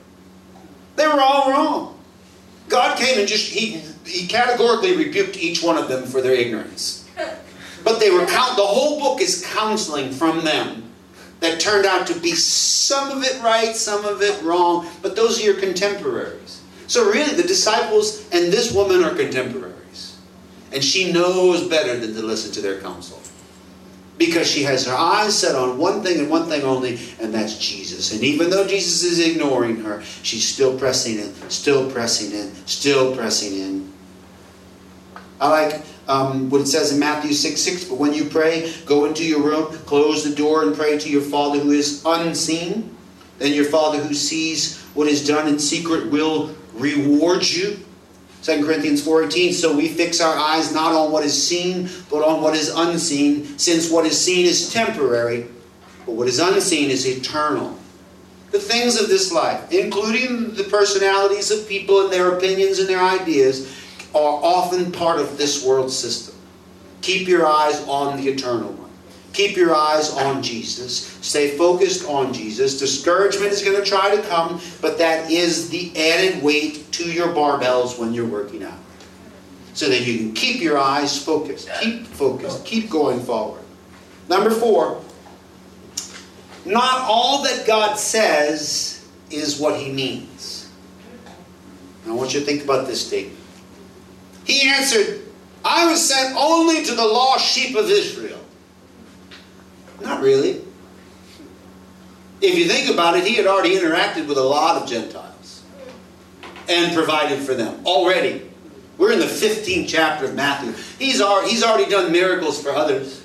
They 0.96 1.06
were 1.06 1.20
all 1.20 1.50
wrong. 1.50 1.98
God 2.68 2.98
came 2.98 3.18
and 3.18 3.26
just, 3.26 3.50
he, 3.50 3.82
he 4.04 4.26
categorically 4.26 4.96
rebuked 4.96 5.36
each 5.36 5.62
one 5.62 5.76
of 5.76 5.88
them 5.88 6.04
for 6.04 6.20
their 6.20 6.34
ignorance. 6.34 7.08
But 7.82 7.98
they 7.98 8.10
were, 8.10 8.26
count, 8.26 8.56
the 8.56 8.66
whole 8.66 9.00
book 9.00 9.20
is 9.20 9.46
counseling 9.54 10.12
from 10.12 10.44
them 10.44 10.92
that 11.40 11.58
turned 11.58 11.86
out 11.86 12.06
to 12.08 12.20
be 12.20 12.32
some 12.32 13.16
of 13.16 13.24
it 13.24 13.40
right, 13.42 13.74
some 13.74 14.04
of 14.04 14.20
it 14.20 14.42
wrong, 14.42 14.86
but 15.00 15.16
those 15.16 15.40
are 15.40 15.44
your 15.44 15.58
contemporaries. 15.58 16.62
So 16.86 17.10
really, 17.10 17.34
the 17.34 17.46
disciples 17.46 18.28
and 18.30 18.52
this 18.52 18.72
woman 18.72 19.02
are 19.02 19.14
contemporaries. 19.14 20.18
And 20.72 20.84
she 20.84 21.12
knows 21.12 21.66
better 21.66 21.98
than 21.98 22.14
to 22.14 22.22
listen 22.22 22.52
to 22.52 22.60
their 22.60 22.80
counsel 22.80 23.19
because 24.20 24.46
she 24.46 24.64
has 24.64 24.86
her 24.86 24.94
eyes 24.94 25.36
set 25.36 25.56
on 25.56 25.78
one 25.78 26.02
thing 26.02 26.20
and 26.20 26.28
one 26.28 26.46
thing 26.46 26.62
only, 26.62 27.00
and 27.22 27.32
that's 27.32 27.58
Jesus. 27.58 28.12
And 28.12 28.22
even 28.22 28.50
though 28.50 28.66
Jesus 28.66 29.02
is 29.02 29.26
ignoring 29.26 29.76
her, 29.76 30.02
she's 30.22 30.46
still 30.46 30.78
pressing 30.78 31.18
in, 31.18 31.32
still 31.48 31.90
pressing 31.90 32.38
in, 32.38 32.54
still 32.66 33.16
pressing 33.16 33.58
in. 33.58 33.92
I 35.40 35.48
like 35.48 35.82
um, 36.06 36.50
what 36.50 36.60
it 36.60 36.66
says 36.66 36.92
in 36.92 37.00
Matthew 37.00 37.32
6 37.32 37.58
6. 37.58 37.84
But 37.84 37.94
when 37.94 38.12
you 38.12 38.26
pray, 38.26 38.70
go 38.84 39.06
into 39.06 39.24
your 39.24 39.42
room, 39.42 39.72
close 39.86 40.22
the 40.22 40.36
door, 40.36 40.64
and 40.64 40.76
pray 40.76 40.98
to 40.98 41.08
your 41.08 41.22
Father 41.22 41.58
who 41.58 41.70
is 41.70 42.02
unseen. 42.04 42.94
Then 43.38 43.54
your 43.54 43.64
Father 43.64 44.02
who 44.02 44.12
sees 44.12 44.82
what 44.92 45.08
is 45.08 45.26
done 45.26 45.48
in 45.48 45.58
secret 45.58 46.10
will 46.10 46.54
reward 46.74 47.48
you. 47.48 47.78
2 48.42 48.64
Corinthians 48.64 49.06
4.18, 49.06 49.52
so 49.52 49.76
we 49.76 49.88
fix 49.88 50.20
our 50.20 50.34
eyes 50.34 50.72
not 50.72 50.92
on 50.92 51.12
what 51.12 51.24
is 51.24 51.46
seen, 51.46 51.90
but 52.08 52.26
on 52.26 52.40
what 52.40 52.54
is 52.54 52.70
unseen, 52.74 53.58
since 53.58 53.90
what 53.90 54.06
is 54.06 54.18
seen 54.18 54.46
is 54.46 54.72
temporary, 54.72 55.46
but 56.06 56.14
what 56.14 56.26
is 56.26 56.38
unseen 56.38 56.90
is 56.90 57.06
eternal. 57.06 57.76
The 58.50 58.58
things 58.58 59.00
of 59.00 59.08
this 59.08 59.30
life, 59.30 59.70
including 59.70 60.54
the 60.54 60.64
personalities 60.64 61.50
of 61.50 61.68
people 61.68 62.02
and 62.02 62.12
their 62.12 62.32
opinions 62.36 62.78
and 62.78 62.88
their 62.88 63.02
ideas, 63.02 63.76
are 64.14 64.40
often 64.42 64.90
part 64.90 65.20
of 65.20 65.36
this 65.36 65.64
world 65.64 65.92
system. 65.92 66.34
Keep 67.02 67.28
your 67.28 67.46
eyes 67.46 67.86
on 67.86 68.16
the 68.16 68.28
eternal. 68.28 68.79
Keep 69.32 69.56
your 69.56 69.74
eyes 69.74 70.10
on 70.12 70.42
Jesus. 70.42 71.06
Stay 71.20 71.56
focused 71.56 72.06
on 72.06 72.32
Jesus. 72.32 72.78
Discouragement 72.78 73.52
is 73.52 73.62
going 73.62 73.76
to 73.76 73.84
try 73.84 74.14
to 74.14 74.22
come, 74.22 74.60
but 74.80 74.98
that 74.98 75.30
is 75.30 75.70
the 75.70 75.92
added 75.96 76.42
weight 76.42 76.90
to 76.92 77.10
your 77.10 77.28
barbells 77.28 77.98
when 77.98 78.12
you're 78.12 78.26
working 78.26 78.64
out. 78.64 78.78
So 79.74 79.88
that 79.88 80.04
you 80.04 80.18
can 80.18 80.34
keep 80.34 80.60
your 80.60 80.78
eyes 80.78 81.22
focused. 81.22 81.70
Keep 81.80 82.06
focused. 82.06 82.64
Keep 82.64 82.90
going 82.90 83.20
forward. 83.20 83.62
Number 84.28 84.50
four, 84.50 85.00
not 86.64 87.02
all 87.02 87.42
that 87.44 87.66
God 87.66 87.94
says 87.96 89.08
is 89.30 89.58
what 89.60 89.78
he 89.78 89.90
means. 89.92 90.68
I 92.06 92.12
want 92.12 92.34
you 92.34 92.40
to 92.40 92.46
think 92.46 92.64
about 92.64 92.86
this 92.86 93.06
statement. 93.06 93.38
He 94.44 94.68
answered, 94.68 95.22
I 95.64 95.88
was 95.90 96.06
sent 96.06 96.34
only 96.36 96.84
to 96.84 96.94
the 96.94 97.04
lost 97.04 97.46
sheep 97.46 97.76
of 97.76 97.88
Israel. 97.88 98.29
Not 100.00 100.22
really. 100.22 100.62
If 102.40 102.56
you 102.56 102.66
think 102.66 102.90
about 102.90 103.16
it, 103.16 103.26
he 103.26 103.34
had 103.34 103.46
already 103.46 103.76
interacted 103.76 104.26
with 104.26 104.38
a 104.38 104.42
lot 104.42 104.82
of 104.82 104.88
Gentiles 104.88 105.62
and 106.68 106.94
provided 106.94 107.40
for 107.40 107.54
them 107.54 107.84
already. 107.84 108.50
We're 108.96 109.12
in 109.12 109.18
the 109.18 109.26
15th 109.26 109.88
chapter 109.88 110.26
of 110.26 110.34
Matthew. 110.34 110.72
He's 110.98 111.20
already, 111.20 111.90
done 111.90 112.12
miracles 112.12 112.62
for 112.62 112.70
others. 112.70 113.24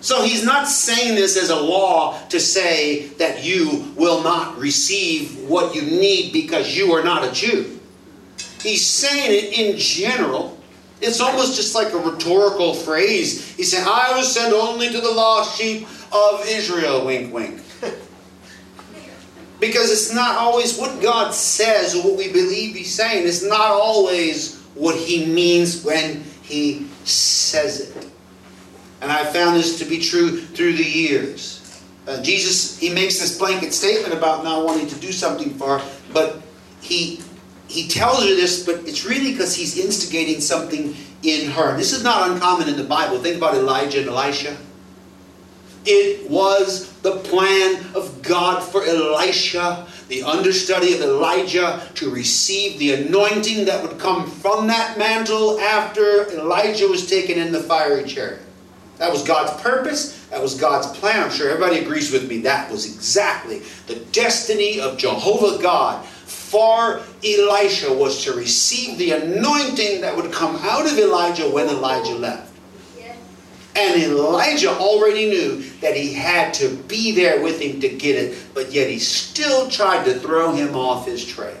So 0.00 0.22
he's 0.22 0.44
not 0.44 0.68
saying 0.68 1.16
this 1.16 1.36
as 1.36 1.50
a 1.50 1.60
law 1.60 2.18
to 2.28 2.38
say 2.38 3.08
that 3.18 3.44
you 3.44 3.92
will 3.96 4.22
not 4.22 4.56
receive 4.56 5.36
what 5.48 5.74
you 5.74 5.82
need 5.82 6.32
because 6.32 6.76
you 6.76 6.92
are 6.92 7.02
not 7.02 7.24
a 7.24 7.32
Jew. 7.32 7.80
He's 8.60 8.86
saying 8.86 9.32
it 9.32 9.58
in 9.58 9.76
general 9.78 10.57
it's 11.00 11.20
almost 11.20 11.56
just 11.56 11.74
like 11.74 11.92
a 11.92 11.98
rhetorical 11.98 12.74
phrase. 12.74 13.56
He 13.56 13.62
said, 13.62 13.86
I 13.86 14.16
was 14.16 14.32
sent 14.32 14.52
only 14.52 14.88
to 14.90 15.00
the 15.00 15.10
lost 15.10 15.58
sheep 15.58 15.86
of 16.12 16.44
Israel, 16.46 17.04
wink, 17.04 17.32
wink. 17.32 17.62
because 19.60 19.90
it's 19.90 20.12
not 20.12 20.36
always 20.36 20.78
what 20.78 21.00
God 21.00 21.32
says 21.32 21.94
or 21.94 22.02
what 22.02 22.18
we 22.18 22.32
believe 22.32 22.74
He's 22.74 22.94
saying. 22.94 23.26
It's 23.26 23.44
not 23.44 23.70
always 23.70 24.56
what 24.74 24.96
He 24.96 25.26
means 25.26 25.84
when 25.84 26.24
He 26.42 26.86
says 27.04 27.90
it. 27.90 28.10
And 29.00 29.12
I've 29.12 29.32
found 29.32 29.56
this 29.56 29.78
to 29.78 29.84
be 29.84 30.00
true 30.00 30.40
through 30.40 30.72
the 30.74 30.84
years. 30.84 31.82
Uh, 32.08 32.20
Jesus, 32.22 32.78
he 32.78 32.88
makes 32.88 33.20
this 33.20 33.38
blanket 33.38 33.72
statement 33.74 34.14
about 34.14 34.42
not 34.42 34.64
wanting 34.64 34.86
to 34.88 34.96
do 34.96 35.12
something 35.12 35.50
for 35.54 35.82
but 36.12 36.40
he 36.80 37.20
he 37.68 37.86
tells 37.86 38.22
her 38.22 38.34
this, 38.34 38.64
but 38.64 38.76
it's 38.88 39.04
really 39.04 39.32
because 39.32 39.54
he's 39.54 39.78
instigating 39.78 40.40
something 40.40 40.96
in 41.22 41.50
her. 41.50 41.76
This 41.76 41.92
is 41.92 42.02
not 42.02 42.30
uncommon 42.30 42.68
in 42.68 42.76
the 42.76 42.84
Bible. 42.84 43.18
Think 43.18 43.36
about 43.36 43.54
Elijah 43.54 44.00
and 44.00 44.08
Elisha. 44.08 44.56
It 45.84 46.28
was 46.30 46.92
the 47.00 47.16
plan 47.16 47.84
of 47.94 48.22
God 48.22 48.62
for 48.62 48.84
Elisha, 48.84 49.86
the 50.08 50.22
understudy 50.22 50.94
of 50.94 51.00
Elijah, 51.00 51.88
to 51.94 52.10
receive 52.10 52.78
the 52.78 52.94
anointing 52.94 53.66
that 53.66 53.82
would 53.82 53.98
come 53.98 54.28
from 54.30 54.66
that 54.66 54.98
mantle 54.98 55.58
after 55.60 56.28
Elijah 56.30 56.88
was 56.88 57.08
taken 57.08 57.38
in 57.38 57.52
the 57.52 57.62
fiery 57.62 58.04
chariot. 58.04 58.42
That 58.98 59.12
was 59.12 59.22
God's 59.22 59.60
purpose. 59.62 60.26
That 60.26 60.42
was 60.42 60.54
God's 60.54 60.88
plan. 60.98 61.22
I'm 61.22 61.30
sure 61.30 61.50
everybody 61.50 61.78
agrees 61.78 62.10
with 62.10 62.28
me. 62.28 62.38
That 62.38 62.70
was 62.70 62.84
exactly 62.92 63.62
the 63.86 63.96
destiny 64.12 64.80
of 64.80 64.98
Jehovah 64.98 65.62
God 65.62 66.04
for 66.48 67.02
Elisha 67.22 67.92
was 67.92 68.24
to 68.24 68.32
receive 68.32 68.96
the 68.96 69.10
anointing 69.10 70.00
that 70.00 70.16
would 70.16 70.32
come 70.32 70.56
out 70.62 70.86
of 70.86 70.98
Elijah 70.98 71.48
when 71.50 71.68
Elijah 71.68 72.14
left. 72.14 72.48
And 73.76 74.02
Elijah 74.02 74.70
already 74.70 75.28
knew 75.28 75.62
that 75.80 75.94
he 75.94 76.12
had 76.12 76.52
to 76.54 76.74
be 76.88 77.12
there 77.12 77.40
with 77.42 77.60
him 77.60 77.80
to 77.80 77.88
get 77.88 78.16
it, 78.16 78.36
but 78.52 78.72
yet 78.72 78.90
he 78.90 78.98
still 78.98 79.68
tried 79.68 80.04
to 80.06 80.18
throw 80.18 80.52
him 80.52 80.74
off 80.74 81.06
his 81.06 81.24
trail. 81.24 81.56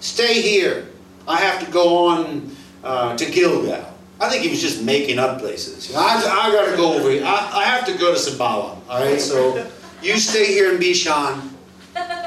Stay 0.00 0.40
here. 0.40 0.88
I 1.28 1.40
have 1.40 1.62
to 1.64 1.70
go 1.70 2.06
on 2.06 2.56
uh, 2.82 3.16
to 3.18 3.30
Gilgal. 3.30 3.84
I 4.20 4.30
think 4.30 4.44
he 4.44 4.50
was 4.50 4.62
just 4.62 4.82
making 4.82 5.18
up 5.18 5.40
places. 5.40 5.88
You 5.88 5.94
know, 5.94 6.00
I, 6.00 6.14
I 6.14 6.52
got 6.52 6.70
to 6.70 6.76
go 6.76 6.94
over 6.94 7.10
here. 7.10 7.24
I, 7.24 7.50
I, 7.52 7.64
have 7.64 7.84
to 7.86 7.98
go 7.98 8.14
to 8.14 8.18
Sembawang. 8.18 8.78
All 8.88 9.04
right, 9.04 9.20
so 9.20 9.66
you 10.00 10.16
stay 10.18 10.46
here 10.46 10.72
in 10.72 10.80
Bishan. 10.80 11.50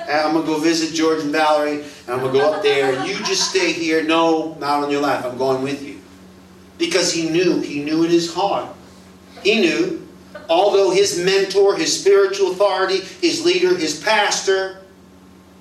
And 0.08 0.20
I'm 0.20 0.34
going 0.34 0.46
to 0.46 0.52
go 0.54 0.60
visit 0.60 0.96
George 0.96 1.22
and 1.22 1.32
Valerie, 1.32 1.82
and 1.82 2.10
I'm 2.10 2.20
going 2.20 2.34
to 2.34 2.40
go 2.40 2.54
up 2.54 2.64
there. 2.64 3.06
You 3.06 3.16
just 3.26 3.50
stay 3.50 3.74
here. 3.74 4.04
No, 4.04 4.56
not 4.60 4.84
on 4.84 4.90
your 4.90 5.02
life. 5.02 5.26
I'm 5.26 5.38
going 5.38 5.62
with 5.62 5.84
you. 5.84 6.00
Because 6.78 7.12
he 7.12 7.30
knew, 7.30 7.60
he 7.60 7.84
knew 7.84 8.04
in 8.04 8.10
his 8.10 8.34
heart. 8.34 8.74
He 9.44 9.60
knew, 9.60 10.08
although 10.50 10.92
his 10.92 11.20
mentor, 11.20 11.76
his 11.76 12.00
spiritual 12.00 12.52
authority, 12.52 13.00
his 13.00 13.44
leader, 13.44 13.76
his 13.76 14.02
pastor, 14.02 14.78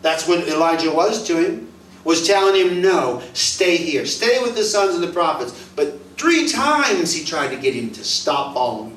that's 0.03 0.29
what 0.29 0.47
Elijah 0.47 0.93
was 0.93 1.27
to 1.27 1.37
him, 1.37 1.73
was 2.05 2.25
telling 2.25 2.55
him, 2.55 2.81
no, 2.81 3.23
stay 3.33 3.77
here. 3.77 4.07
Stay 4.07 4.41
with 4.43 4.55
the 4.55 4.63
sons 4.63 4.95
of 4.95 5.01
the 5.01 5.13
prophets. 5.13 5.71
But 5.75 5.99
three 6.17 6.47
times 6.49 7.13
he 7.13 7.25
tried 7.25 7.49
to 7.49 7.57
get 7.57 7.75
him 7.75 7.91
to 7.91 8.05
stop 8.05 8.55
following. 8.55 8.97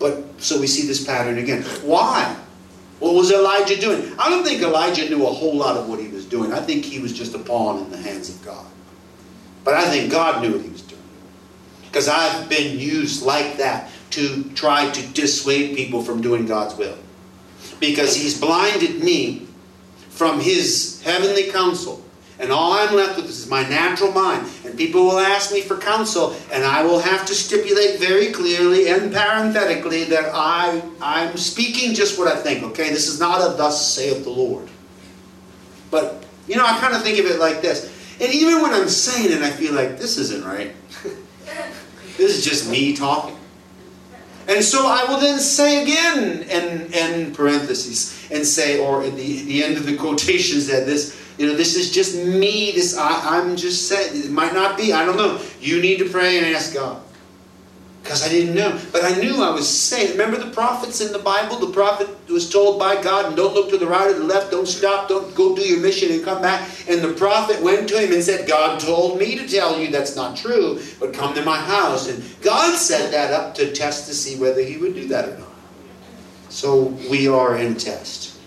But 0.00 0.24
so 0.38 0.58
we 0.58 0.66
see 0.66 0.86
this 0.86 1.04
pattern 1.04 1.38
again. 1.38 1.62
Why? 1.82 2.36
What 2.98 3.14
was 3.14 3.30
Elijah 3.30 3.80
doing? 3.80 4.12
I 4.18 4.28
don't 4.28 4.44
think 4.44 4.60
Elijah 4.60 5.08
knew 5.08 5.26
a 5.26 5.30
whole 5.30 5.56
lot 5.56 5.76
of 5.76 5.88
what 5.88 6.00
he 6.00 6.08
was 6.08 6.24
doing. 6.24 6.52
I 6.52 6.60
think 6.60 6.84
he 6.84 6.98
was 6.98 7.12
just 7.12 7.34
a 7.34 7.38
pawn 7.38 7.84
in 7.84 7.90
the 7.90 7.96
hands 7.96 8.28
of 8.28 8.44
God. 8.44 8.66
But 9.64 9.74
I 9.74 9.84
think 9.84 10.10
God 10.10 10.42
knew 10.42 10.52
what 10.52 10.62
he 10.62 10.70
was 10.70 10.82
doing. 10.82 11.02
Because 11.82 12.08
I've 12.08 12.48
been 12.48 12.78
used 12.78 13.22
like 13.22 13.58
that 13.58 13.90
to 14.10 14.44
try 14.54 14.90
to 14.90 15.06
dissuade 15.08 15.76
people 15.76 16.02
from 16.02 16.20
doing 16.20 16.46
God's 16.46 16.76
will. 16.76 16.98
Because 17.78 18.16
he's 18.16 18.40
blinded 18.40 19.02
me 19.02 19.46
from 20.10 20.40
his 20.40 21.00
heavenly 21.02 21.50
counsel. 21.50 22.02
And 22.40 22.52
all 22.52 22.72
I'm 22.72 22.94
left 22.94 23.16
with 23.16 23.28
is 23.28 23.48
my 23.48 23.68
natural 23.68 24.12
mind. 24.12 24.48
And 24.64 24.76
people 24.76 25.02
will 25.04 25.18
ask 25.18 25.52
me 25.52 25.60
for 25.60 25.76
counsel, 25.76 26.36
and 26.52 26.64
I 26.64 26.84
will 26.84 27.00
have 27.00 27.26
to 27.26 27.34
stipulate 27.34 27.98
very 27.98 28.30
clearly 28.32 28.88
and 28.88 29.12
parenthetically 29.12 30.04
that 30.04 30.30
I, 30.32 30.82
I'm 31.00 31.36
speaking 31.36 31.94
just 31.94 32.18
what 32.18 32.28
I 32.28 32.36
think, 32.36 32.62
okay? 32.62 32.90
This 32.90 33.08
is 33.08 33.18
not 33.18 33.40
a 33.40 33.56
thus 33.56 33.92
saith 33.92 34.22
the 34.22 34.30
Lord. 34.30 34.68
But, 35.90 36.24
you 36.46 36.54
know, 36.54 36.64
I 36.64 36.78
kind 36.78 36.94
of 36.94 37.02
think 37.02 37.18
of 37.18 37.26
it 37.26 37.40
like 37.40 37.60
this. 37.60 37.92
And 38.20 38.32
even 38.32 38.62
when 38.62 38.72
I'm 38.72 38.88
saying 38.88 39.32
it, 39.32 39.42
I 39.42 39.50
feel 39.50 39.74
like 39.74 39.98
this 39.98 40.16
isn't 40.18 40.44
right. 40.44 40.74
this 42.16 42.36
is 42.36 42.44
just 42.44 42.70
me 42.70 42.94
talking. 42.94 43.36
And 44.48 44.64
so 44.64 44.86
I 44.86 45.04
will 45.04 45.20
then 45.20 45.38
say 45.38 45.82
again, 45.82 46.46
and 46.50 46.94
in 46.94 47.34
parentheses, 47.34 48.26
and 48.30 48.46
say, 48.46 48.80
or 48.80 49.02
at 49.02 49.14
the, 49.14 49.42
the 49.42 49.62
end 49.62 49.76
of 49.76 49.84
the 49.84 49.96
quotations, 49.96 50.68
that 50.68 50.86
this, 50.86 51.20
you 51.38 51.46
know, 51.46 51.54
this 51.54 51.76
is 51.76 51.90
just 51.90 52.16
me. 52.16 52.72
This 52.72 52.96
I, 52.96 53.38
I'm 53.38 53.56
just 53.56 53.88
saying. 53.88 54.24
It 54.24 54.30
might 54.30 54.52
not 54.52 54.76
be. 54.76 54.92
I 54.92 55.04
don't 55.04 55.16
know. 55.16 55.40
You 55.60 55.80
need 55.80 55.98
to 55.98 56.08
pray 56.08 56.38
and 56.38 56.46
ask 56.46 56.74
God 56.74 57.00
because 58.08 58.24
I 58.24 58.30
didn't 58.30 58.54
know. 58.54 58.80
But 58.90 59.04
I 59.04 59.20
knew 59.20 59.42
I 59.42 59.50
was 59.50 59.68
saying. 59.68 60.12
Remember 60.12 60.38
the 60.38 60.50
prophets 60.50 61.02
in 61.02 61.12
the 61.12 61.18
Bible? 61.18 61.58
The 61.58 61.72
prophet 61.72 62.08
was 62.30 62.48
told 62.48 62.78
by 62.78 63.00
God, 63.02 63.26
and 63.26 63.36
don't 63.36 63.52
look 63.52 63.68
to 63.68 63.76
the 63.76 63.86
right 63.86 64.08
or 64.08 64.14
the 64.14 64.24
left, 64.24 64.50
don't 64.50 64.66
stop, 64.66 65.10
don't 65.10 65.34
go 65.34 65.54
do 65.54 65.60
your 65.60 65.80
mission 65.80 66.10
and 66.10 66.24
come 66.24 66.40
back. 66.40 66.66
And 66.88 67.02
the 67.02 67.12
prophet 67.12 67.60
went 67.62 67.86
to 67.90 68.00
him 68.00 68.12
and 68.12 68.22
said, 68.22 68.48
God 68.48 68.80
told 68.80 69.18
me 69.18 69.36
to 69.36 69.46
tell 69.46 69.78
you 69.78 69.90
that's 69.90 70.16
not 70.16 70.38
true, 70.38 70.80
but 70.98 71.12
come 71.12 71.34
to 71.34 71.44
my 71.44 71.58
house. 71.58 72.08
And 72.08 72.24
God 72.40 72.78
set 72.78 73.12
that 73.12 73.32
up 73.32 73.54
to 73.56 73.72
test 73.74 74.06
to 74.08 74.14
see 74.14 74.40
whether 74.40 74.62
he 74.62 74.78
would 74.78 74.94
do 74.94 75.06
that 75.08 75.28
or 75.28 75.38
not. 75.38 75.48
So 76.48 76.84
we 77.10 77.28
are 77.28 77.58
in 77.58 77.74
test. 77.74 78.37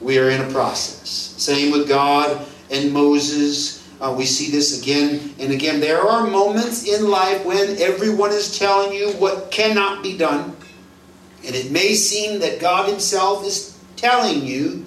We 0.00 0.18
are 0.18 0.30
in 0.30 0.40
a 0.40 0.50
process. 0.50 1.08
Same 1.08 1.72
with 1.72 1.88
God 1.88 2.46
and 2.70 2.92
Moses 2.92 3.80
uh, 4.00 4.14
we 4.16 4.24
see 4.24 4.50
this 4.50 4.80
again 4.80 5.34
and 5.38 5.52
again. 5.52 5.80
There 5.80 6.00
are 6.00 6.26
moments 6.26 6.88
in 6.88 7.10
life 7.10 7.44
when 7.44 7.76
everyone 7.78 8.30
is 8.30 8.58
telling 8.58 8.94
you 8.94 9.10
what 9.12 9.50
cannot 9.50 10.02
be 10.02 10.16
done. 10.16 10.56
And 11.44 11.54
it 11.54 11.70
may 11.70 11.94
seem 11.94 12.40
that 12.40 12.60
God 12.60 12.88
Himself 12.88 13.44
is 13.44 13.78
telling 13.96 14.46
you 14.46 14.86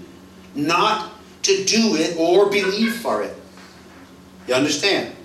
not 0.55 1.11
to 1.43 1.63
do 1.65 1.95
it 1.95 2.17
or 2.17 2.49
believe 2.49 2.95
for 2.95 3.21
it. 3.21 3.35
You 4.47 4.55
understand? 4.55 5.15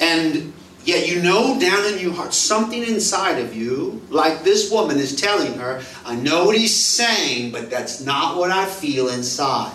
And 0.00 0.51
yet 0.84 1.08
you 1.08 1.22
know 1.22 1.58
down 1.60 1.92
in 1.92 1.98
your 1.98 2.12
heart, 2.12 2.34
something 2.34 2.82
inside 2.82 3.38
of 3.38 3.54
you, 3.54 4.00
like 4.10 4.44
this 4.44 4.70
woman 4.70 4.98
is 4.98 5.14
telling 5.14 5.54
her, 5.54 5.82
I 6.04 6.14
know 6.16 6.44
what 6.44 6.56
he's 6.56 6.76
saying, 6.76 7.52
but 7.52 7.70
that's 7.70 8.00
not 8.00 8.36
what 8.36 8.50
I 8.50 8.66
feel 8.66 9.08
inside 9.08 9.72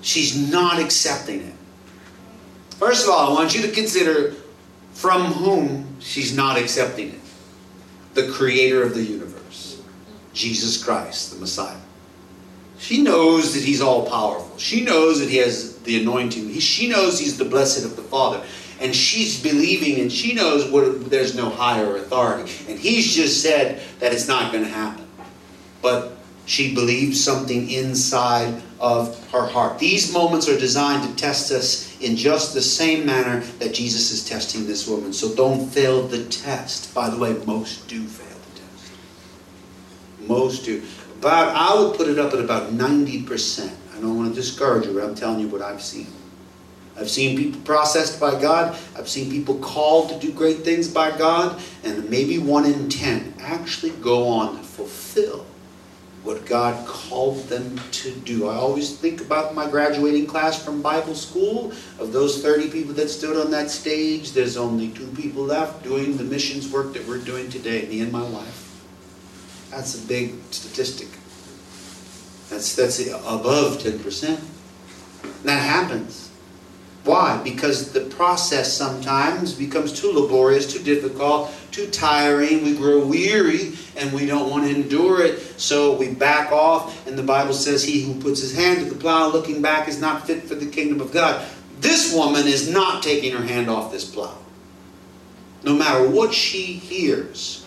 she's 0.00 0.50
not 0.50 0.78
accepting 0.78 1.42
it. 1.42 1.54
First 2.76 3.04
of 3.04 3.10
all, 3.10 3.30
I 3.30 3.32
want 3.32 3.54
you 3.54 3.62
to 3.62 3.70
consider 3.70 4.34
from 4.92 5.24
whom 5.32 5.96
she's 6.00 6.34
not 6.34 6.58
accepting 6.58 7.10
it 7.10 7.20
the 8.14 8.30
creator 8.32 8.82
of 8.82 8.94
the 8.94 9.02
universe, 9.02 9.80
Jesus 10.32 10.82
Christ, 10.82 11.32
the 11.32 11.38
Messiah. 11.38 11.76
She 12.78 13.02
knows 13.02 13.54
that 13.54 13.62
he's 13.62 13.80
all 13.80 14.08
powerful. 14.08 14.56
She 14.58 14.80
knows 14.80 15.20
that 15.20 15.28
he 15.28 15.36
has 15.36 15.78
the 15.80 16.00
anointing. 16.00 16.52
She 16.58 16.88
knows 16.88 17.18
he's 17.18 17.38
the 17.38 17.44
blessed 17.44 17.84
of 17.84 17.96
the 17.96 18.02
Father. 18.02 18.44
And 18.80 18.94
she's 18.94 19.42
believing 19.42 20.00
and 20.00 20.12
she 20.12 20.34
knows 20.34 20.70
what, 20.70 21.10
there's 21.10 21.34
no 21.34 21.50
higher 21.50 21.96
authority. 21.96 22.50
And 22.70 22.78
he's 22.78 23.14
just 23.14 23.42
said 23.42 23.82
that 23.98 24.12
it's 24.12 24.28
not 24.28 24.52
going 24.52 24.64
to 24.64 24.70
happen. 24.70 25.06
But 25.82 26.16
she 26.46 26.74
believes 26.74 27.22
something 27.22 27.70
inside 27.70 28.62
of 28.80 29.30
her 29.32 29.46
heart. 29.46 29.78
These 29.78 30.12
moments 30.12 30.48
are 30.48 30.58
designed 30.58 31.08
to 31.08 31.14
test 31.16 31.52
us 31.52 32.00
in 32.00 32.16
just 32.16 32.54
the 32.54 32.62
same 32.62 33.04
manner 33.04 33.40
that 33.58 33.74
Jesus 33.74 34.10
is 34.10 34.26
testing 34.26 34.66
this 34.66 34.88
woman. 34.88 35.12
So 35.12 35.34
don't 35.34 35.68
fail 35.68 36.06
the 36.06 36.24
test. 36.26 36.94
By 36.94 37.10
the 37.10 37.18
way, 37.18 37.34
most 37.44 37.88
do 37.88 38.02
fail 38.04 38.38
the 38.54 38.60
test. 38.60 38.92
Most 40.20 40.64
do. 40.64 40.82
But 41.20 41.54
I 41.54 41.74
would 41.74 41.96
put 41.96 42.08
it 42.08 42.18
up 42.18 42.32
at 42.32 42.40
about 42.40 42.70
90%. 42.72 43.70
I 43.96 44.00
don't 44.00 44.16
want 44.16 44.28
to 44.28 44.34
discourage 44.34 44.86
you, 44.86 44.94
but 44.94 45.02
I'm 45.02 45.14
telling 45.14 45.40
you 45.40 45.48
what 45.48 45.60
I've 45.60 45.82
seen. 45.82 46.06
I've 46.98 47.10
seen 47.10 47.36
people 47.36 47.60
processed 47.60 48.18
by 48.18 48.40
God. 48.40 48.76
I've 48.96 49.08
seen 49.08 49.30
people 49.30 49.56
called 49.58 50.10
to 50.10 50.18
do 50.18 50.32
great 50.32 50.58
things 50.58 50.88
by 50.88 51.16
God. 51.16 51.60
And 51.84 52.08
maybe 52.10 52.38
one 52.38 52.64
in 52.66 52.88
ten 52.88 53.34
actually 53.40 53.90
go 53.90 54.28
on 54.28 54.56
to 54.56 54.62
fulfill 54.62 55.46
what 56.24 56.44
God 56.44 56.86
called 56.86 57.44
them 57.48 57.80
to 57.92 58.12
do. 58.12 58.48
I 58.48 58.56
always 58.56 58.98
think 58.98 59.20
about 59.20 59.54
my 59.54 59.66
graduating 59.68 60.26
class 60.26 60.62
from 60.62 60.82
Bible 60.82 61.14
school. 61.14 61.72
Of 61.98 62.12
those 62.12 62.42
30 62.42 62.70
people 62.70 62.92
that 62.94 63.08
stood 63.08 63.36
on 63.36 63.50
that 63.52 63.70
stage, 63.70 64.32
there's 64.32 64.56
only 64.56 64.90
two 64.90 65.06
people 65.08 65.44
left 65.44 65.84
doing 65.84 66.16
the 66.16 66.24
missions 66.24 66.70
work 66.70 66.92
that 66.94 67.06
we're 67.06 67.18
doing 67.18 67.48
today, 67.48 67.86
me 67.86 68.00
and 68.00 68.12
my 68.12 68.28
wife. 68.28 68.64
That's 69.70 70.02
a 70.02 70.06
big 70.06 70.34
statistic. 70.50 71.08
That's, 72.50 72.74
that's 72.74 73.06
above 73.06 73.78
10%. 73.78 74.40
that 75.44 75.62
happens. 75.62 76.27
Why? 77.08 77.40
Because 77.42 77.92
the 77.92 78.02
process 78.02 78.72
sometimes 78.72 79.54
becomes 79.54 79.98
too 79.98 80.12
laborious, 80.12 80.72
too 80.72 80.82
difficult, 80.82 81.50
too 81.70 81.88
tiring. 81.88 82.62
We 82.64 82.76
grow 82.76 83.06
weary 83.06 83.72
and 83.96 84.12
we 84.12 84.26
don't 84.26 84.50
want 84.50 84.64
to 84.64 84.74
endure 84.74 85.24
it. 85.24 85.40
So 85.58 85.96
we 85.96 86.12
back 86.12 86.52
off. 86.52 87.06
And 87.06 87.18
the 87.18 87.22
Bible 87.22 87.54
says, 87.54 87.82
He 87.82 88.02
who 88.02 88.20
puts 88.20 88.40
his 88.42 88.54
hand 88.54 88.80
to 88.80 88.84
the 88.84 89.00
plow 89.00 89.28
looking 89.30 89.62
back 89.62 89.88
is 89.88 90.00
not 90.00 90.26
fit 90.26 90.44
for 90.44 90.54
the 90.54 90.66
kingdom 90.66 91.00
of 91.00 91.12
God. 91.12 91.44
This 91.80 92.14
woman 92.14 92.46
is 92.46 92.70
not 92.70 93.02
taking 93.02 93.32
her 93.34 93.44
hand 93.44 93.70
off 93.70 93.90
this 93.92 94.04
plow. 94.04 94.36
no 95.62 95.74
matter 95.74 96.08
what 96.08 96.34
she 96.34 96.64
hears. 96.74 97.66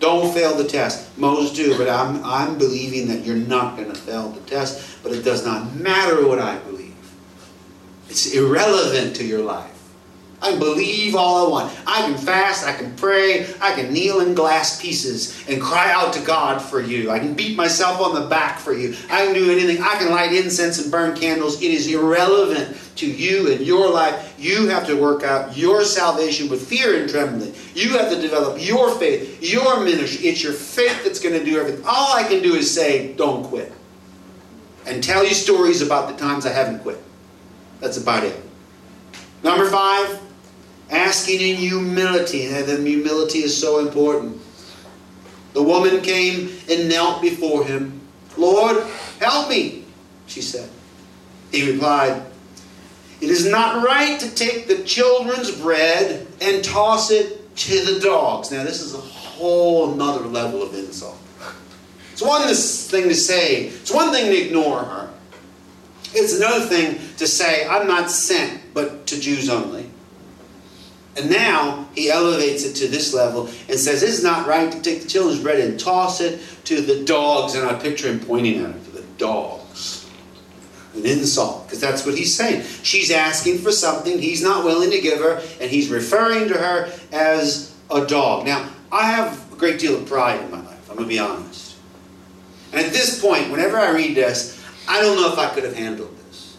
Don't 0.00 0.34
fail 0.34 0.54
the 0.56 0.64
test. 0.64 1.16
Most 1.18 1.54
do, 1.56 1.78
but 1.78 1.88
I'm, 1.88 2.22
I'm 2.24 2.58
believing 2.58 3.08
that 3.08 3.24
you're 3.24 3.36
not 3.36 3.76
going 3.76 3.88
to 3.90 3.98
fail 3.98 4.28
the 4.30 4.40
test. 4.42 5.02
But 5.02 5.12
it 5.12 5.22
does 5.22 5.44
not 5.44 5.74
matter 5.74 6.26
what 6.26 6.38
I 6.38 6.58
believe, 6.58 6.73
it's 8.14 8.32
irrelevant 8.32 9.16
to 9.16 9.24
your 9.24 9.40
life. 9.40 9.72
I 10.40 10.50
can 10.50 10.60
believe 10.60 11.16
all 11.16 11.46
I 11.46 11.50
want. 11.50 11.78
I 11.84 12.02
can 12.02 12.16
fast, 12.16 12.64
I 12.64 12.72
can 12.72 12.94
pray, 12.94 13.52
I 13.60 13.74
can 13.74 13.92
kneel 13.92 14.20
in 14.20 14.34
glass 14.34 14.80
pieces 14.80 15.44
and 15.48 15.60
cry 15.60 15.90
out 15.90 16.12
to 16.12 16.20
God 16.20 16.62
for 16.62 16.80
you. 16.80 17.10
I 17.10 17.18
can 17.18 17.34
beat 17.34 17.56
myself 17.56 18.00
on 18.00 18.14
the 18.14 18.28
back 18.28 18.60
for 18.60 18.72
you. 18.72 18.94
I 19.10 19.24
can 19.24 19.34
do 19.34 19.50
anything. 19.50 19.82
I 19.82 19.96
can 19.96 20.12
light 20.12 20.32
incense 20.32 20.80
and 20.80 20.92
burn 20.92 21.16
candles. 21.16 21.60
It 21.60 21.72
is 21.72 21.88
irrelevant 21.88 22.78
to 22.96 23.10
you 23.10 23.50
and 23.50 23.66
your 23.66 23.90
life. 23.90 24.36
You 24.38 24.68
have 24.68 24.86
to 24.86 24.94
work 24.94 25.24
out 25.24 25.56
your 25.56 25.82
salvation 25.82 26.48
with 26.48 26.68
fear 26.68 27.00
and 27.00 27.10
trembling. 27.10 27.52
You 27.74 27.98
have 27.98 28.12
to 28.12 28.20
develop 28.20 28.64
your 28.64 28.94
faith, 28.94 29.42
your 29.42 29.82
ministry. 29.82 30.28
It's 30.28 30.40
your 30.40 30.52
faith 30.52 31.02
that's 31.02 31.18
going 31.18 31.36
to 31.36 31.44
do 31.44 31.58
everything. 31.58 31.84
All 31.84 32.14
I 32.16 32.22
can 32.22 32.44
do 32.44 32.54
is 32.54 32.72
say, 32.72 33.12
don't 33.14 33.42
quit. 33.42 33.72
And 34.86 35.02
tell 35.02 35.26
you 35.26 35.34
stories 35.34 35.82
about 35.82 36.08
the 36.08 36.16
times 36.16 36.46
I 36.46 36.52
haven't 36.52 36.78
quit. 36.84 37.03
That's 37.84 37.98
about 37.98 38.24
it. 38.24 38.34
Number 39.42 39.68
five, 39.68 40.18
asking 40.90 41.42
in 41.42 41.56
humility. 41.56 42.46
And 42.46 42.64
then 42.66 42.86
humility 42.86 43.40
is 43.40 43.54
so 43.54 43.86
important. 43.86 44.40
The 45.52 45.62
woman 45.62 46.00
came 46.00 46.50
and 46.70 46.88
knelt 46.88 47.20
before 47.20 47.66
him. 47.66 48.00
Lord, 48.38 48.86
help 49.20 49.50
me, 49.50 49.84
she 50.26 50.40
said. 50.40 50.70
He 51.52 51.70
replied, 51.72 52.22
It 53.20 53.28
is 53.28 53.46
not 53.46 53.84
right 53.84 54.18
to 54.18 54.34
take 54.34 54.66
the 54.66 54.82
children's 54.84 55.50
bread 55.50 56.26
and 56.40 56.64
toss 56.64 57.10
it 57.10 57.54
to 57.54 57.84
the 57.84 58.00
dogs. 58.00 58.50
Now, 58.50 58.64
this 58.64 58.80
is 58.80 58.94
a 58.94 58.98
whole 58.98 59.92
another 59.92 60.24
level 60.24 60.62
of 60.62 60.74
insult. 60.74 61.18
It's 62.12 62.22
one 62.22 62.48
thing 62.48 63.08
to 63.10 63.14
say, 63.14 63.66
it's 63.66 63.92
one 63.92 64.10
thing 64.10 64.30
to 64.30 64.46
ignore 64.46 64.78
her. 64.78 65.13
It's 66.14 66.36
another 66.36 66.64
thing 66.64 66.98
to 67.16 67.26
say, 67.26 67.66
I'm 67.66 67.86
not 67.86 68.10
sent, 68.10 68.74
but 68.74 69.06
to 69.08 69.20
Jews 69.20 69.48
only. 69.48 69.90
And 71.16 71.30
now 71.30 71.88
he 71.94 72.10
elevates 72.10 72.64
it 72.64 72.74
to 72.76 72.88
this 72.88 73.14
level 73.14 73.46
and 73.68 73.78
says, 73.78 74.02
It's 74.02 74.22
not 74.22 74.46
right 74.46 74.70
to 74.70 74.82
take 74.82 75.02
the 75.02 75.08
children's 75.08 75.40
bread 75.40 75.60
and 75.60 75.78
toss 75.78 76.20
it 76.20 76.40
to 76.64 76.80
the 76.80 77.04
dogs. 77.04 77.54
And 77.54 77.68
I 77.68 77.74
picture 77.74 78.08
him 78.08 78.20
pointing 78.20 78.64
at 78.64 78.70
it 78.70 78.84
to 78.84 78.90
the 78.90 79.02
dogs. 79.16 80.10
An 80.94 81.06
insult, 81.06 81.66
because 81.66 81.80
that's 81.80 82.06
what 82.06 82.16
he's 82.16 82.34
saying. 82.34 82.64
She's 82.82 83.10
asking 83.10 83.58
for 83.58 83.72
something 83.72 84.18
he's 84.18 84.42
not 84.42 84.64
willing 84.64 84.90
to 84.90 85.00
give 85.00 85.18
her, 85.18 85.42
and 85.60 85.68
he's 85.68 85.88
referring 85.88 86.48
to 86.48 86.54
her 86.54 86.92
as 87.10 87.74
a 87.90 88.06
dog. 88.06 88.46
Now, 88.46 88.68
I 88.92 89.10
have 89.10 89.52
a 89.52 89.56
great 89.56 89.80
deal 89.80 89.96
of 89.96 90.06
pride 90.06 90.40
in 90.40 90.50
my 90.52 90.58
life, 90.58 90.88
I'm 90.88 90.96
going 90.96 91.08
to 91.08 91.12
be 91.12 91.18
honest. 91.18 91.76
And 92.72 92.84
at 92.86 92.92
this 92.92 93.20
point, 93.20 93.50
whenever 93.50 93.76
I 93.76 93.90
read 93.90 94.14
this, 94.16 94.53
I 94.88 95.00
don't 95.00 95.16
know 95.16 95.32
if 95.32 95.38
I 95.38 95.48
could 95.54 95.64
have 95.64 95.74
handled 95.74 96.16
this. 96.26 96.56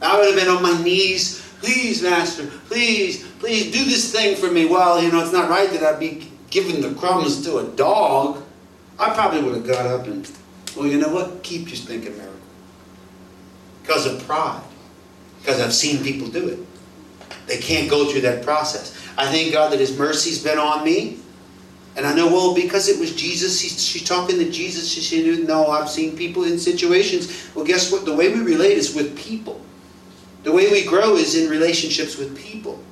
I 0.00 0.18
would 0.18 0.26
have 0.26 0.36
been 0.36 0.54
on 0.54 0.62
my 0.62 0.82
knees 0.82 1.44
please, 1.64 2.02
Master, 2.02 2.46
please, 2.68 3.26
please 3.38 3.72
do 3.72 3.84
this 3.84 4.12
thing 4.12 4.36
for 4.36 4.50
me. 4.50 4.66
Well, 4.66 5.02
you 5.02 5.10
know, 5.10 5.20
it's 5.20 5.32
not 5.32 5.48
right 5.48 5.70
that 5.70 5.82
I'd 5.82 5.98
be 5.98 6.30
giving 6.50 6.82
the 6.82 6.92
crumbs 6.94 7.42
to 7.44 7.58
a 7.58 7.64
dog. 7.64 8.42
I 8.98 9.14
probably 9.14 9.42
would 9.42 9.54
have 9.54 9.66
got 9.66 9.86
up 9.86 10.06
and, 10.06 10.30
well, 10.76 10.86
you 10.86 10.98
know 10.98 11.08
what? 11.08 11.42
Keep 11.42 11.68
your 11.68 11.76
thinking 11.76 12.16
miracle. 12.16 12.34
Because 13.82 14.06
of 14.06 14.22
pride. 14.26 14.62
Because 15.40 15.60
I've 15.60 15.74
seen 15.74 16.02
people 16.02 16.28
do 16.28 16.48
it. 16.48 16.58
They 17.46 17.58
can't 17.58 17.90
go 17.90 18.10
through 18.10 18.22
that 18.22 18.44
process. 18.44 18.96
I 19.16 19.26
thank 19.26 19.52
God 19.52 19.72
that 19.72 19.80
His 19.80 19.98
mercy's 19.98 20.42
been 20.42 20.58
on 20.58 20.84
me. 20.84 21.18
And 21.96 22.06
I 22.06 22.14
know, 22.14 22.26
well, 22.26 22.54
because 22.54 22.88
it 22.88 22.98
was 22.98 23.14
Jesus, 23.14 23.60
she's 23.60 24.02
talking 24.02 24.38
to 24.38 24.50
Jesus. 24.50 24.90
She 24.90 25.22
knew, 25.22 25.44
no, 25.44 25.68
I've 25.68 25.88
seen 25.88 26.16
people 26.16 26.44
in 26.44 26.58
situations. 26.58 27.48
Well, 27.54 27.64
guess 27.64 27.92
what? 27.92 28.04
The 28.04 28.14
way 28.14 28.34
we 28.34 28.40
relate 28.40 28.76
is 28.76 28.94
with 28.94 29.16
people. 29.16 29.60
The 30.42 30.52
way 30.52 30.70
we 30.70 30.84
grow 30.84 31.14
is 31.14 31.36
in 31.36 31.48
relationships 31.48 32.18
with 32.18 32.36
people. 32.36 32.82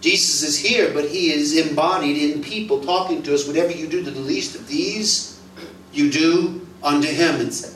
Jesus 0.00 0.42
is 0.42 0.58
here, 0.58 0.92
but 0.92 1.08
he 1.08 1.32
is 1.32 1.56
embodied 1.56 2.18
in 2.18 2.42
people 2.42 2.80
talking 2.80 3.22
to 3.22 3.34
us. 3.34 3.46
Whatever 3.46 3.72
you 3.72 3.86
do 3.86 4.04
to 4.04 4.10
the 4.10 4.20
least 4.20 4.54
of 4.56 4.66
these, 4.66 5.40
you 5.92 6.10
do 6.10 6.66
unto 6.82 7.08
him, 7.08 7.50
says. 7.50 7.75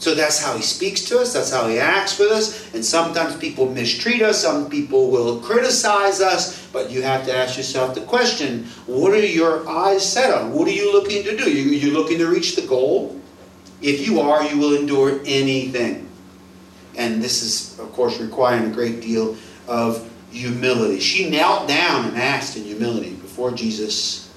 So 0.00 0.14
that's 0.14 0.42
how 0.42 0.56
he 0.56 0.62
speaks 0.62 1.04
to 1.04 1.20
us, 1.20 1.34
that's 1.34 1.52
how 1.52 1.68
he 1.68 1.78
acts 1.78 2.18
with 2.18 2.32
us. 2.32 2.72
And 2.74 2.82
sometimes 2.82 3.36
people 3.36 3.70
mistreat 3.70 4.22
us, 4.22 4.40
some 4.40 4.70
people 4.70 5.10
will 5.10 5.40
criticize 5.40 6.22
us, 6.22 6.66
but 6.68 6.90
you 6.90 7.02
have 7.02 7.26
to 7.26 7.36
ask 7.36 7.58
yourself 7.58 7.94
the 7.94 8.00
question 8.00 8.64
what 8.86 9.12
are 9.12 9.24
your 9.24 9.68
eyes 9.68 10.10
set 10.10 10.32
on? 10.32 10.52
What 10.52 10.66
are 10.68 10.72
you 10.72 10.90
looking 10.90 11.22
to 11.24 11.36
do? 11.36 11.44
Are 11.44 11.48
you 11.48 11.92
looking 11.92 12.16
to 12.16 12.28
reach 12.28 12.56
the 12.56 12.66
goal? 12.66 13.20
If 13.82 14.06
you 14.06 14.20
are, 14.20 14.42
you 14.42 14.58
will 14.58 14.74
endure 14.74 15.20
anything. 15.26 16.08
And 16.96 17.22
this 17.22 17.42
is, 17.42 17.78
of 17.78 17.92
course, 17.92 18.18
requiring 18.18 18.70
a 18.70 18.74
great 18.74 19.02
deal 19.02 19.36
of 19.68 20.10
humility. 20.30 21.00
She 21.00 21.28
knelt 21.28 21.68
down 21.68 22.06
and 22.06 22.16
asked 22.16 22.56
in 22.56 22.64
humility 22.64 23.10
before 23.10 23.52
Jesus, 23.52 24.32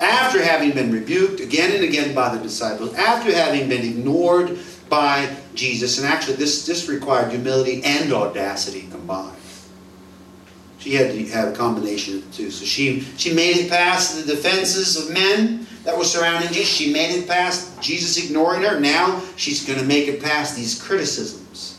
after 0.00 0.42
having 0.42 0.72
been 0.72 0.90
rebuked 0.90 1.40
again 1.40 1.74
and 1.74 1.84
again 1.84 2.14
by 2.14 2.34
the 2.34 2.42
disciples, 2.42 2.94
after 2.94 3.34
having 3.34 3.68
been 3.68 3.84
ignored 3.84 4.58
by 4.90 5.34
Jesus. 5.54 5.98
And 5.98 6.06
actually, 6.06 6.36
this, 6.36 6.66
this 6.66 6.88
required 6.88 7.30
humility 7.30 7.82
and 7.84 8.12
audacity 8.12 8.88
combined. 8.90 9.36
She 10.78 10.94
had 10.94 11.12
to 11.12 11.26
have 11.28 11.48
a 11.48 11.56
combination 11.56 12.16
of 12.16 12.26
the 12.26 12.36
two. 12.36 12.50
So 12.50 12.64
she, 12.64 13.00
she 13.16 13.32
made 13.32 13.56
it 13.56 13.70
past 13.70 14.16
the 14.16 14.34
defenses 14.34 14.96
of 14.96 15.12
men 15.12 15.66
that 15.84 15.96
were 15.96 16.04
surrounding 16.04 16.48
Jesus. 16.48 16.68
She 16.68 16.92
made 16.92 17.14
it 17.14 17.28
past 17.28 17.80
Jesus 17.80 18.22
ignoring 18.22 18.62
her. 18.62 18.80
Now 18.80 19.22
she's 19.36 19.66
going 19.66 19.78
to 19.78 19.84
make 19.84 20.08
it 20.08 20.22
past 20.22 20.56
these 20.56 20.82
criticisms. 20.82 21.78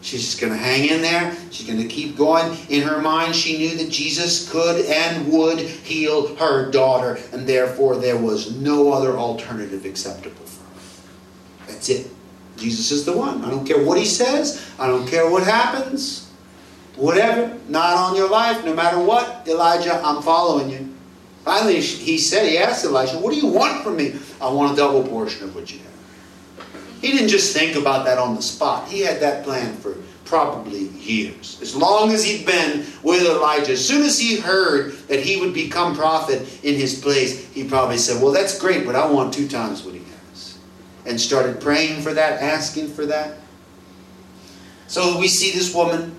She's 0.00 0.24
just 0.24 0.40
going 0.40 0.52
to 0.52 0.58
hang 0.58 0.88
in 0.88 1.02
there. 1.02 1.36
She's 1.50 1.66
going 1.66 1.80
to 1.80 1.88
keep 1.88 2.16
going. 2.16 2.56
In 2.68 2.82
her 2.82 3.02
mind, 3.02 3.34
she 3.34 3.58
knew 3.58 3.76
that 3.76 3.90
Jesus 3.90 4.48
could 4.48 4.86
and 4.86 5.32
would 5.32 5.58
heal 5.58 6.36
her 6.36 6.70
daughter, 6.70 7.18
and 7.32 7.44
therefore 7.48 7.96
there 7.96 8.16
was 8.16 8.54
no 8.56 8.92
other 8.92 9.16
alternative 9.16 9.84
acceptable 9.84 10.44
for 10.44 10.62
her. 10.62 11.72
That's 11.72 11.88
it. 11.88 12.15
Jesus 12.56 12.90
is 12.90 13.04
the 13.04 13.16
one. 13.16 13.44
I 13.44 13.50
don't 13.50 13.66
care 13.66 13.82
what 13.82 13.98
he 13.98 14.04
says. 14.04 14.70
I 14.78 14.86
don't 14.86 15.06
care 15.06 15.28
what 15.28 15.44
happens 15.44 16.26
whatever, 16.96 17.56
not 17.68 17.96
on 17.96 18.16
your 18.16 18.28
life, 18.28 18.64
no 18.64 18.74
matter 18.74 18.98
what, 18.98 19.46
Elijah, 19.46 20.00
I'm 20.02 20.22
following 20.22 20.70
you. 20.70 20.94
Finally, 21.44 21.80
he 21.80 22.18
said, 22.18 22.48
he 22.48 22.58
asked 22.58 22.84
Elijah, 22.84 23.18
what 23.18 23.32
do 23.32 23.38
you 23.38 23.46
want 23.46 23.84
from 23.84 23.96
me? 23.96 24.14
I 24.40 24.50
want 24.50 24.72
a 24.72 24.76
double 24.76 25.04
portion 25.04 25.44
of 25.44 25.54
what 25.54 25.72
you 25.72 25.78
have. 25.78 25.86
He 27.00 27.12
didn't 27.12 27.28
just 27.28 27.54
think 27.54 27.76
about 27.76 28.04
that 28.06 28.18
on 28.18 28.34
the 28.34 28.42
spot. 28.42 28.88
He 28.88 29.00
had 29.00 29.20
that 29.20 29.44
plan 29.44 29.76
for 29.76 29.96
probably 30.24 30.88
years. 30.88 31.60
As 31.62 31.76
long 31.76 32.10
as 32.10 32.24
he'd 32.24 32.44
been 32.44 32.84
with 33.04 33.22
Elijah, 33.22 33.72
as 33.72 33.86
soon 33.86 34.02
as 34.02 34.18
he 34.18 34.40
heard 34.40 34.94
that 35.06 35.20
he 35.20 35.38
would 35.38 35.54
become 35.54 35.94
prophet 35.94 36.64
in 36.64 36.74
his 36.74 37.00
place, 37.00 37.46
he 37.52 37.68
probably 37.68 37.98
said, 37.98 38.20
well, 38.20 38.32
that's 38.32 38.58
great, 38.58 38.84
but 38.84 38.96
I 38.96 39.08
want 39.08 39.32
two 39.32 39.46
times 39.46 39.84
what. 39.84 39.95
And 41.06 41.20
started 41.20 41.60
praying 41.60 42.02
for 42.02 42.12
that, 42.12 42.42
asking 42.42 42.88
for 42.88 43.06
that. 43.06 43.38
So 44.88 45.18
we 45.18 45.28
see 45.28 45.52
this 45.52 45.74
woman 45.74 46.16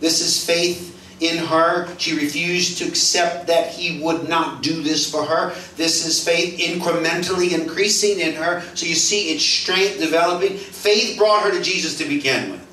this 0.00 0.20
is 0.20 0.44
faith 0.44 0.92
in 1.20 1.38
her. 1.38 1.88
She 1.98 2.14
refused 2.14 2.78
to 2.78 2.84
accept 2.84 3.46
that 3.46 3.68
he 3.68 4.00
would 4.02 4.28
not 4.28 4.62
do 4.62 4.82
this 4.82 5.10
for 5.10 5.24
her. 5.24 5.54
This 5.76 6.06
is 6.06 6.22
faith 6.22 6.58
incrementally 6.58 7.58
increasing 7.58 8.20
in 8.20 8.34
her. 8.34 8.62
So 8.74 8.86
you 8.86 8.94
see 8.94 9.30
its 9.30 9.42
strength 9.42 9.98
developing. 9.98 10.56
Faith 10.56 11.16
brought 11.16 11.42
her 11.44 11.50
to 11.50 11.62
Jesus 11.62 11.96
to 11.98 12.04
begin 12.04 12.52
with. 12.52 12.66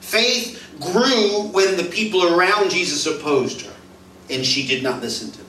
Faith 0.00 0.64
grew 0.80 1.48
when 1.48 1.76
the 1.76 1.84
people 1.84 2.34
around 2.34 2.70
Jesus 2.70 3.04
opposed 3.06 3.62
her, 3.62 3.74
and 4.30 4.46
she 4.46 4.66
did 4.66 4.82
not 4.82 5.02
listen 5.02 5.30
to 5.32 5.38
them. 5.38 5.47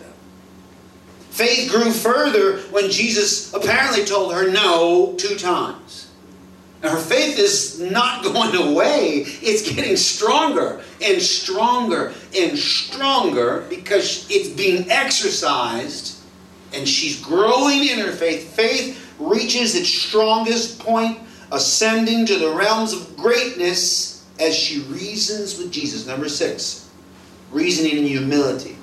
Faith 1.40 1.72
grew 1.72 1.90
further 1.90 2.58
when 2.64 2.92
Jesus 2.92 3.54
apparently 3.54 4.04
told 4.04 4.34
her 4.34 4.52
no 4.52 5.16
two 5.18 5.38
times. 5.38 6.12
Now, 6.84 6.90
her 6.90 6.98
faith 6.98 7.40
is 7.40 7.80
not 7.80 8.24
going 8.34 8.54
away, 8.58 9.24
it's 9.42 9.74
getting 9.74 9.96
stronger 9.96 10.82
and 11.02 11.22
stronger 11.22 12.14
and 12.38 12.58
stronger 12.60 13.66
because 13.70 14.30
it's 14.30 14.50
being 14.50 14.92
exercised 14.92 16.20
and 16.74 16.86
she's 16.86 17.22
growing 17.22 17.88
in 17.88 18.00
her 18.00 18.12
faith. 18.12 18.54
Faith 18.54 19.16
reaches 19.18 19.76
its 19.76 19.88
strongest 19.88 20.80
point, 20.80 21.20
ascending 21.54 22.26
to 22.26 22.38
the 22.38 22.52
realms 22.52 22.92
of 22.92 23.16
greatness 23.16 24.26
as 24.42 24.54
she 24.54 24.82
reasons 24.82 25.58
with 25.58 25.72
Jesus. 25.72 26.06
Number 26.06 26.28
six, 26.28 26.90
reasoning 27.50 28.00
in 28.00 28.08
humility. 28.08 28.76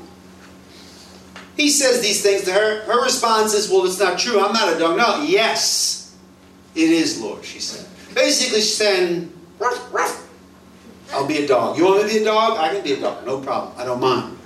He 1.57 1.70
says 1.70 2.00
these 2.00 2.22
things 2.22 2.44
to 2.44 2.52
her. 2.52 2.82
Her 2.82 3.02
response 3.02 3.54
is, 3.54 3.70
Well, 3.70 3.86
it's 3.86 3.98
not 3.98 4.18
true. 4.18 4.40
I'm 4.40 4.52
not 4.52 4.74
a 4.74 4.78
dog. 4.78 4.96
No, 4.98 5.22
yes, 5.22 6.14
it 6.74 6.90
is, 6.90 7.20
Lord, 7.20 7.44
she 7.44 7.61
said. 7.61 7.86
Basically, 8.14 8.61
she's 8.61 8.76
saying, 8.76 9.32
ruff, 9.59 9.92
ruff. 9.92 10.22
I'll 11.12 11.26
be 11.26 11.38
a 11.38 11.46
dog. 11.46 11.78
You 11.78 11.84
want 11.84 12.02
me 12.02 12.09
to 12.09 12.14
be 12.14 12.22
a 12.22 12.24
dog? 12.24 12.59
I 12.59 12.74
can 12.74 12.82
be 12.82 12.92
a 12.92 13.00
dog. 13.00 13.24
No 13.24 13.40
problem. 13.40 13.72
I 13.78 13.84
don't 13.84 14.00
mind. 14.00 14.36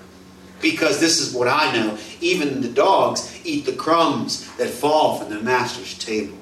Because 0.60 1.00
this 1.00 1.20
is 1.20 1.34
what 1.34 1.48
I 1.48 1.72
know. 1.72 1.98
Even 2.20 2.60
the 2.60 2.68
dogs 2.68 3.40
eat 3.44 3.64
the 3.64 3.72
crumbs 3.72 4.48
that 4.56 4.68
fall 4.68 5.18
from 5.18 5.30
their 5.30 5.42
master's 5.42 5.96
table. 5.98 6.36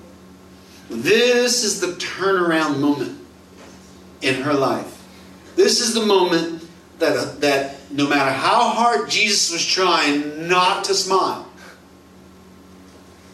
This 0.90 1.64
is 1.64 1.80
the 1.80 1.88
turnaround 1.88 2.80
moment 2.80 3.18
in 4.20 4.42
her 4.42 4.54
life. 4.54 5.04
This 5.54 5.80
is 5.80 5.94
the 5.94 6.04
moment 6.04 6.66
that, 6.98 7.16
uh, 7.16 7.32
that 7.38 7.77
no 7.90 8.06
matter 8.08 8.30
how 8.30 8.68
hard 8.68 9.08
Jesus 9.08 9.50
was 9.52 9.64
trying 9.64 10.48
not 10.48 10.84
to 10.84 10.94
smile, 10.94 11.46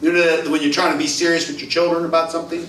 you 0.01 0.13
know 0.13 0.51
when 0.51 0.63
you're 0.63 0.73
trying 0.73 0.93
to 0.93 0.99
be 0.99 1.07
serious 1.07 1.49
with 1.49 1.61
your 1.61 1.71
children 1.71 2.05
about 2.05 2.31
something, 2.31 2.67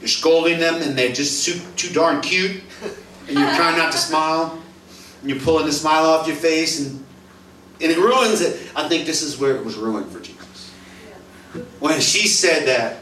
you're 0.00 0.08
scolding 0.08 0.58
them 0.58 0.82
and 0.82 0.96
they're 0.96 1.12
just 1.12 1.44
too, 1.44 1.60
too 1.76 1.92
darn 1.92 2.20
cute, 2.20 2.62
and 3.28 3.38
you're 3.38 3.54
trying 3.54 3.76
not 3.76 3.92
to 3.92 3.98
smile, 3.98 4.60
and 5.20 5.30
you're 5.30 5.40
pulling 5.40 5.66
the 5.66 5.72
smile 5.72 6.04
off 6.04 6.26
your 6.26 6.36
face, 6.36 6.80
and, 6.80 7.04
and 7.80 7.92
it 7.92 7.98
ruins 7.98 8.40
it. 8.40 8.70
I 8.74 8.88
think 8.88 9.06
this 9.06 9.22
is 9.22 9.38
where 9.38 9.54
it 9.54 9.64
was 9.64 9.76
ruined 9.76 10.10
for 10.10 10.20
Jesus. 10.20 10.72
When 11.78 12.00
she 12.00 12.26
said 12.26 12.66
that, 12.66 12.98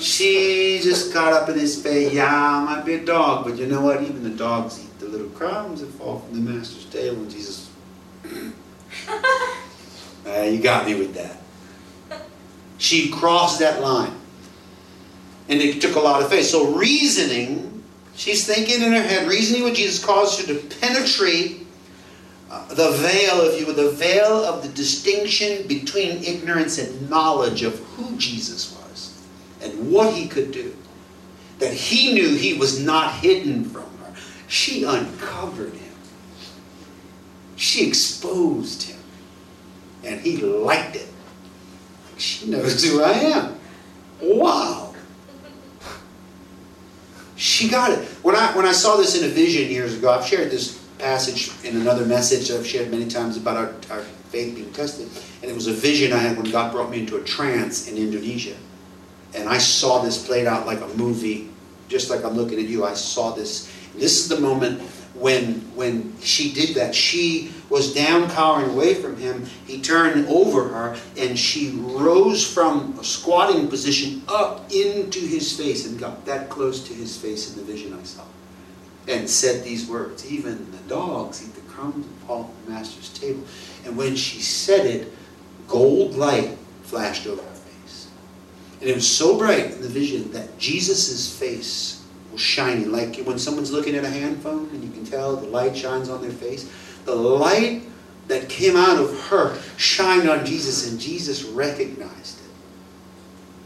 she 0.00 0.80
just 0.82 1.12
got 1.12 1.32
up 1.32 1.48
in 1.50 1.58
his 1.58 1.80
face. 1.80 2.12
Yeah, 2.12 2.34
I 2.34 2.64
might 2.64 2.84
be 2.84 2.94
a 2.94 3.04
dog, 3.04 3.44
but 3.44 3.56
you 3.56 3.66
know 3.66 3.82
what? 3.82 4.02
Even 4.02 4.24
the 4.24 4.30
dogs 4.30 4.82
eat 4.82 4.89
little 5.10 5.28
crumbs 5.30 5.80
that 5.80 5.88
fall 5.88 6.20
from 6.20 6.44
the 6.44 6.52
master's 6.52 6.86
table. 6.86 7.18
And 7.18 7.30
Jesus, 7.30 7.70
uh, 10.26 10.42
you 10.42 10.60
got 10.60 10.86
me 10.86 10.94
with 10.94 11.14
that. 11.14 11.36
She 12.78 13.10
crossed 13.10 13.58
that 13.58 13.82
line. 13.82 14.14
And 15.48 15.60
it 15.60 15.82
took 15.82 15.96
a 15.96 16.00
lot 16.00 16.22
of 16.22 16.30
faith. 16.30 16.46
So 16.46 16.72
reasoning, 16.74 17.82
she's 18.14 18.46
thinking 18.46 18.82
in 18.82 18.92
her 18.92 19.02
head, 19.02 19.28
reasoning 19.28 19.64
with 19.64 19.74
Jesus 19.74 20.02
caused 20.02 20.40
her 20.40 20.54
to 20.54 20.60
penetrate 20.78 21.66
uh, 22.50 22.66
the 22.74 22.90
veil, 22.92 23.40
if 23.42 23.60
you 23.60 23.66
will, 23.66 23.74
the 23.74 23.90
veil 23.90 24.44
of 24.44 24.62
the 24.62 24.68
distinction 24.70 25.66
between 25.66 26.22
ignorance 26.22 26.78
and 26.78 27.10
knowledge 27.10 27.62
of 27.62 27.78
who 27.80 28.16
Jesus 28.16 28.76
was 28.76 29.24
and 29.62 29.92
what 29.92 30.14
he 30.14 30.26
could 30.26 30.52
do. 30.52 30.74
That 31.58 31.74
he 31.74 32.14
knew 32.14 32.36
he 32.36 32.54
was 32.54 32.82
not 32.82 33.14
hidden 33.14 33.64
from. 33.64 33.89
She 34.50 34.82
uncovered 34.82 35.74
him. 35.74 35.94
She 37.54 37.86
exposed 37.86 38.82
him. 38.82 38.98
And 40.02 40.20
he 40.20 40.38
liked 40.38 40.96
it. 40.96 41.06
She 42.16 42.50
knows 42.50 42.82
who 42.82 43.00
I 43.00 43.12
am. 43.12 43.60
Wow. 44.20 44.92
She 47.36 47.68
got 47.68 47.92
it. 47.92 48.00
When 48.24 48.34
I 48.34 48.54
when 48.56 48.66
I 48.66 48.72
saw 48.72 48.96
this 48.96 49.16
in 49.16 49.24
a 49.24 49.32
vision 49.32 49.70
years 49.70 49.96
ago, 49.96 50.10
I've 50.10 50.26
shared 50.26 50.50
this 50.50 50.82
passage 50.98 51.52
in 51.64 51.80
another 51.80 52.04
message 52.04 52.50
I've 52.50 52.66
shared 52.66 52.90
many 52.90 53.06
times 53.06 53.36
about 53.36 53.56
our, 53.56 53.96
our 53.96 54.02
faith 54.30 54.56
being 54.56 54.72
tested. 54.72 55.08
And 55.42 55.50
it 55.50 55.54
was 55.54 55.68
a 55.68 55.72
vision 55.72 56.12
I 56.12 56.18
had 56.18 56.36
when 56.36 56.50
God 56.50 56.72
brought 56.72 56.90
me 56.90 56.98
into 56.98 57.16
a 57.16 57.22
trance 57.22 57.88
in 57.88 57.96
Indonesia. 57.96 58.56
And 59.32 59.48
I 59.48 59.58
saw 59.58 60.02
this 60.02 60.26
played 60.26 60.48
out 60.48 60.66
like 60.66 60.80
a 60.80 60.88
movie, 60.88 61.50
just 61.88 62.10
like 62.10 62.24
I'm 62.24 62.34
looking 62.34 62.58
at 62.58 62.66
you. 62.66 62.84
I 62.84 62.94
saw 62.94 63.30
this. 63.30 63.72
This 63.94 64.20
is 64.20 64.28
the 64.28 64.40
moment 64.40 64.80
when 65.14 65.60
when 65.74 66.18
she 66.20 66.52
did 66.52 66.76
that. 66.76 66.94
She 66.94 67.52
was 67.68 67.94
down 67.94 68.28
cowering 68.30 68.70
away 68.70 68.94
from 68.94 69.16
him. 69.16 69.46
He 69.66 69.80
turned 69.80 70.26
over 70.26 70.68
her 70.68 70.96
and 71.16 71.38
she 71.38 71.70
rose 71.70 72.46
from 72.46 72.98
a 72.98 73.04
squatting 73.04 73.68
position 73.68 74.22
up 74.28 74.70
into 74.72 75.20
his 75.20 75.56
face 75.56 75.86
and 75.86 75.98
got 75.98 76.24
that 76.26 76.50
close 76.50 76.86
to 76.88 76.94
his 76.94 77.16
face 77.16 77.52
in 77.52 77.58
the 77.58 77.72
vision 77.72 77.92
I 77.98 78.02
saw. 78.02 78.24
And 79.08 79.28
said 79.28 79.64
these 79.64 79.88
words, 79.88 80.30
even 80.30 80.70
the 80.70 80.78
dogs 80.88 81.42
eat 81.46 81.54
the 81.54 81.60
crumbs 81.62 82.06
from 82.26 82.46
the 82.64 82.72
master's 82.72 83.08
table. 83.10 83.42
And 83.84 83.96
when 83.96 84.14
she 84.14 84.40
said 84.40 84.86
it, 84.86 85.12
gold 85.66 86.16
light 86.16 86.58
flashed 86.82 87.26
over 87.26 87.42
her 87.42 87.48
face. 87.48 88.08
And 88.80 88.90
it 88.90 88.94
was 88.94 89.08
so 89.08 89.38
bright 89.38 89.72
in 89.72 89.80
the 89.80 89.88
vision 89.88 90.32
that 90.32 90.58
Jesus' 90.58 91.36
face 91.36 91.99
was 92.32 92.40
shining, 92.40 92.92
like 92.92 93.16
when 93.24 93.38
someone's 93.38 93.72
looking 93.72 93.94
at 93.94 94.04
a 94.04 94.10
hand 94.10 94.42
phone 94.42 94.68
and 94.70 94.82
you 94.84 94.90
can 94.90 95.04
tell 95.04 95.36
the 95.36 95.46
light 95.46 95.76
shines 95.76 96.08
on 96.08 96.22
their 96.22 96.30
face. 96.30 96.70
The 97.04 97.14
light 97.14 97.82
that 98.28 98.48
came 98.48 98.76
out 98.76 98.98
of 98.98 99.18
her 99.28 99.58
shined 99.76 100.28
on 100.28 100.46
Jesus, 100.46 100.90
and 100.90 101.00
Jesus 101.00 101.42
recognized 101.44 102.38
it. 102.38 102.50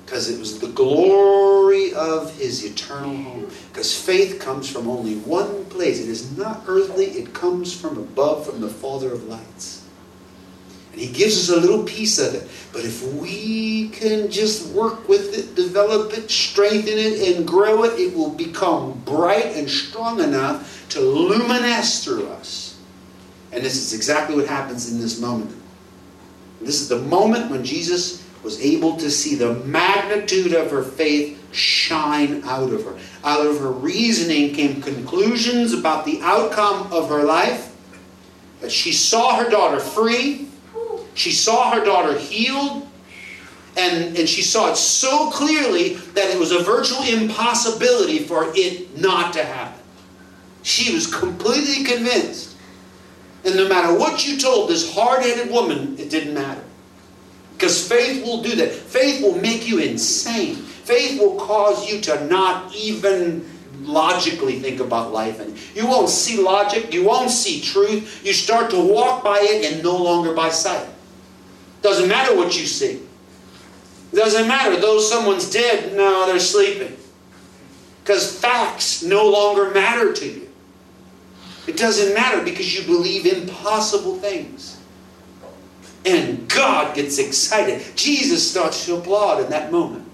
Because 0.04 0.30
it 0.30 0.38
was 0.38 0.58
the 0.58 0.68
glory 0.68 1.92
of 1.94 2.36
his 2.38 2.64
eternal 2.64 3.16
home. 3.16 3.50
Because 3.68 3.98
faith 3.98 4.40
comes 4.40 4.70
from 4.70 4.88
only 4.88 5.16
one 5.16 5.64
place. 5.66 6.00
It 6.00 6.08
is 6.08 6.36
not 6.36 6.62
earthly, 6.66 7.06
it 7.06 7.34
comes 7.34 7.78
from 7.78 7.98
above, 7.98 8.46
from 8.46 8.60
the 8.60 8.68
Father 8.68 9.12
of 9.12 9.24
lights. 9.24 9.83
And 10.94 11.02
he 11.02 11.12
gives 11.12 11.50
us 11.50 11.56
a 11.56 11.60
little 11.60 11.82
piece 11.82 12.20
of 12.20 12.36
it. 12.36 12.48
But 12.72 12.84
if 12.84 13.02
we 13.14 13.88
can 13.88 14.30
just 14.30 14.68
work 14.68 15.08
with 15.08 15.36
it, 15.36 15.56
develop 15.56 16.12
it, 16.12 16.30
strengthen 16.30 16.96
it, 16.96 17.36
and 17.36 17.48
grow 17.48 17.82
it, 17.82 17.98
it 17.98 18.14
will 18.14 18.30
become 18.30 19.02
bright 19.04 19.56
and 19.56 19.68
strong 19.68 20.20
enough 20.20 20.86
to 20.90 21.00
luminesce 21.00 22.04
through 22.04 22.28
us. 22.28 22.78
And 23.50 23.64
this 23.64 23.74
is 23.74 23.92
exactly 23.92 24.36
what 24.36 24.46
happens 24.46 24.92
in 24.92 25.00
this 25.00 25.20
moment. 25.20 25.52
This 26.60 26.80
is 26.80 26.88
the 26.88 27.00
moment 27.00 27.50
when 27.50 27.64
Jesus 27.64 28.24
was 28.44 28.60
able 28.60 28.96
to 28.98 29.10
see 29.10 29.34
the 29.34 29.54
magnitude 29.64 30.54
of 30.54 30.70
her 30.70 30.84
faith 30.84 31.40
shine 31.52 32.44
out 32.44 32.72
of 32.72 32.84
her. 32.84 32.96
Out 33.24 33.44
of 33.44 33.58
her 33.58 33.72
reasoning 33.72 34.54
came 34.54 34.80
conclusions 34.80 35.72
about 35.72 36.04
the 36.04 36.20
outcome 36.22 36.92
of 36.92 37.08
her 37.08 37.24
life. 37.24 37.74
That 38.60 38.70
she 38.70 38.92
saw 38.92 39.42
her 39.42 39.50
daughter 39.50 39.80
free, 39.80 40.50
she 41.14 41.32
saw 41.32 41.72
her 41.72 41.84
daughter 41.84 42.18
healed, 42.18 42.88
and, 43.76 44.16
and 44.16 44.28
she 44.28 44.42
saw 44.42 44.70
it 44.70 44.76
so 44.76 45.30
clearly 45.30 45.94
that 46.14 46.30
it 46.30 46.38
was 46.38 46.52
a 46.52 46.60
virtual 46.60 47.02
impossibility 47.02 48.20
for 48.20 48.52
it 48.54 48.98
not 48.98 49.32
to 49.32 49.44
happen. 49.44 49.80
She 50.62 50.94
was 50.94 51.12
completely 51.12 51.84
convinced. 51.84 52.56
And 53.44 53.56
no 53.56 53.68
matter 53.68 53.96
what 53.96 54.26
you 54.26 54.38
told 54.38 54.70
this 54.70 54.94
hard 54.94 55.22
headed 55.22 55.50
woman, 55.50 55.98
it 55.98 56.08
didn't 56.08 56.34
matter. 56.34 56.62
Because 57.52 57.86
faith 57.86 58.24
will 58.24 58.42
do 58.42 58.56
that. 58.56 58.72
Faith 58.72 59.22
will 59.22 59.36
make 59.40 59.68
you 59.68 59.78
insane. 59.78 60.56
Faith 60.56 61.20
will 61.20 61.36
cause 61.36 61.90
you 61.90 62.00
to 62.02 62.26
not 62.26 62.74
even 62.74 63.48
logically 63.82 64.58
think 64.60 64.80
about 64.80 65.12
life. 65.12 65.40
And 65.40 65.56
you 65.74 65.86
won't 65.86 66.08
see 66.08 66.40
logic, 66.40 66.92
you 66.92 67.04
won't 67.04 67.30
see 67.30 67.60
truth. 67.60 68.22
You 68.24 68.32
start 68.32 68.70
to 68.70 68.80
walk 68.80 69.22
by 69.22 69.38
it 69.40 69.72
and 69.72 69.82
no 69.82 69.96
longer 69.96 70.32
by 70.32 70.48
sight. 70.48 70.88
Doesn't 71.84 72.08
matter 72.08 72.34
what 72.34 72.58
you 72.58 72.64
see. 72.64 73.02
Doesn't 74.14 74.48
matter. 74.48 74.80
Though 74.80 75.00
someone's 75.00 75.50
dead, 75.50 75.94
no, 75.94 76.26
they're 76.26 76.40
sleeping. 76.40 76.96
Because 78.02 78.40
facts 78.40 79.02
no 79.02 79.28
longer 79.28 79.70
matter 79.70 80.10
to 80.14 80.26
you. 80.26 80.48
It 81.66 81.76
doesn't 81.76 82.14
matter 82.14 82.42
because 82.42 82.74
you 82.74 82.86
believe 82.86 83.26
impossible 83.26 84.16
things. 84.16 84.80
And 86.06 86.48
God 86.48 86.94
gets 86.94 87.18
excited. 87.18 87.84
Jesus 87.96 88.50
starts 88.50 88.86
to 88.86 88.96
applaud 88.96 89.44
in 89.44 89.50
that 89.50 89.70
moment. 89.70 90.08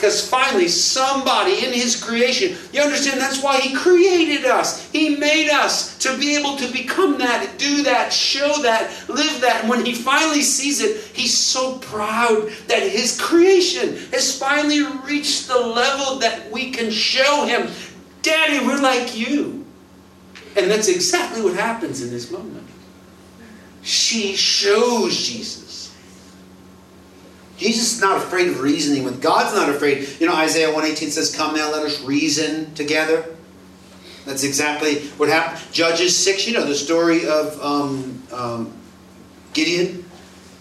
Because 0.00 0.26
finally, 0.26 0.68
somebody 0.68 1.62
in 1.62 1.74
His 1.74 2.02
creation, 2.02 2.56
you 2.72 2.80
understand 2.80 3.20
that's 3.20 3.42
why 3.42 3.60
He 3.60 3.74
created 3.74 4.46
us. 4.46 4.90
He 4.90 5.16
made 5.16 5.50
us 5.50 5.98
to 5.98 6.16
be 6.16 6.36
able 6.36 6.56
to 6.56 6.72
become 6.72 7.18
that, 7.18 7.58
do 7.58 7.82
that, 7.82 8.10
show 8.10 8.62
that, 8.62 8.90
live 9.10 9.42
that. 9.42 9.60
And 9.60 9.68
when 9.68 9.84
He 9.84 9.92
finally 9.92 10.40
sees 10.40 10.80
it, 10.80 11.04
He's 11.12 11.36
so 11.36 11.76
proud 11.80 12.48
that 12.68 12.82
His 12.82 13.20
creation 13.20 13.96
has 14.10 14.38
finally 14.38 14.84
reached 15.04 15.48
the 15.48 15.60
level 15.60 16.18
that 16.20 16.50
we 16.50 16.70
can 16.70 16.90
show 16.90 17.44
Him, 17.44 17.70
Daddy, 18.22 18.64
we're 18.64 18.80
like 18.80 19.14
you. 19.14 19.66
And 20.56 20.70
that's 20.70 20.88
exactly 20.88 21.42
what 21.42 21.52
happens 21.56 22.02
in 22.02 22.08
this 22.08 22.30
moment. 22.30 22.66
She 23.82 24.34
shows 24.34 25.14
Jesus. 25.14 25.69
Jesus 27.60 27.92
is 27.92 28.00
not 28.00 28.16
afraid 28.16 28.48
of 28.48 28.60
reasoning 28.60 29.04
with 29.04 29.20
God's 29.20 29.54
not 29.54 29.68
afraid. 29.68 30.08
You 30.18 30.26
know, 30.26 30.34
Isaiah 30.34 30.68
118 30.68 31.10
says, 31.10 31.36
Come 31.36 31.54
now, 31.54 31.70
let 31.70 31.84
us 31.84 32.00
reason 32.00 32.74
together. 32.74 33.26
That's 34.24 34.44
exactly 34.44 35.00
what 35.18 35.28
happened. 35.28 35.62
Judges 35.70 36.16
6, 36.16 36.46
you 36.46 36.54
know, 36.54 36.64
the 36.64 36.74
story 36.74 37.28
of 37.28 37.62
um, 37.62 38.22
um, 38.32 38.72
Gideon. 39.52 40.06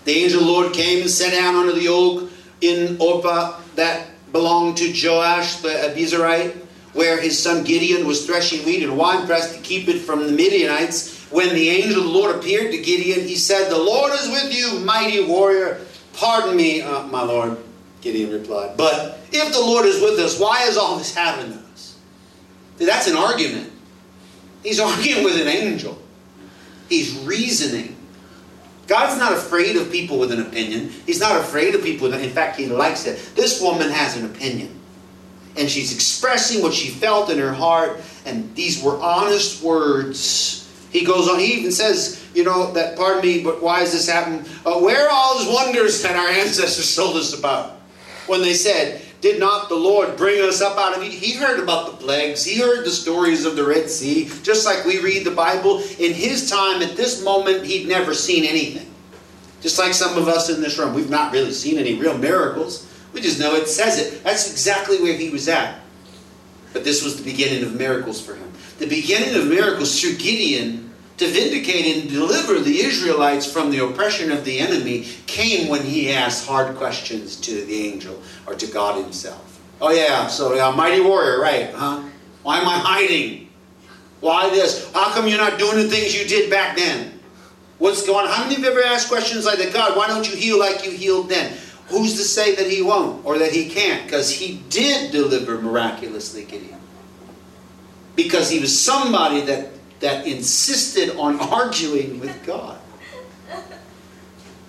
The 0.04 0.12
angel 0.12 0.42
of 0.42 0.48
the 0.48 0.52
Lord 0.52 0.74
came 0.74 1.02
and 1.02 1.10
sat 1.10 1.32
down 1.32 1.56
under 1.56 1.72
the 1.72 1.88
oak 1.88 2.30
in 2.60 2.98
Ophrah 2.98 3.62
that 3.76 4.08
belonged 4.34 4.76
to 4.78 4.92
Joash 4.92 5.58
the 5.58 5.70
Abiezrite, 5.70 6.54
where 6.92 7.22
his 7.22 7.42
son 7.42 7.64
Gideon 7.64 8.08
was 8.08 8.26
threshing 8.26 8.66
wheat 8.66 8.84
in 8.84 8.90
a 8.90 8.94
winepress 8.94 9.56
to 9.56 9.62
keep 9.62 9.88
it 9.88 10.00
from 10.00 10.26
the 10.26 10.34
Midianites. 10.34 11.18
When 11.32 11.50
the 11.50 11.70
angel 11.70 12.00
of 12.00 12.08
the 12.08 12.12
Lord 12.12 12.36
appeared 12.36 12.72
to 12.72 12.78
Gideon, 12.78 13.26
he 13.26 13.36
said, 13.36 13.70
The 13.70 13.78
Lord 13.78 14.12
is 14.14 14.28
with 14.30 14.54
you, 14.54 14.80
mighty 14.80 15.24
warrior. 15.24 15.80
Pardon 16.20 16.58
me, 16.58 16.82
uh, 16.82 17.08
my 17.08 17.24
Lord, 17.24 17.58
Gideon 18.02 18.32
replied. 18.32 18.76
But 18.76 19.20
if 19.32 19.54
the 19.54 19.60
Lord 19.62 19.86
is 19.86 20.02
with 20.02 20.20
us, 20.20 20.38
why 20.38 20.64
is 20.64 20.76
all 20.76 20.98
this 20.98 21.16
happening 21.16 21.54
to 21.54 21.66
us? 21.72 21.98
That's 22.78 23.08
an 23.08 23.16
argument. 23.16 23.72
He's 24.62 24.80
arguing 24.82 25.24
with 25.24 25.40
an 25.40 25.48
angel. 25.48 25.98
He's 26.90 27.18
reasoning. 27.20 27.96
God's 28.88 29.18
not 29.18 29.32
afraid 29.32 29.78
of 29.78 29.94
people 29.94 30.20
with 30.20 30.34
an 30.34 30.42
opinion. 30.42 30.90
He's 31.06 31.22
not 31.22 31.40
afraid 31.40 31.74
of 31.74 31.84
people. 31.84 32.12
In 32.12 32.30
fact, 32.32 32.58
he 32.58 32.66
likes 32.66 33.06
it. 33.06 33.32
This 33.36 33.62
woman 33.62 33.90
has 33.90 34.18
an 34.18 34.26
opinion. 34.26 34.78
And 35.56 35.70
she's 35.70 35.94
expressing 35.94 36.62
what 36.62 36.74
she 36.74 36.90
felt 36.90 37.30
in 37.30 37.38
her 37.38 37.54
heart. 37.54 38.02
And 38.26 38.54
these 38.56 38.84
were 38.84 39.00
honest 39.00 39.64
words. 39.64 40.70
He 40.92 41.06
goes 41.06 41.30
on, 41.30 41.40
he 41.40 41.54
even 41.54 41.72
says, 41.72 42.19
you 42.34 42.44
know, 42.44 42.72
that, 42.74 42.98
pardon 42.98 43.22
me, 43.22 43.44
but 43.44 43.62
why 43.62 43.80
has 43.80 43.92
this 43.92 44.08
happened? 44.08 44.48
Uh, 44.66 44.80
where 44.80 45.06
are 45.06 45.12
all 45.12 45.38
those 45.38 45.54
wonders 45.54 46.02
that 46.04 46.16
our 46.16 46.28
ancestors 46.28 46.96
told 46.96 47.16
us 47.16 47.38
about? 47.38 47.78
When 48.28 48.42
they 48.42 48.54
said, 48.54 49.02
did 49.22 49.40
not 49.40 49.68
the 49.68 49.76
Lord 49.76 50.16
bring 50.16 50.42
us 50.42 50.62
up 50.62 50.78
out 50.78 50.96
of 50.96 51.04
Egypt? 51.04 51.24
He 51.24 51.34
heard 51.34 51.60
about 51.60 51.88
the 51.88 51.98
plagues. 51.98 52.46
He 52.46 52.60
heard 52.60 52.86
the 52.86 52.92
stories 52.92 53.46
of 53.46 53.56
the 53.56 53.66
Red 53.66 53.90
Sea, 53.90 54.30
just 54.44 54.66
like 54.66 54.86
we 54.86 55.02
read 55.02 55.26
the 55.26 55.32
Bible. 55.32 55.80
In 56.00 56.14
his 56.14 56.50
time, 56.50 56.82
at 56.82 56.96
this 56.96 57.24
moment, 57.24 57.66
he'd 57.66 57.88
never 57.88 58.14
seen 58.14 58.46
anything. 58.46 58.88
Just 59.62 59.78
like 59.78 59.94
some 59.94 60.18
of 60.18 60.30
us 60.30 60.50
in 60.50 60.62
this 60.62 60.78
room, 60.78 60.94
we've 60.94 61.10
not 61.10 61.34
really 61.34 61.52
seen 61.52 61.78
any 61.78 61.96
real 61.96 62.18
miracles. 62.18 62.88
We 63.12 63.20
just 63.20 63.40
know 63.40 63.56
it 63.56 63.68
says 63.68 64.00
it. 64.00 64.24
That's 64.24 64.52
exactly 64.52 65.02
where 65.02 65.18
he 65.18 65.30
was 65.30 65.50
at. 65.50 65.82
But 66.72 66.86
this 66.86 67.04
was 67.04 67.18
the 67.18 67.30
beginning 67.30 67.64
of 67.64 67.76
miracles 67.76 68.22
for 68.22 68.36
him. 68.36 68.50
The 68.78 68.88
beginning 68.88 69.36
of 69.36 69.48
miracles 69.48 70.00
through 70.00 70.16
Gideon 70.16 70.89
to 71.20 71.28
vindicate 71.28 71.98
and 71.98 72.10
deliver 72.10 72.60
the 72.60 72.80
Israelites 72.80 73.46
from 73.52 73.72
the 73.72 73.84
oppression 73.84 74.32
of 74.32 74.46
the 74.46 74.60
enemy 74.60 75.06
came 75.28 75.68
when 75.68 75.84
he 75.84 76.12
asked 76.12 76.48
hard 76.48 76.78
questions 76.78 77.36
to 77.36 77.66
the 77.66 77.88
angel 77.88 78.22
or 78.48 78.56
to 78.56 78.66
God 78.68 79.04
himself. 79.04 79.60
Oh 79.82 79.92
yeah, 79.92 80.28
so 80.28 80.56
yeah, 80.56 80.72
mighty 80.72 81.02
warrior, 81.02 81.42
right, 81.42 81.72
huh? 81.74 82.04
Why 82.44 82.60
am 82.60 82.68
I 82.68 82.78
hiding? 82.78 83.50
Why 84.22 84.50
this? 84.50 84.92
How 84.94 85.12
come 85.12 85.28
you're 85.28 85.38
not 85.38 85.60
doing 85.60 85.76
the 85.76 85.90
things 85.90 86.18
you 86.18 86.26
did 86.26 86.50
back 86.50 86.78
then? 86.78 87.20
What's 87.80 88.06
going 88.06 88.26
on? 88.26 88.34
How 88.34 88.44
many 88.44 88.56
of 88.56 88.62
you 88.62 88.70
ever 88.70 88.84
asked 88.84 89.10
questions 89.10 89.46
like 89.46 89.58
that? 89.58 89.74
God, 89.74 89.98
why 89.98 90.08
don't 90.08 90.30
you 90.30 90.38
heal 90.38 90.58
like 90.58 90.86
you 90.86 90.92
healed 90.92 91.30
then? 91.30 91.58
Who's 91.88 92.14
to 92.14 92.24
say 92.24 92.56
that 92.56 92.70
he 92.70 92.82
won't 92.82 93.26
or 93.26 93.38
that 93.40 93.52
he 93.52 93.68
can't? 93.70 94.06
Because 94.06 94.32
he 94.32 94.62
did 94.70 95.12
deliver 95.12 95.60
miraculously, 95.60 96.46
Gideon. 96.46 96.80
Because 98.16 98.50
he 98.50 98.60
was 98.60 98.78
somebody 98.78 99.42
that 99.42 99.79
that 100.00 100.26
insisted 100.26 101.16
on 101.18 101.40
arguing 101.40 102.20
with 102.20 102.46
God. 102.46 102.80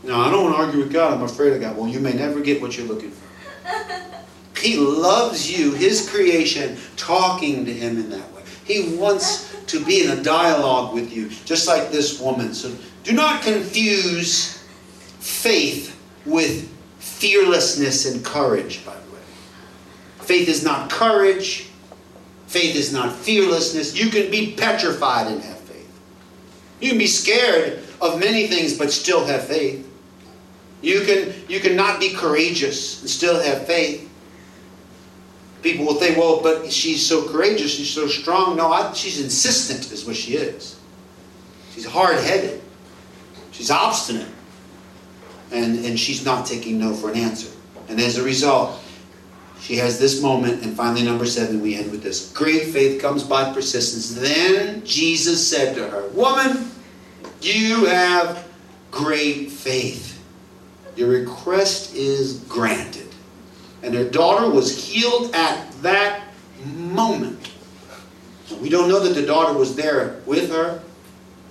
No, 0.03 0.19
I 0.19 0.31
don't 0.31 0.45
want 0.45 0.57
to 0.57 0.63
argue 0.63 0.81
with 0.81 0.93
God. 0.93 1.13
I'm 1.13 1.23
afraid 1.23 1.53
of 1.53 1.61
God. 1.61 1.77
Well, 1.77 1.89
you 1.89 2.01
may 2.01 2.15
never 2.15 2.41
get 2.41 2.63
what 2.63 2.77
you're 2.77 2.87
looking 2.87 3.11
for. 3.11 3.27
He 4.57 4.77
loves 4.77 5.51
you, 5.51 5.73
His 5.73 6.11
creation, 6.11 6.77
talking 6.99 7.65
to 7.65 7.73
Him 7.73 7.97
in 7.97 8.11
that 8.11 8.31
way. 8.35 8.43
He 8.67 8.95
wants 8.97 9.57
to 9.69 9.83
be 9.83 10.05
in 10.05 10.11
a 10.11 10.23
dialogue 10.23 10.93
with 10.93 11.17
you, 11.17 11.31
just 11.47 11.67
like 11.67 11.91
this 11.91 12.21
woman. 12.21 12.53
So 12.53 12.77
do 13.03 13.13
not 13.13 13.43
confuse 13.43 14.63
faith 15.19 15.99
with 16.27 16.71
fearlessness 16.99 18.05
and 18.05 18.23
courage, 18.23 18.85
by 18.85 18.93
the 18.93 19.13
way. 19.13 19.21
Faith 20.19 20.49
is 20.49 20.63
not 20.63 20.91
courage, 20.91 21.70
Faith 22.51 22.75
is 22.75 22.93
not 22.93 23.15
fearlessness. 23.15 23.97
You 23.97 24.11
can 24.11 24.29
be 24.29 24.57
petrified 24.57 25.29
and 25.29 25.41
have 25.41 25.61
faith. 25.61 26.01
You 26.81 26.89
can 26.89 26.99
be 26.99 27.07
scared 27.07 27.79
of 28.01 28.19
many 28.19 28.49
things 28.49 28.77
but 28.77 28.91
still 28.91 29.25
have 29.25 29.45
faith. 29.45 29.89
You 30.83 31.03
can, 31.03 31.33
you 31.49 31.61
can 31.61 31.77
not 31.77 32.01
be 32.01 32.13
courageous 32.13 33.03
and 33.03 33.09
still 33.09 33.41
have 33.41 33.69
faith. 33.69 34.11
People 35.63 35.87
will 35.87 35.95
think, 35.95 36.17
well, 36.17 36.41
but 36.43 36.73
she's 36.73 37.07
so 37.07 37.29
courageous, 37.29 37.73
she's 37.73 37.91
so 37.91 38.09
strong. 38.09 38.57
No, 38.57 38.73
I, 38.73 38.95
she's 38.95 39.21
insistent, 39.23 39.93
is 39.93 40.05
what 40.05 40.17
she 40.17 40.35
is. 40.35 40.77
She's 41.73 41.87
hard 41.87 42.17
headed, 42.17 42.61
she's 43.53 43.71
obstinate, 43.71 44.27
and, 45.53 45.85
and 45.85 46.01
she's 46.01 46.25
not 46.25 46.47
taking 46.47 46.81
no 46.81 46.95
for 46.95 47.13
an 47.13 47.17
answer. 47.17 47.53
And 47.89 48.01
as 48.01 48.19
a 48.19 48.25
result, 48.25 48.80
she 49.61 49.77
has 49.77 49.99
this 49.99 50.23
moment, 50.23 50.65
and 50.65 50.75
finally, 50.75 51.03
number 51.03 51.27
seven, 51.27 51.61
we 51.61 51.77
end 51.77 51.91
with 51.91 52.03
this. 52.03 52.33
Great 52.33 52.69
faith 52.69 53.01
comes 53.01 53.23
by 53.23 53.53
persistence. 53.53 54.15
Then 54.15 54.85
Jesus 54.87 55.47
said 55.47 55.75
to 55.75 55.89
her, 55.89 56.09
Woman, 56.09 56.71
you 57.43 57.85
have 57.85 58.49
great 58.91 59.51
faith. 59.51 60.23
Your 60.97 61.09
request 61.09 61.95
is 61.95 62.41
granted. 62.41 63.09
And 63.83 63.95
her 63.95 64.09
daughter 64.09 64.51
was 64.51 64.83
healed 64.83 65.35
at 65.35 65.71
that 65.83 66.23
moment. 66.65 67.53
We 68.61 68.71
don't 68.71 68.89
know 68.89 69.01
that 69.01 69.15
the 69.15 69.27
daughter 69.27 69.57
was 69.57 69.77
there 69.77 70.21
with 70.27 70.51
her. 70.51 70.83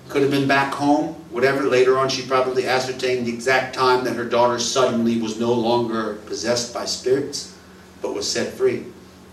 Could 0.09 0.23
have 0.23 0.31
been 0.31 0.47
back 0.47 0.73
home. 0.73 1.13
Whatever. 1.29 1.63
Later 1.63 1.97
on, 1.99 2.09
she 2.09 2.23
probably 2.23 2.67
ascertained 2.67 3.27
the 3.27 3.33
exact 3.33 3.75
time 3.75 4.03
that 4.05 4.15
her 4.15 4.25
daughter 4.25 4.57
suddenly 4.57 5.21
was 5.21 5.39
no 5.39 5.53
longer 5.53 6.15
possessed 6.25 6.73
by 6.73 6.85
spirits 6.85 7.55
but 8.01 8.13
was 8.13 8.29
set 8.29 8.53
free. 8.53 8.85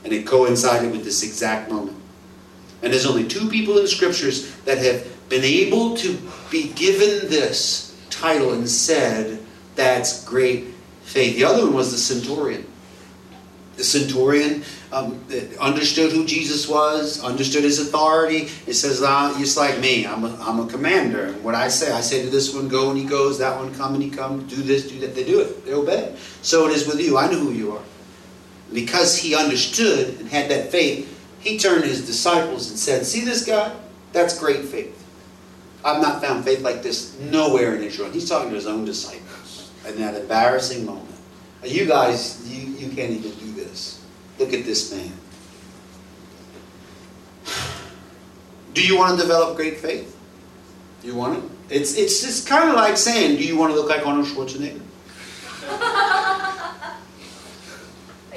And 0.05 0.13
it 0.13 0.27
coincided 0.27 0.93
with 0.93 1.05
this 1.05 1.23
exact 1.23 1.71
moment. 1.71 1.97
And 2.83 2.93
there's 2.93 3.07
only 3.07 3.27
two 3.27 3.49
people 3.49 3.77
in 3.77 3.83
the 3.83 3.89
scriptures 3.89 4.55
that 4.61 4.79
have 4.79 5.29
been 5.29 5.45
able 5.45 5.97
to 5.97 6.19
be 6.51 6.69
given 6.75 7.29
this 7.29 7.99
title 8.11 8.53
and 8.53 8.69
said, 8.69 9.41
that's 9.75 10.25
great 10.25 10.67
faith. 11.03 11.37
The 11.37 11.45
other 11.45 11.65
one 11.65 11.75
was 11.75 11.91
the 11.91 11.99
centurion. 11.99 12.67
The 13.77 13.85
centurion 13.85 14.63
um, 14.93 15.23
understood 15.61 16.13
who 16.13 16.25
Jesus 16.25 16.67
was, 16.69 17.23
understood 17.23 17.65
his 17.65 17.79
authority. 17.79 18.49
It 18.67 18.75
says, 18.75 19.03
ah, 19.03 19.35
just 19.39 19.57
like 19.57 19.81
me, 19.81 20.07
I'm 20.07 20.25
a, 20.25 20.35
I'm 20.41 20.61
a 20.61 20.67
commander. 20.67 21.27
And 21.27 21.45
what 21.45 21.55
I 21.55 21.69
say, 21.69 21.93
I 21.93 22.01
say 22.01 22.23
to 22.23 22.31
this 22.31 22.55
one, 22.55 22.69
go 22.69 22.91
and 22.91 22.99
he 22.99 23.05
goes, 23.05 23.39
that 23.39 23.57
one 23.59 23.75
come 23.75 23.95
and 23.95 24.03
he 24.03 24.09
comes, 24.09 24.51
do 24.51 24.63
this, 24.63 24.89
do 24.89 24.99
that. 25.01 25.15
They 25.15 25.25
do 25.25 25.41
it, 25.41 25.67
they 25.67 25.75
obey. 25.75 26.17
So 26.41 26.67
it 26.69 26.73
is 26.73 26.87
with 26.87 27.01
you. 27.01 27.19
I 27.19 27.31
know 27.31 27.39
who 27.39 27.53
you 27.53 27.73
are 27.73 27.83
because 28.73 29.17
he 29.17 29.35
understood 29.35 30.19
and 30.21 30.29
had 30.29 30.51
that 30.51 30.71
faith, 30.71 31.13
he 31.41 31.59
turned 31.59 31.83
to 31.83 31.89
his 31.89 32.07
disciples 32.07 32.71
and 32.71 32.79
said, 32.79 33.07
See 33.07 33.25
this 33.25 33.45
guy? 33.45 33.75
That's 34.13 34.39
great 34.39 34.65
faith. 34.65 34.93
I've 35.85 36.03
not 36.03 36.21
found 36.21 36.45
faith 36.45 36.63
like 36.63 36.83
this 36.83 37.19
nowhere 37.21 37.77
in 37.77 37.83
Israel. 37.83 38.11
He's 38.11 38.29
talking 38.29 38.49
to 38.51 38.57
his 38.57 38.67
own 38.67 38.85
disciples 38.85 39.71
in 39.87 40.01
that 40.01 40.15
embarrassing 40.15 40.85
moment. 40.85 41.15
You 41.63 41.87
guys, 41.87 42.43
you, 42.49 42.67
you 42.73 42.95
can't 42.95 43.13
even 43.13 43.31
do 43.33 43.53
this. 43.53 44.05
Look 44.39 44.53
at 44.53 44.65
this 44.65 44.93
man. 44.93 45.13
Do 48.75 48.87
you 48.87 48.99
want 48.99 49.17
to 49.17 49.23
develop 49.23 49.57
great 49.57 49.79
faith? 49.79 50.17
Do 51.01 51.09
you 51.09 51.15
want 51.15 51.39
it? 51.39 51.51
It's, 51.69 51.97
it's 51.97 52.21
just 52.21 52.47
kind 52.47 52.69
of 52.69 52.75
like 52.77 52.97
saying, 52.97 53.39
do 53.39 53.45
you 53.45 53.57
want 53.57 53.73
to 53.73 53.81
look 53.81 53.89
like 53.89 54.07
Arnold 54.07 54.27
Schwarzenegger? 54.27 54.81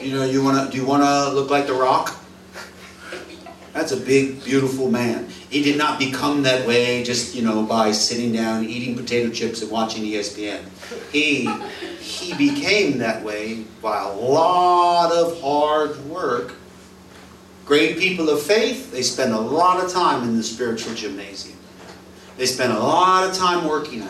You 0.02 0.16
know, 0.16 0.24
you 0.24 0.44
wanna 0.44 0.70
do 0.72 0.78
you 0.78 0.86
wanna 0.86 1.30
look 1.34 1.50
like 1.50 1.68
The 1.68 1.74
Rock? 1.74 2.16
That's 3.74 3.92
a 3.92 3.98
big, 3.98 4.44
beautiful 4.44 4.90
man. 4.90 5.28
He 5.50 5.62
did 5.62 5.78
not 5.78 6.00
become 6.00 6.44
that 6.44 6.68
way 6.68 7.04
just, 7.04 7.36
you 7.36 7.42
know, 7.42 7.64
by 7.64 7.92
sitting 7.92 8.32
down, 8.32 8.66
eating 8.66 8.96
potato 8.96 9.30
chips 9.30 9.62
and 9.62 9.72
watching 9.72 10.04
ESPN. 10.04 10.62
He 11.12 11.50
he 12.00 12.34
became 12.34 12.98
that 13.00 13.24
way 13.24 13.66
by 13.82 14.02
a 14.02 14.12
lot 14.12 15.12
of 15.12 15.40
hard 15.42 16.04
work. 16.06 16.56
Great 17.66 18.00
people 18.00 18.30
of 18.30 18.42
faith, 18.42 18.92
they 18.92 19.02
spend 19.02 19.34
a 19.34 19.40
lot 19.40 19.84
of 19.84 19.92
time 19.92 20.24
in 20.24 20.36
the 20.36 20.44
spiritual 20.44 20.96
gymnasium. 20.96 21.58
They 22.38 22.46
spend 22.46 22.74
a 22.74 22.80
lot 22.80 23.30
of 23.30 23.36
time 23.36 23.68
working 23.68 24.02
out, 24.02 24.10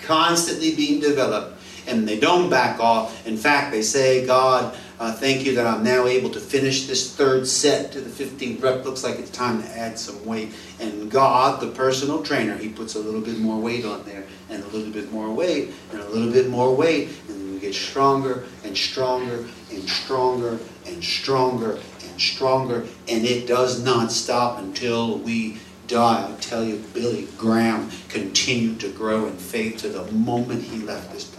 constantly 0.00 0.74
being 0.74 1.00
developed, 1.00 1.60
and 1.86 2.08
they 2.08 2.18
don't 2.18 2.48
back 2.48 2.80
off. 2.80 3.26
In 3.26 3.36
fact, 3.36 3.72
they 3.72 3.82
say, 3.82 4.24
God, 4.24 4.74
uh, 4.98 5.12
thank 5.12 5.44
you 5.44 5.54
that 5.54 5.66
I'm 5.66 5.84
now 5.84 6.06
able 6.06 6.30
to 6.30 6.40
finish 6.40 6.86
this 6.86 7.14
third 7.14 7.46
set 7.46 7.92
to 7.92 8.00
the 8.00 8.10
15th 8.10 8.62
rep. 8.62 8.84
Looks 8.84 9.04
like 9.04 9.18
it's 9.18 9.30
time 9.30 9.62
to 9.62 9.68
add 9.78 9.98
some 9.98 10.24
weight. 10.26 10.52
And 10.80 11.08
God, 11.10 11.60
the 11.60 11.68
personal 11.68 12.22
trainer, 12.22 12.56
He 12.56 12.68
puts 12.68 12.96
a 12.96 12.98
little 12.98 13.20
bit 13.20 13.38
more 13.38 13.60
weight 13.60 13.84
on 13.84 14.04
there, 14.04 14.24
and 14.50 14.62
a 14.62 14.66
little 14.68 14.92
bit 14.92 15.12
more 15.12 15.32
weight, 15.32 15.72
and 15.92 16.00
a 16.00 16.08
little 16.08 16.32
bit 16.32 16.50
more 16.50 16.74
weight. 16.74 17.10
And 17.28 17.54
we 17.54 17.60
get 17.60 17.74
stronger 17.74 18.44
and 18.64 18.76
stronger 18.76 19.46
and 19.70 19.88
stronger 19.88 20.58
and 20.86 21.04
stronger 21.04 21.78
and 22.08 22.20
stronger. 22.20 22.86
And 23.08 23.24
it 23.24 23.46
does 23.46 23.82
not 23.84 24.10
stop 24.10 24.58
until 24.58 25.18
we 25.18 25.58
die. 25.86 26.28
I 26.28 26.40
tell 26.40 26.64
you, 26.64 26.84
Billy 26.92 27.28
Graham 27.38 27.90
continued 28.08 28.80
to 28.80 28.88
grow 28.88 29.26
in 29.26 29.36
faith 29.36 29.78
to 29.78 29.88
the 29.88 30.10
moment 30.12 30.64
he 30.64 30.78
left 30.78 31.12
this 31.12 31.24
planet 31.24 31.37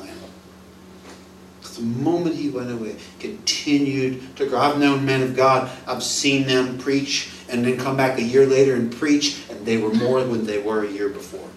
the 1.79 1.85
moment 1.85 2.35
he 2.35 2.49
went 2.49 2.71
away, 2.71 2.95
continued 3.19 4.35
to 4.35 4.47
grow. 4.47 4.59
I've 4.59 4.79
known 4.79 5.05
men 5.05 5.21
of 5.21 5.35
God, 5.35 5.71
I've 5.87 6.03
seen 6.03 6.45
them 6.45 6.77
preach 6.77 7.29
and 7.47 7.65
then 7.65 7.77
come 7.77 7.97
back 7.97 8.19
a 8.19 8.23
year 8.23 8.45
later 8.45 8.75
and 8.75 8.91
preach, 8.91 9.41
and 9.49 9.65
they 9.65 9.77
were 9.77 9.93
more 9.93 10.21
than 10.23 10.45
they 10.45 10.59
were 10.59 10.83
a 10.83 10.89
year 10.89 11.09
before. 11.09 11.47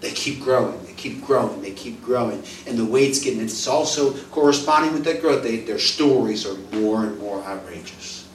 They 0.00 0.10
keep 0.10 0.40
growing, 0.40 0.84
they 0.84 0.92
keep 0.92 1.24
growing, 1.24 1.62
they 1.62 1.70
keep 1.70 2.02
growing. 2.02 2.42
And 2.66 2.76
the 2.78 2.84
weight's 2.84 3.22
getting, 3.22 3.40
it's 3.40 3.66
also 3.66 4.12
corresponding 4.24 4.92
with 4.92 5.04
that 5.04 5.22
growth. 5.22 5.42
They, 5.42 5.58
their 5.58 5.78
stories 5.78 6.44
are 6.46 6.56
more 6.76 7.04
and 7.04 7.18
more 7.18 7.42
outrageous, 7.44 8.28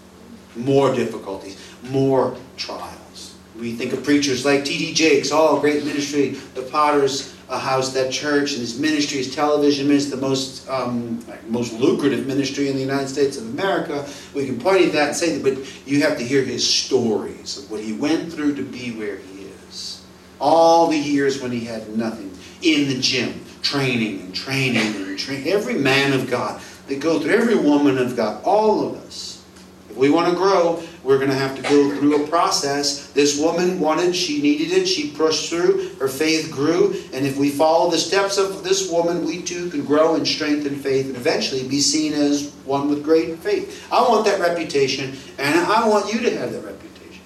more 0.55 0.95
difficulties, 0.95 1.61
more 1.83 2.35
trials, 2.57 3.35
We 3.59 3.75
think 3.75 3.93
of 3.93 4.03
preachers 4.03 4.45
like 4.45 4.65
T.D. 4.65 4.93
Jakes, 4.93 5.31
all 5.31 5.59
great 5.59 5.85
ministry, 5.85 6.29
the 6.55 6.63
Potter's 6.63 7.35
uh, 7.49 7.57
House, 7.57 7.93
that 7.93 8.11
church, 8.11 8.51
and 8.51 8.61
his 8.61 8.79
ministry, 8.79 9.17
his 9.17 9.33
television 9.33 9.87
ministry, 9.87 10.15
the 10.15 10.21
most 10.21 10.69
um, 10.69 11.25
most 11.47 11.73
lucrative 11.73 12.27
ministry 12.27 12.69
in 12.69 12.75
the 12.75 12.81
United 12.81 13.07
States 13.07 13.37
of 13.37 13.47
America. 13.47 14.07
We 14.33 14.45
can 14.45 14.59
point 14.59 14.85
at 14.85 14.91
that 14.93 15.07
and 15.09 15.17
say 15.17 15.37
that, 15.37 15.43
but 15.43 15.87
you 15.87 16.01
have 16.03 16.17
to 16.17 16.23
hear 16.23 16.43
his 16.43 16.67
stories 16.67 17.57
of 17.57 17.71
what 17.71 17.81
he 17.81 17.93
went 17.93 18.31
through 18.31 18.55
to 18.55 18.63
be 18.63 18.91
where 18.91 19.17
he 19.17 19.45
is. 19.45 20.03
All 20.39 20.87
the 20.87 20.97
years 20.97 21.41
when 21.41 21.51
he 21.51 21.61
had 21.61 21.97
nothing 21.97 22.31
in 22.61 22.87
the 22.87 22.99
gym, 22.99 23.43
training 23.61 24.21
and 24.21 24.35
training 24.35 24.95
and 24.95 25.17
training. 25.17 25.47
Every 25.47 25.75
man 25.75 26.13
of 26.13 26.29
God, 26.29 26.61
they 26.87 26.97
go 26.97 27.19
through, 27.19 27.31
every 27.31 27.55
woman 27.55 27.97
of 27.97 28.15
God, 28.15 28.43
all 28.43 28.87
of 28.87 28.95
us. 28.95 29.43
If 29.89 29.97
we 29.97 30.09
want 30.09 30.29
to 30.29 30.35
grow, 30.35 30.83
we're 31.09 31.17
going 31.17 31.31
to 31.31 31.35
have 31.35 31.55
to 31.55 31.63
go 31.63 31.89
through 31.95 32.23
a 32.23 32.27
process. 32.27 33.07
This 33.13 33.39
woman 33.39 33.79
wanted, 33.79 34.15
she 34.15 34.43
needed 34.43 34.71
it, 34.77 34.85
she 34.85 35.09
pushed 35.09 35.49
through, 35.49 35.95
her 35.95 36.07
faith 36.07 36.51
grew, 36.51 36.93
and 37.11 37.25
if 37.25 37.35
we 37.35 37.49
follow 37.49 37.89
the 37.89 37.97
steps 37.97 38.37
of 38.37 38.63
this 38.63 38.91
woman, 38.91 39.25
we 39.25 39.41
too 39.41 39.71
can 39.71 39.83
grow 39.83 40.13
in 40.13 40.23
strength 40.23 40.67
and 40.67 40.79
faith 40.79 41.07
and 41.07 41.15
eventually 41.15 41.67
be 41.67 41.79
seen 41.79 42.13
as 42.13 42.51
one 42.63 42.91
with 42.91 43.03
great 43.03 43.39
faith. 43.39 43.87
I 43.91 44.07
want 44.07 44.23
that 44.25 44.39
reputation, 44.39 45.17
and 45.39 45.59
I 45.59 45.87
want 45.87 46.13
you 46.13 46.19
to 46.21 46.37
have 46.37 46.51
that 46.51 46.63
reputation. 46.63 47.23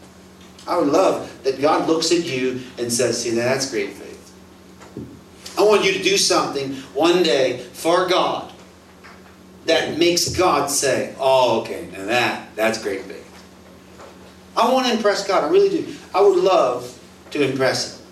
I 0.66 0.78
would 0.78 0.88
love 0.88 1.44
that 1.44 1.60
God 1.60 1.86
looks 1.86 2.14
at 2.14 2.24
you 2.24 2.62
and 2.78 2.90
says, 2.90 3.22
See, 3.22 3.32
that's 3.32 3.70
great 3.70 3.90
faith. 3.90 4.34
I 5.58 5.64
want 5.64 5.84
you 5.84 5.92
to 5.92 6.02
do 6.02 6.16
something 6.16 6.74
one 6.94 7.22
day 7.22 7.58
for 7.74 8.08
God 8.08 8.54
that 9.66 9.98
makes 9.98 10.30
God 10.30 10.72
say, 10.72 11.14
Oh, 11.20 11.60
okay, 11.64 11.90
now 11.92 12.06
that, 12.06 12.56
that's 12.56 12.82
great 12.82 13.02
faith. 13.02 13.23
I 14.56 14.72
want 14.72 14.88
to 14.88 14.94
impress 14.94 15.28
God. 15.28 15.44
I 15.44 15.50
really 15.50 15.70
do. 15.70 15.96
I 16.14 16.22
would 16.22 16.38
love 16.38 17.00
to 17.32 17.44
impress 17.44 17.98
Him. 17.98 18.06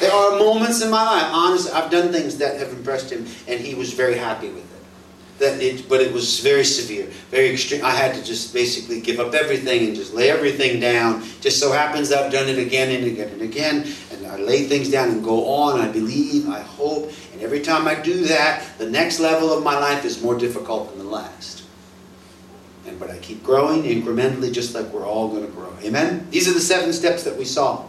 There 0.00 0.12
are 0.12 0.38
moments 0.38 0.82
in 0.82 0.90
my 0.90 1.02
life, 1.02 1.30
honestly, 1.32 1.72
I've 1.72 1.90
done 1.90 2.12
things 2.12 2.38
that 2.38 2.58
have 2.58 2.70
impressed 2.70 3.10
Him, 3.10 3.26
and 3.48 3.60
He 3.60 3.74
was 3.74 3.92
very 3.92 4.16
happy 4.16 4.48
with 4.48 4.58
it. 4.58 4.66
That 5.38 5.62
it, 5.62 5.88
but 5.88 6.00
it 6.00 6.12
was 6.12 6.40
very 6.40 6.64
severe, 6.64 7.06
very 7.30 7.50
extreme. 7.50 7.84
I 7.84 7.90
had 7.90 8.14
to 8.14 8.24
just 8.24 8.54
basically 8.54 9.00
give 9.02 9.20
up 9.20 9.34
everything 9.34 9.86
and 9.86 9.94
just 9.94 10.14
lay 10.14 10.30
everything 10.30 10.80
down. 10.80 11.24
Just 11.42 11.60
so 11.60 11.72
happens 11.72 12.10
I've 12.10 12.32
done 12.32 12.48
it 12.48 12.58
again 12.58 12.94
and 12.94 13.06
again 13.06 13.28
and 13.28 13.42
again, 13.42 13.86
and 14.12 14.26
I 14.26 14.36
lay 14.38 14.64
things 14.64 14.90
down 14.90 15.10
and 15.10 15.22
go 15.22 15.46
on. 15.46 15.80
I 15.80 15.88
believe, 15.88 16.48
I 16.48 16.60
hope, 16.60 17.12
and 17.32 17.42
every 17.42 17.60
time 17.60 17.86
I 17.86 17.96
do 17.96 18.24
that, 18.24 18.78
the 18.78 18.88
next 18.88 19.20
level 19.20 19.52
of 19.52 19.62
my 19.62 19.78
life 19.78 20.06
is 20.06 20.22
more 20.22 20.38
difficult 20.38 20.90
than 20.90 21.00
the 21.00 21.10
last. 21.10 21.65
And 22.86 22.98
but 22.98 23.10
I 23.10 23.18
keep 23.18 23.42
growing 23.42 23.82
incrementally, 23.82 24.52
just 24.52 24.74
like 24.74 24.86
we're 24.86 25.06
all 25.06 25.28
going 25.28 25.44
to 25.44 25.52
grow. 25.52 25.72
Amen. 25.82 26.26
These 26.30 26.48
are 26.48 26.54
the 26.54 26.60
seven 26.60 26.92
steps 26.92 27.24
that 27.24 27.36
we 27.36 27.44
saw. 27.44 27.84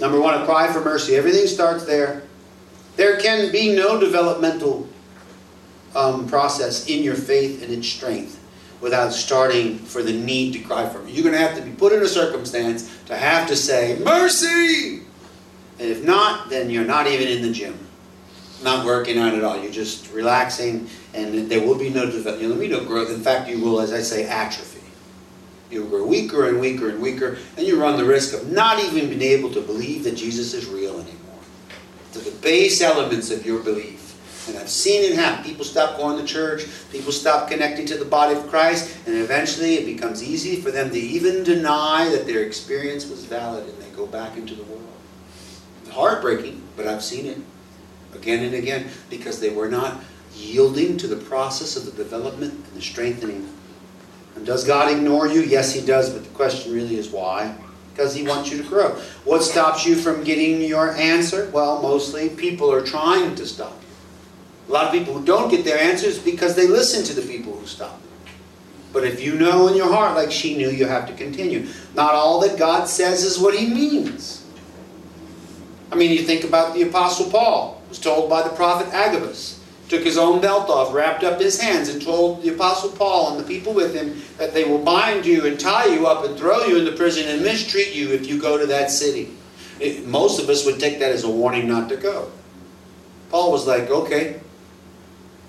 Number 0.00 0.20
one, 0.20 0.40
a 0.40 0.44
cry 0.44 0.72
for 0.72 0.80
mercy. 0.80 1.14
Everything 1.14 1.46
starts 1.46 1.84
there. 1.84 2.24
There 2.96 3.18
can 3.20 3.50
be 3.50 3.74
no 3.74 3.98
developmental 3.98 4.88
um, 5.94 6.26
process 6.26 6.88
in 6.88 7.02
your 7.02 7.14
faith 7.14 7.62
and 7.62 7.72
its 7.72 7.88
strength 7.88 8.40
without 8.80 9.12
starting 9.12 9.78
for 9.78 10.02
the 10.02 10.12
need 10.12 10.52
to 10.52 10.58
cry 10.58 10.88
for 10.88 10.98
mercy. 10.98 11.12
You're 11.12 11.22
going 11.22 11.34
to 11.34 11.40
have 11.40 11.56
to 11.56 11.62
be 11.62 11.70
put 11.70 11.92
in 11.92 12.02
a 12.02 12.08
circumstance 12.08 12.94
to 13.06 13.16
have 13.16 13.48
to 13.48 13.56
say, 13.56 13.98
Mercy! 14.04 15.02
And 15.78 15.88
if 15.90 16.04
not, 16.04 16.50
then 16.50 16.70
you're 16.70 16.84
not 16.84 17.06
even 17.06 17.28
in 17.28 17.42
the 17.42 17.50
gym. 17.50 17.78
Not 18.62 18.84
working 18.84 19.18
out 19.18 19.34
at 19.34 19.42
all. 19.42 19.60
You're 19.60 19.72
just 19.72 20.12
relaxing, 20.12 20.88
and 21.14 21.48
there 21.48 21.60
will 21.60 21.78
be 21.78 21.90
no 21.90 22.10
development. 22.10 22.70
No 22.70 22.84
growth. 22.84 23.10
In 23.10 23.20
fact, 23.20 23.48
you 23.48 23.60
will, 23.60 23.80
as 23.80 23.92
I 23.92 24.00
say, 24.00 24.26
atrophy. 24.26 24.80
You'll 25.70 25.88
grow 25.88 26.04
weaker 26.06 26.48
and 26.48 26.60
weaker 26.60 26.88
and 26.88 27.00
weaker, 27.00 27.38
and 27.56 27.66
you 27.66 27.80
run 27.80 27.96
the 27.96 28.04
risk 28.04 28.34
of 28.34 28.50
not 28.50 28.82
even 28.82 29.08
being 29.08 29.22
able 29.22 29.50
to 29.52 29.60
believe 29.60 30.04
that 30.04 30.16
Jesus 30.16 30.54
is 30.54 30.66
real 30.66 30.94
anymore. 30.94 31.40
To 32.12 32.18
the 32.18 32.30
base 32.42 32.80
elements 32.80 33.30
of 33.30 33.46
your 33.46 33.62
belief. 33.62 34.02
And 34.48 34.58
I've 34.58 34.68
seen 34.68 35.10
it 35.10 35.16
happen. 35.16 35.42
People 35.44 35.64
stop 35.64 35.96
going 35.96 36.18
to 36.18 36.24
church, 36.24 36.66
people 36.92 37.12
stop 37.12 37.48
connecting 37.48 37.86
to 37.86 37.96
the 37.96 38.04
body 38.04 38.34
of 38.34 38.46
Christ, 38.48 38.94
and 39.06 39.16
eventually 39.16 39.74
it 39.74 39.86
becomes 39.86 40.22
easy 40.22 40.60
for 40.60 40.70
them 40.70 40.90
to 40.90 40.98
even 40.98 41.42
deny 41.44 42.08
that 42.10 42.26
their 42.26 42.42
experience 42.42 43.08
was 43.08 43.24
valid 43.24 43.66
and 43.66 43.78
they 43.78 43.88
go 43.96 44.06
back 44.06 44.36
into 44.36 44.54
the 44.54 44.62
world. 44.64 44.82
Heartbreaking, 45.90 46.60
but 46.76 46.86
I've 46.86 47.02
seen 47.02 47.26
it 47.26 47.38
again 48.14 48.44
and 48.44 48.54
again 48.54 48.88
because 49.10 49.40
they 49.40 49.50
were 49.50 49.68
not 49.68 50.00
yielding 50.36 50.96
to 50.98 51.06
the 51.06 51.16
process 51.16 51.76
of 51.76 51.84
the 51.84 51.92
development 51.92 52.52
and 52.52 52.76
the 52.76 52.82
strengthening. 52.82 53.48
And 54.36 54.44
does 54.44 54.64
God 54.64 54.90
ignore 54.90 55.28
you? 55.28 55.42
Yes, 55.42 55.72
He 55.72 55.84
does, 55.84 56.10
but 56.10 56.24
the 56.24 56.30
question 56.30 56.72
really 56.72 56.96
is 56.96 57.08
why? 57.08 57.56
Because 57.92 58.14
He 58.14 58.26
wants 58.26 58.50
you 58.50 58.62
to 58.62 58.68
grow. 58.68 58.90
What 59.24 59.42
stops 59.42 59.86
you 59.86 59.94
from 59.94 60.24
getting 60.24 60.60
your 60.62 60.92
answer? 60.92 61.50
Well, 61.52 61.80
mostly 61.80 62.28
people 62.28 62.72
are 62.72 62.84
trying 62.84 63.34
to 63.36 63.46
stop 63.46 63.80
you. 63.80 63.88
A 64.68 64.72
lot 64.72 64.86
of 64.86 64.92
people 64.92 65.14
who 65.14 65.24
don't 65.24 65.50
get 65.50 65.64
their 65.64 65.78
answers 65.78 66.18
because 66.18 66.56
they 66.56 66.66
listen 66.66 67.04
to 67.04 67.20
the 67.20 67.26
people 67.26 67.56
who 67.56 67.66
stop 67.66 68.00
them. 68.00 68.10
But 68.92 69.04
if 69.04 69.20
you 69.20 69.34
know 69.34 69.68
in 69.68 69.76
your 69.76 69.92
heart, 69.92 70.16
like 70.16 70.30
she 70.30 70.56
knew, 70.56 70.70
you 70.70 70.86
have 70.86 71.06
to 71.08 71.14
continue. 71.14 71.68
Not 71.94 72.14
all 72.14 72.40
that 72.40 72.58
God 72.58 72.88
says 72.88 73.22
is 73.24 73.38
what 73.38 73.54
He 73.54 73.68
means. 73.68 74.44
I 75.92 75.96
mean, 75.96 76.10
you 76.10 76.24
think 76.24 76.44
about 76.44 76.74
the 76.74 76.82
Apostle 76.82 77.30
Paul, 77.30 77.82
was 77.88 77.98
told 77.98 78.28
by 78.28 78.42
the 78.42 78.50
prophet 78.50 78.92
Agabus, 78.92 79.60
took 79.88 80.02
his 80.02 80.16
own 80.16 80.40
belt 80.40 80.70
off, 80.70 80.94
wrapped 80.94 81.24
up 81.24 81.40
his 81.40 81.60
hands, 81.60 81.88
and 81.88 82.00
told 82.00 82.42
the 82.42 82.54
Apostle 82.54 82.90
Paul 82.90 83.32
and 83.32 83.40
the 83.40 83.48
people 83.48 83.74
with 83.74 83.94
him 83.94 84.22
that 84.38 84.54
they 84.54 84.64
will 84.64 84.78
bind 84.78 85.26
you 85.26 85.46
and 85.46 85.60
tie 85.60 85.86
you 85.86 86.06
up 86.06 86.24
and 86.24 86.38
throw 86.38 86.64
you 86.64 86.78
into 86.78 86.92
prison 86.92 87.28
and 87.28 87.42
mistreat 87.42 87.94
you 87.94 88.10
if 88.12 88.26
you 88.26 88.40
go 88.40 88.56
to 88.56 88.66
that 88.66 88.90
city. 88.90 89.30
It, 89.80 90.06
most 90.06 90.40
of 90.40 90.48
us 90.48 90.64
would 90.64 90.80
take 90.80 91.00
that 91.00 91.12
as 91.12 91.24
a 91.24 91.30
warning 91.30 91.68
not 91.68 91.88
to 91.90 91.96
go. 91.96 92.30
Paul 93.30 93.52
was 93.52 93.66
like, 93.66 93.90
okay, 93.90 94.40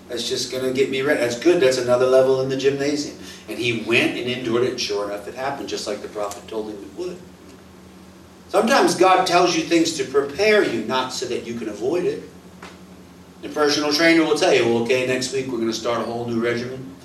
that's 0.10 0.28
just 0.28 0.52
going 0.52 0.64
to 0.64 0.74
get 0.74 0.90
me 0.90 1.02
ready. 1.02 1.20
That's 1.20 1.40
good. 1.40 1.62
That's 1.62 1.78
another 1.78 2.06
level 2.06 2.42
in 2.42 2.50
the 2.50 2.58
gymnasium. 2.58 3.18
And 3.48 3.58
he 3.58 3.84
went 3.84 4.18
and 4.18 4.30
endured 4.30 4.64
it, 4.64 4.72
and 4.72 4.80
sure 4.80 5.10
enough, 5.10 5.28
it 5.28 5.36
happened, 5.36 5.70
just 5.70 5.88
like 5.88 6.02
the 6.02 6.08
prophet 6.08 6.48
told 6.48 6.70
him 6.70 6.78
it 6.78 7.00
would. 7.00 7.18
Sometimes 8.50 8.96
God 8.96 9.26
tells 9.26 9.56
you 9.56 9.64
things 9.64 9.94
to 9.98 10.04
prepare 10.04 10.64
you, 10.64 10.84
not 10.86 11.14
so 11.14 11.26
that 11.28 11.46
you 11.46 11.56
can 11.56 11.70
avoid 11.70 12.06
it. 12.06 12.24
The 13.46 13.54
personal 13.54 13.94
trainer 13.94 14.24
will 14.24 14.36
tell 14.36 14.56
you, 14.56 14.66
well, 14.66 14.82
okay, 14.82 15.06
next 15.06 15.32
week 15.32 15.46
we're 15.46 15.60
going 15.60 15.70
to 15.70 15.74
start 15.74 16.02
a 16.02 16.04
whole 16.04 16.26
new 16.26 16.44
regimen. 16.44 16.96